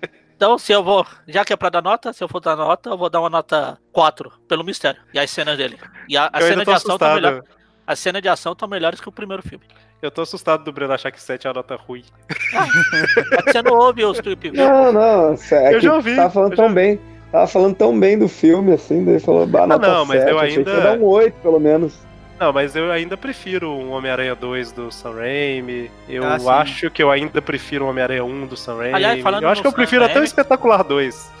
[0.42, 2.90] Então, se eu vou, já que é pra dar nota, se eu for dar nota,
[2.90, 5.00] eu vou dar uma nota 4, pelo mistério.
[5.14, 5.78] E as cenas dele.
[6.08, 7.34] E a, a eu cena de ação tá melhor.
[7.34, 7.56] assustado.
[7.86, 9.64] As cenas de ação estão melhores que o primeiro filme.
[10.02, 12.02] Eu tô assustado do Breno achar que 7 é uma nota ruim.
[12.28, 14.52] É que você não ouve os view.
[14.52, 17.00] Não, não, é Eu já ouvi, tava falando eu tão já bem.
[17.30, 20.38] Tava falando tão bem do filme, assim, daí falou, bah, nota não, mas 7, eu
[20.40, 21.94] achei que ia ainda- dar um 8, pelo menos.
[22.42, 25.88] Não, mas eu ainda prefiro um Homem-Aranha 2 do Sam Raimi.
[26.08, 28.94] Eu Ah, acho que eu ainda prefiro um Homem-Aranha 1 do Sam Raimi.
[28.94, 31.32] Aliás, falando eu acho que eu Sam prefiro até o Raimi- Espetacular 2.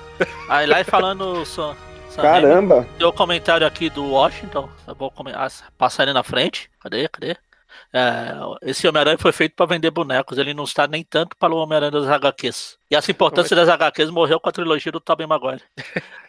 [0.48, 1.74] Aí lá e falando só.
[2.08, 2.86] Sam Raimi, Caramba!
[2.96, 4.68] Tem o comentário aqui do Washington.
[4.86, 6.70] Eu vou ah, passar ele na frente.
[6.80, 7.08] Cadê?
[7.08, 7.36] Cadê?
[7.92, 10.38] É, esse Homem-Aranha foi feito para vender bonecos.
[10.38, 12.78] Ele não está nem tanto para o Homem-Aranha das HQs.
[12.88, 15.64] E essa importância das HQs morreu com a trilogia do Tobey Maguire.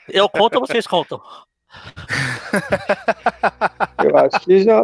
[0.09, 1.21] Eu conto ou vocês contam?
[4.03, 4.81] Eu acho que já.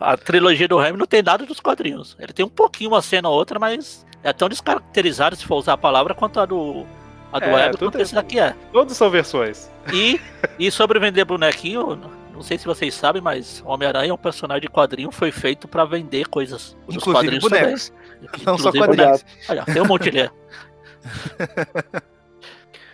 [0.00, 2.16] A trilogia do Raimi não tem nada dos quadrinhos.
[2.18, 5.74] Ele tem um pouquinho uma cena ou outra, mas é tão descaracterizado, se for usar
[5.74, 6.86] a palavra, quanto a do,
[7.32, 8.54] a do É, Web, quanto é- esse daqui é.
[8.72, 9.70] Todos são versões.
[9.92, 10.20] E,
[10.58, 12.00] e sobre vender bonequinho,
[12.32, 15.84] não sei se vocês sabem, mas Homem-Aranha é um personagem de quadrinho, foi feito pra
[15.84, 16.76] vender coisas.
[16.86, 17.90] Os Inclusive quadrinhos bonecos.
[17.90, 18.44] também.
[18.46, 19.24] Não só Inclusive quadrinhos.
[19.48, 20.30] Olha, tem um monte de.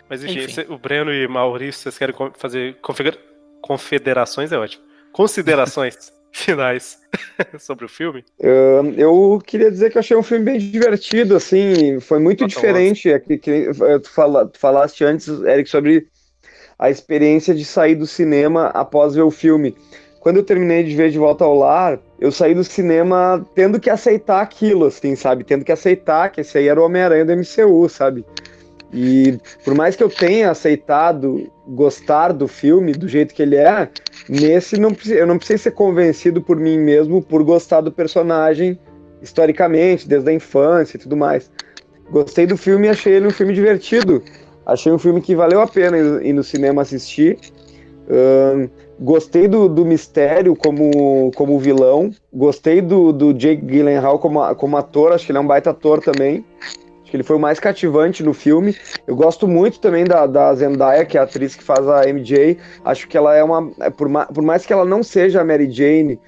[0.09, 0.53] Mas enfim, Enfim.
[0.53, 3.17] cê- o Breno e Maurício, vocês querem fazer configura-
[3.61, 4.51] confederações?
[4.51, 4.83] É ótimo.
[5.11, 5.97] Considerações
[6.31, 6.97] finais
[7.59, 8.23] sobre o filme?
[8.41, 13.11] hum, Eu queria dizer que eu achei um filme bem divertido, assim, foi muito diferente.
[13.11, 16.07] É que, que, eh, tu, fala, tu falaste antes, Eric, sobre
[16.79, 19.75] a experiência de sair do cinema após ver o filme.
[20.19, 23.89] Quando eu terminei de ver De Volta ao Lar, eu saí do cinema tendo que
[23.89, 25.43] aceitar aquilo, assim, sabe?
[25.43, 28.25] Tendo que aceitar que esse aí era o Homem-Aranha do MCU, sabe?
[28.93, 33.89] E por mais que eu tenha aceitado gostar do filme do jeito que ele é,
[34.29, 38.79] nesse não, eu não precisei ser convencido por mim mesmo por gostar do personagem
[39.21, 41.51] historicamente, desde a infância e tudo mais.
[42.09, 44.23] Gostei do filme e achei ele um filme divertido.
[44.65, 47.37] Achei um filme que valeu a pena ir, no cinema assistir.
[48.99, 52.11] Gostei do, do mistério como, como vilão.
[52.33, 55.11] Gostei do, do Jake Gyllenhaal como, como ator.
[55.11, 56.43] Acho que ele é um baita ator também.
[57.07, 58.75] Acho que ele foi o mais cativante no filme.
[59.07, 62.57] Eu gosto muito também da, da Zendaya, que é a atriz que faz a MJ.
[62.83, 63.71] Acho que ela é uma.
[63.79, 66.19] é, Por, ma- por mais que ela não seja a Mary Jane,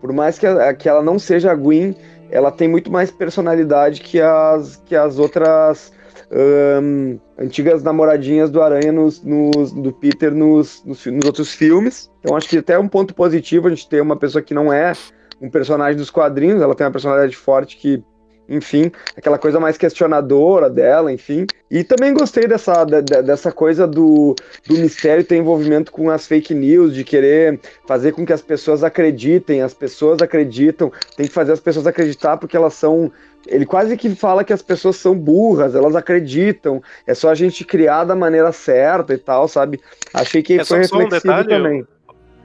[0.00, 1.94] por mais que, a- que ela não seja a Gwen,
[2.30, 5.92] ela tem muito mais personalidade que as, que as outras
[6.32, 12.10] ahn, antigas namoradinhas do Aranha nos, nos- do Peter nos, nos, nos outros filmes.
[12.20, 14.72] Então acho que até é um ponto positivo a gente ter uma pessoa que não
[14.72, 14.94] é
[15.38, 18.02] um personagem dos quadrinhos, ela tem uma personalidade forte que,
[18.48, 21.46] enfim, aquela coisa mais questionadora dela, enfim.
[21.70, 24.34] E também gostei dessa, de- de- dessa coisa do,
[24.68, 28.84] do mistério ter envolvimento com as fake news, de querer fazer com que as pessoas
[28.84, 33.10] acreditem, as pessoas acreditam, tem que fazer as pessoas acreditar porque elas são.
[33.46, 37.62] Ele quase que fala que as pessoas são burras, elas acreditam, é só a gente
[37.64, 39.80] criar da maneira certa e tal, sabe?
[40.14, 41.86] Achei que É foi só- só um reflexivo detalhe, também.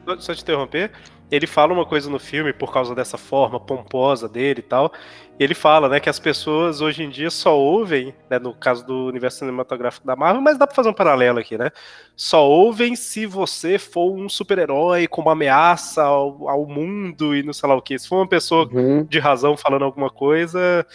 [0.05, 0.91] Só- Só te interromper.
[1.31, 4.91] Ele fala uma coisa no filme por causa dessa forma pomposa dele e tal.
[5.39, 8.85] E ele fala, né, que as pessoas hoje em dia só ouvem, né, no caso
[8.85, 11.69] do universo cinematográfico da Marvel, mas dá pra fazer um paralelo aqui, né?
[12.15, 17.53] Só ouvem se você for um super-herói com uma ameaça ao, ao mundo e não
[17.53, 17.97] sei lá o que.
[17.97, 19.03] Se for uma pessoa Uhum.
[19.03, 20.85] de razão falando alguma coisa,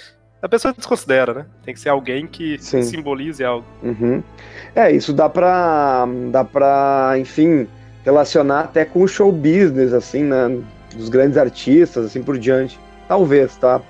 [0.43, 1.47] a pessoa desconsidera, né?
[1.65, 2.83] Tem que ser alguém que Sim.
[2.83, 3.65] simbolize algo.
[3.83, 4.23] Uhum.
[4.75, 7.67] É, isso dá pra, dá pra, enfim,
[8.05, 10.59] relacionar até com o show business, assim, né?
[10.95, 12.79] Dos grandes artistas, assim por diante.
[13.09, 13.81] Talvez, tá?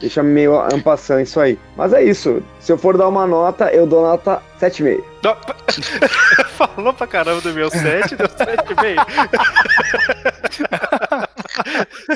[0.00, 1.58] Deixa meio ampassando isso aí.
[1.74, 2.42] Mas é isso.
[2.60, 5.02] Se eu for dar uma nota, eu dou nota 7,5.
[5.22, 5.36] Não,
[6.56, 8.96] Falou pra caramba do meu 7, deu 7,5.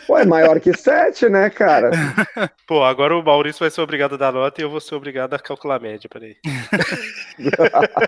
[0.07, 1.91] Pô, é maior que 7, né, cara?
[2.67, 5.35] Pô, agora o Maurício vai ser obrigado a dar nota e eu vou ser obrigado
[5.35, 6.37] a calcular a média, peraí.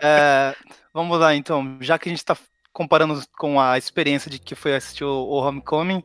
[0.02, 0.54] É,
[0.92, 1.78] vamos lá, então.
[1.80, 2.36] Já que a gente está
[2.72, 6.02] comparando com a experiência de que foi assistir o, o Homecoming,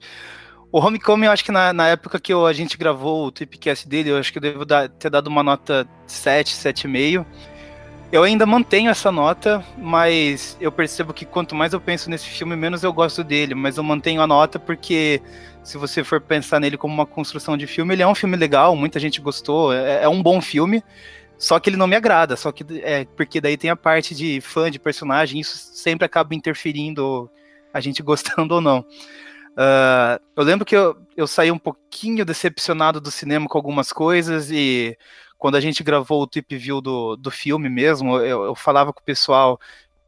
[0.71, 3.87] o Homecoming, eu acho que na, na época que eu- a gente gravou o Tripcast
[3.87, 7.25] dele, eu acho que eu devo dar- ter dado uma nota 7, 7,5.
[8.11, 12.55] Eu ainda mantenho essa nota, mas eu percebo que quanto mais eu penso nesse filme,
[12.55, 13.53] menos eu gosto dele.
[13.53, 15.21] Mas eu mantenho a nota porque,
[15.61, 18.75] se você for pensar nele como uma construção de filme, ele é um filme legal,
[18.77, 20.81] muita gente gostou, é, é um bom filme.
[21.37, 24.41] Só que ele não me agrada, só que é porque daí tem a parte de
[24.41, 27.29] fã de personagem, isso sempre acaba interferindo
[27.73, 28.79] a gente gostando ou não.
[28.79, 34.51] Uh, eu lembro que eu, eu saí um pouquinho decepcionado do cinema com algumas coisas
[34.51, 34.97] e
[35.37, 38.99] quando a gente gravou o tip view do, do filme mesmo, eu, eu falava com
[38.99, 39.59] o pessoal,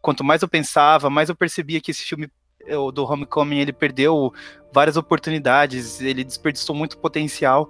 [0.01, 2.31] quanto mais eu pensava, mais eu percebia que esse filme
[2.71, 4.33] o do Homecoming ele perdeu
[4.71, 7.69] várias oportunidades, ele desperdiçou muito potencial.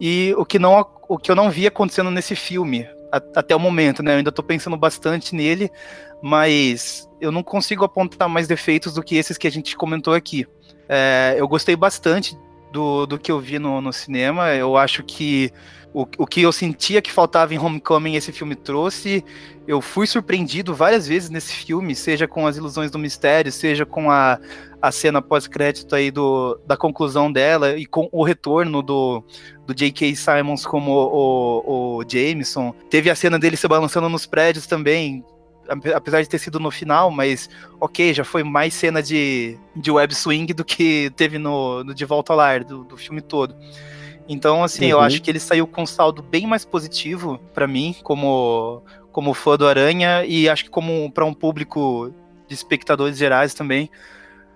[0.00, 0.78] E o que não
[1.08, 2.86] o que eu não vi acontecendo nesse filme
[3.34, 4.12] até o momento, né?
[4.12, 5.70] Eu ainda tô pensando bastante nele,
[6.22, 10.46] mas eu não consigo apontar mais defeitos do que esses que a gente comentou aqui.
[10.88, 12.36] É, eu gostei bastante
[12.72, 14.54] do, do que eu vi no, no cinema.
[14.54, 15.52] Eu acho que
[15.92, 19.24] o, o que eu sentia que faltava em Homecoming esse filme trouxe.
[19.66, 24.10] Eu fui surpreendido várias vezes nesse filme, seja com as ilusões do mistério, seja com
[24.10, 24.38] a,
[24.80, 29.22] a cena pós-crédito aí do, da conclusão dela e com o retorno do,
[29.66, 30.14] do J.K.
[30.14, 32.72] Simons como o, o, o Jameson.
[32.90, 35.24] Teve a cena dele se balançando nos prédios também,
[35.94, 37.48] apesar de ter sido no final, mas
[37.80, 42.04] ok, já foi mais cena de, de web swing do que teve no, no De
[42.04, 43.54] Volta ao Lar, do, do filme todo.
[44.28, 44.90] Então, assim, uhum.
[44.90, 49.32] eu acho que ele saiu com um saldo bem mais positivo para mim, como, como
[49.32, 52.12] fã do Aranha, e acho que como para um público
[52.46, 53.90] de espectadores gerais também.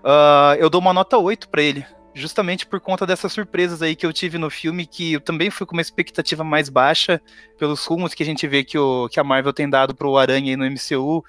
[0.03, 4.05] Uh, eu dou uma nota 8 para ele justamente por conta dessas surpresas aí que
[4.05, 7.21] eu tive no filme, que eu também fui com uma expectativa mais baixa
[7.57, 10.51] pelos rumos que a gente vê que, o, que a Marvel tem dado pro Aranha
[10.51, 11.23] aí no MCU,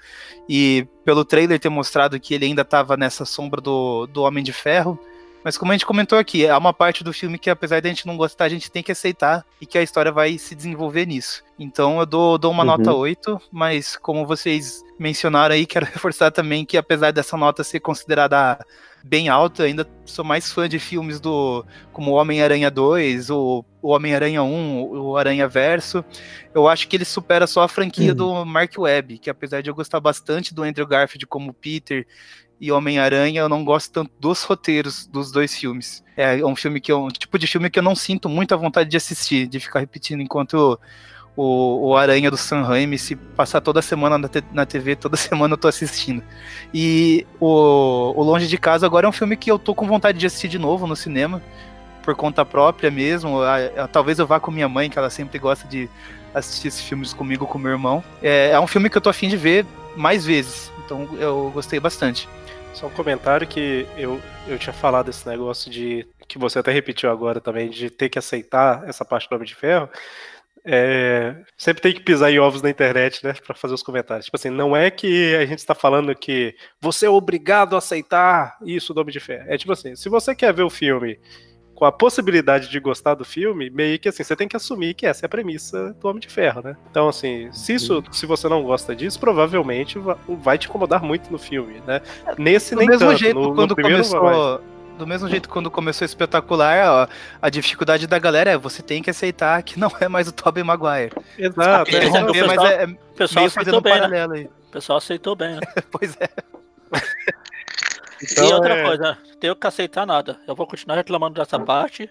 [0.47, 4.53] e pelo trailer ter mostrado que ele ainda estava nessa sombra do, do Homem de
[4.53, 4.99] Ferro.
[5.43, 7.91] Mas como a gente comentou aqui, é uma parte do filme que, apesar de a
[7.91, 11.05] gente não gostar, a gente tem que aceitar e que a história vai se desenvolver
[11.05, 11.43] nisso.
[11.59, 12.77] Então eu dou, dou uma uhum.
[12.77, 17.79] nota 8, mas como vocês mencionaram aí, quero reforçar também que apesar dessa nota ser
[17.79, 18.57] considerada
[19.07, 21.63] bem alta, ainda sou mais fã de filmes do
[21.93, 26.03] como Homem-Aranha 2, o, o Homem-Aranha 1, o Aranha Verso.
[26.53, 28.15] Eu acho que ele supera só a franquia uhum.
[28.15, 32.07] do Mark Webb, que apesar de eu gostar bastante do Andrew Garfield como Peter
[32.59, 36.03] e Homem-Aranha, eu não gosto tanto dos roteiros dos dois filmes.
[36.17, 38.89] É um filme que eu, um tipo de filme que eu não sinto muita vontade
[38.89, 40.79] de assistir, de ficar repetindo enquanto
[41.35, 45.53] o, o Aranha do Sam Raimi, se passar toda semana na, na TV, toda semana
[45.53, 46.23] eu tô assistindo.
[46.73, 50.17] E o, o Longe de Casa agora é um filme que eu tô com vontade
[50.17, 51.41] de assistir de novo no cinema,
[52.03, 53.41] por conta própria mesmo.
[53.41, 55.89] A, a, talvez eu vá com minha mãe, que ela sempre gosta de
[56.33, 58.03] assistir esses filmes comigo, com meu irmão.
[58.21, 61.79] É, é um filme que eu tô afim de ver mais vezes, então eu gostei
[61.79, 62.27] bastante.
[62.73, 66.05] Só um comentário que eu, eu tinha falado esse negócio de.
[66.27, 69.55] que você até repetiu agora também, de ter que aceitar essa parte do Homem de
[69.55, 69.89] Ferro.
[70.65, 74.25] É, sempre tem que pisar em ovos na internet, né, para fazer os comentários.
[74.25, 78.57] Tipo assim, não é que a gente está falando que você é obrigado a aceitar
[78.65, 79.45] isso do Homem de Ferro.
[79.47, 81.19] É tipo assim, se você quer ver o filme
[81.75, 85.05] com a possibilidade de gostar do filme, meio que assim, você tem que assumir que
[85.05, 86.75] essa é a premissa do Homem de Ferro, né?
[86.89, 91.37] Então, assim, se isso, se você não gosta disso, provavelmente vai te incomodar muito no
[91.37, 92.01] filme, né?
[92.37, 94.61] Nesse do nem mesmo tanto, jeito, no, quando no primeiro começou,
[94.95, 97.07] do mesmo jeito quando começou espetacular, ó,
[97.41, 100.63] a dificuldade da galera é você tem que aceitar que não é mais o Tobey
[100.63, 101.11] Maguire.
[101.37, 101.95] Exato.
[101.95, 103.99] É, é, o pessoal, mas é, o pessoal meio aceitou fazendo um bem, né?
[103.99, 104.45] paralelo aí.
[104.45, 105.61] O pessoal aceitou bem, né?
[105.91, 106.29] pois é.
[108.23, 110.39] Então, e outra é- coisa, tenho que aceitar nada.
[110.47, 112.09] Eu vou continuar reclamando dessa parte.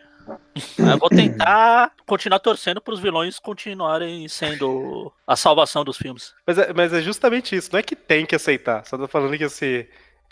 [0.79, 6.35] Eu vou tentar continuar torcendo para os vilões continuarem sendo a salvação dos filmes.
[6.47, 9.37] Mas é, mas é justamente isso, não é que tem que aceitar, só tô falando
[9.37, 9.85] que assim,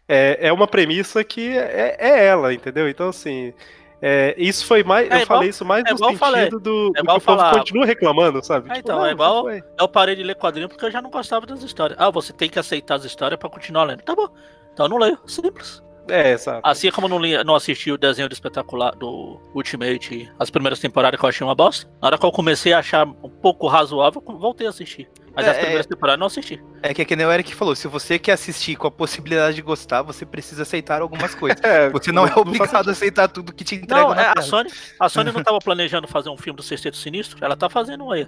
[0.09, 2.89] é, é uma premissa que é, é ela, entendeu?
[2.89, 3.53] Então, assim,
[4.01, 5.09] é, isso foi mais.
[5.09, 6.49] É eu igual- falei isso mais é no sentido falei.
[6.51, 8.69] do, do que o falar- continua reclamando, sabe?
[8.71, 9.47] É, Tipo, então, é igual-.
[9.79, 11.99] Eu parei de ler quadrinho porque eu já não gostava das histórias.
[12.01, 14.03] Ah, você tem que aceitar as histórias para continuar lendo.
[14.03, 14.29] Tá bom.
[14.73, 15.19] Então eu não leio.
[15.27, 15.83] Simples.
[16.09, 16.61] É, exato.
[16.65, 20.81] Assim como eu não, li, não assisti o desenho do espetacular do Ultimate, as primeiras
[20.81, 21.89] temporadas que eu achei uma bosta.
[22.01, 25.09] Na hora que eu comecei a achar um pouco razoável, voltei a assistir.
[25.35, 26.63] Mas É, as primeiras é- temporadas não assisti.
[26.83, 29.57] É que é que nem o Eric falou, se você quer assistir com a possibilidade
[29.57, 31.59] de gostar, você precisa aceitar algumas coisas.
[31.65, 34.43] É, Você não é obrigado a aceitar tudo que te entrega Não, na é, a.
[34.43, 34.71] Sony,
[35.01, 38.11] a Sony não tava planejando fazer um filme do Sexteto Sinistro, ela tá fazendo um
[38.11, 38.27] aí.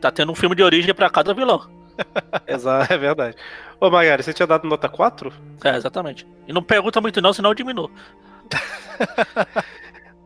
[0.00, 1.68] Tá tendo um filme de origem pra cada vilão.
[2.46, 3.36] Exato, é verdade.
[3.80, 5.32] Ô, Magari, você tinha dado nota 4?
[5.64, 6.26] É, exatamente.
[6.46, 7.90] E não pergunta muito não, senão eu diminuo.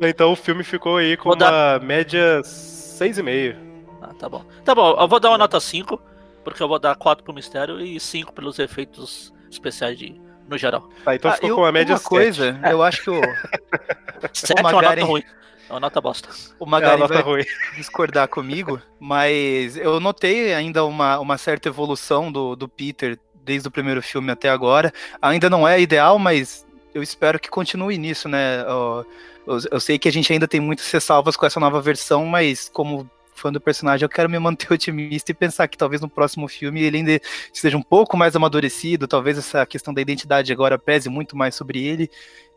[0.01, 3.57] Então o filme ficou aí com Vou dar- uma média 6,5.
[4.01, 4.45] Ah, tá bom.
[4.65, 6.01] Tá bom, eu vou dar uma nota 5,
[6.43, 10.89] porque eu vou dar 4 pro mistério e 5 pelos efeitos especiais de, no geral.
[11.05, 13.21] Tá, então Ah, ficou eu- com uma média uma coisa, eu acho que o,
[14.33, 15.23] 7 é uma Magari- nota ruim.
[15.73, 16.29] É uma nota bosta.
[16.59, 17.03] o 7.
[17.03, 17.45] É vai ruim.
[17.77, 23.71] discordar comigo, mas eu notei ainda uma, uma certa evolução do, do Peter desde o
[23.71, 24.93] primeiro filme até agora.
[25.21, 28.61] Ainda não é ideal, mas eu espero que continue nisso, né?
[28.67, 29.07] Eu,
[29.71, 33.11] eu sei que a gente ainda tem muitas ressalvas com essa nova versão, mas como
[33.35, 36.83] fã do personagem, eu quero me manter otimista e pensar que talvez no próximo filme
[36.83, 37.19] ele ainda
[37.51, 41.83] seja um pouco mais amadurecido, talvez essa questão da identidade agora pese muito mais sobre
[41.83, 42.11] ele.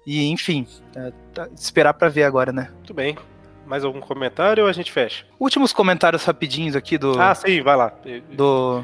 [0.06, 2.69] E, enfim, é, tá- esperar pra ver agora, né?
[2.76, 3.18] Muito bem.
[3.65, 5.26] Mais algum comentário ou a gente fecha?
[5.40, 7.91] Últimos comentários rapidinhos aqui do, Ah, sim, vai lá.
[8.32, 8.84] do,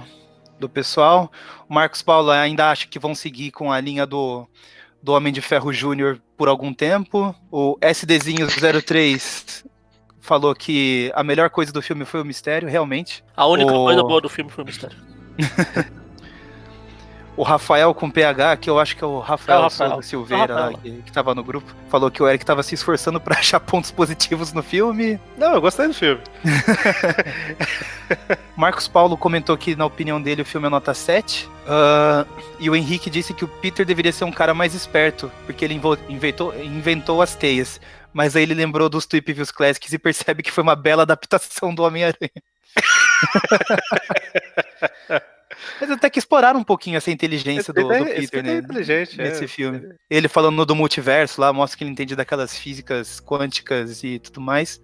[0.60, 1.32] do pessoal.
[1.70, 4.48] O Marcos Paulo ainda acha que vão seguir com a linha do,
[5.04, 7.36] do Homem de Ferro Júnior por algum tempo.
[7.52, 8.48] O SDzinho
[8.84, 9.64] 03
[10.20, 13.24] falou que a melhor coisa do filme foi o mistério, realmente.
[13.38, 14.98] A única O- coisa boa do filme foi o mistério.
[17.38, 19.92] O Rafael com PH, que eu acho que é o Rafael, É o Rafael.
[19.92, 20.78] Souza Silveira, É lá, Rafael.
[20.84, 23.90] que, que tava no grupo, falou que o Eric tava se esforçando pra achar pontos
[23.90, 25.20] positivos no filme.
[25.38, 26.22] Não, eu gostei do filme.
[28.56, 31.50] Marcos Paulo comentou que, na opinião dele, o filme é nota 7.
[31.68, 32.26] Ah,
[32.60, 35.80] e o Henrique disse que o Peter deveria ser um cara mais esperto, porque ele
[36.10, 37.80] inventou, inventou as teias.
[38.14, 41.74] Mas aí ele lembrou dos Tweep Views Classics e percebe que foi uma bela adaptação
[41.74, 42.30] do Homem-Aranha.
[45.80, 48.58] Mas até que exploraram um pouquinho essa inteligência do, do Esse Peter, é né?
[48.58, 49.18] inteligente.
[49.18, 49.48] nesse é.
[49.48, 49.94] filme.
[50.10, 54.82] Ele falando do multiverso lá, mostra que ele entende daquelas físicas quânticas e tudo mais.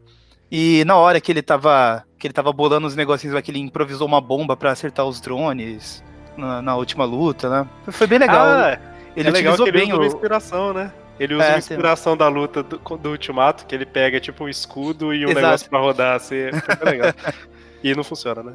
[0.52, 2.04] E na hora que ele tava.
[2.18, 5.22] Que ele tava bolando os negocinhos lá, que ele improvisou uma bomba pra acertar os
[5.22, 6.04] drones
[6.36, 7.70] na, na última luta, né?
[7.92, 8.46] Foi bem legal.
[8.46, 8.80] Ah,
[9.16, 10.06] ele é legal que ele bem usa o.
[10.06, 10.92] inspiração, né?
[11.20, 11.74] Ele usa É, uma sim.
[11.74, 15.46] inspiração da luta do, do Ultimato, que ele pega tipo um escudo e um Exato.
[15.46, 17.14] negócio pra rodar, assim, é super legal.
[17.84, 18.54] e não funciona, né?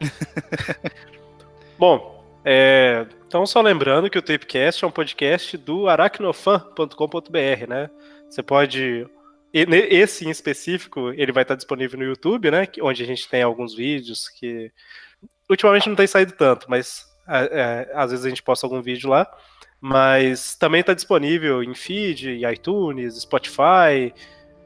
[1.78, 7.90] Bom, é, então só lembrando que o Tapecast é um podcast do aracnofan.com.br, né?
[8.28, 9.06] Você pode...
[9.52, 12.68] Esse em específico, ele vai estar disponível no YouTube, né?
[12.82, 14.70] Onde a gente tem alguns vídeos que...
[15.48, 19.26] Ultimamente não tem saído tanto, mas é, às vezes a gente posta algum vídeo lá.
[19.80, 24.12] Mas também está disponível em feed, iTunes, Spotify.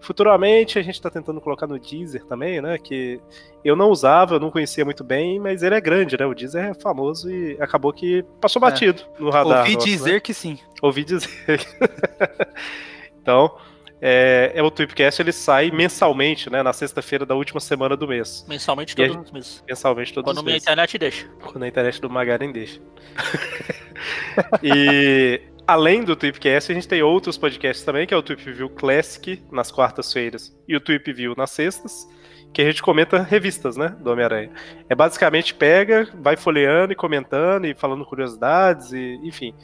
[0.03, 2.77] Futuramente a gente está tentando colocar no Deezer também, né?
[2.77, 3.21] Que
[3.65, 6.27] eu não usava, eu não conhecia muito bem, mas ele é grande, né?
[6.27, 8.69] O Deezer é famoso e acabou que passou É.
[8.71, 9.61] batido no radar.
[9.61, 9.93] Ouvi nosso, né?
[9.93, 10.59] dizer que sim.
[10.83, 11.29] Ouvi dizer.
[13.23, 13.57] então,
[14.01, 16.63] é, é o Tweepcast, ele sai mensalmente, né?
[16.63, 18.45] Na sexta-feira da última semana do mês.
[18.49, 19.65] Mensalmente a todos os meses.
[19.69, 20.65] Mensalmente todos Quando os minha meses.
[20.65, 21.29] internet deixa.
[21.41, 22.81] Quando a internet do Magaren deixa.
[24.63, 25.41] e
[25.73, 29.43] além do Tweepcast, a gente tem outros podcasts também, que é o Tweep View Classic
[29.51, 32.07] nas quartas-feiras e o Tweep View nas sextas,
[32.53, 34.51] que a gente comenta revistas, né, do Homem-Aranha.
[34.89, 39.55] É basicamente pega, vai folheando e comentando e falando curiosidades e, enfim.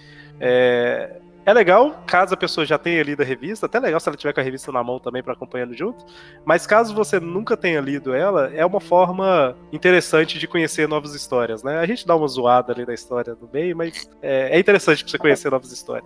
[0.40, 4.18] É, é legal, caso a pessoa já tenha lido a revista, até legal se ela
[4.18, 6.04] tiver com a revista na mão também para acompanhando junto.
[6.44, 11.62] Mas caso você nunca tenha lido ela, é uma forma interessante de conhecer novas histórias,
[11.62, 11.78] né?
[11.78, 15.10] A gente dá uma zoada ali na história do meio, mas é, é interessante pra
[15.10, 16.04] você conhecer novas histórias.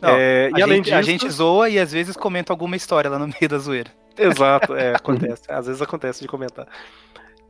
[0.00, 3.10] Não, É, e além gente, disso, a gente zoa e às vezes comenta alguma história
[3.10, 3.90] lá no meio da zoeira.
[4.16, 5.42] Exato, é, acontece.
[5.48, 6.68] Às vezes acontece de comentar.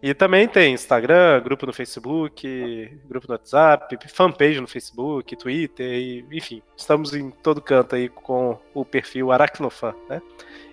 [0.01, 6.25] E também tem Instagram, grupo no Facebook, grupo no WhatsApp, fanpage no Facebook, Twitter, e,
[6.31, 10.23] enfim, estamos em todo canto aí com o perfil Aracnofan, né?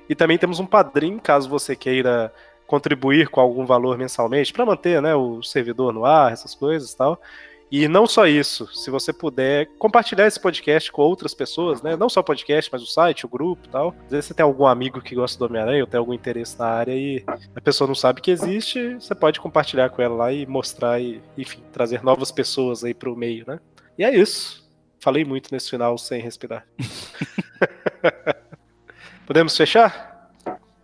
[0.07, 2.31] E também temos um padrinho, caso você queira
[2.67, 6.97] contribuir com algum valor mensalmente para manter, né, o servidor no ar, essas coisas e
[6.97, 7.19] tal.
[7.77, 11.97] E não só isso, se você puder compartilhar esse podcast com outras pessoas, né?
[11.97, 13.93] Não só o podcast, mas o site, o grupo e tal.
[14.05, 16.67] Às vezes você tem algum amigo que gosta do Homem-Aranha ou tem algum interesse na
[16.67, 17.21] área e
[17.53, 21.21] a pessoa não sabe que existe, você pode compartilhar com ela lá e mostrar e,
[21.37, 23.59] enfim, trazer novas pessoas aí pro meio, né?
[23.97, 24.65] E é isso.
[25.01, 26.65] Falei muito nesse final sem respirar.
[29.27, 30.31] Podemos fechar?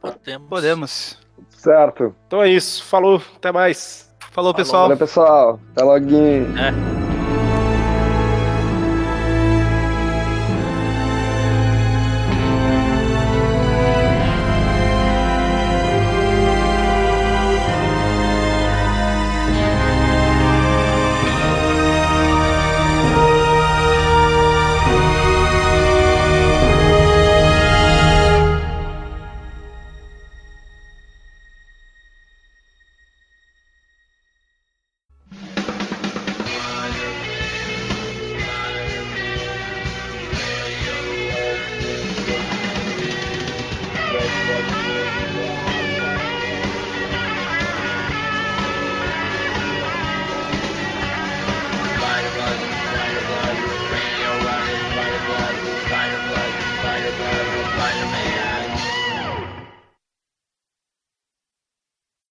[0.01, 0.49] Podemos.
[0.49, 1.18] Podemos.
[1.51, 2.13] Certo.
[2.27, 2.84] Então é isso.
[2.84, 4.10] Falou, até mais.
[4.31, 4.83] Falou, pessoal.
[4.83, 5.59] Valeu, pessoal.
[5.75, 6.05] Até logo.
[6.05, 6.90] É.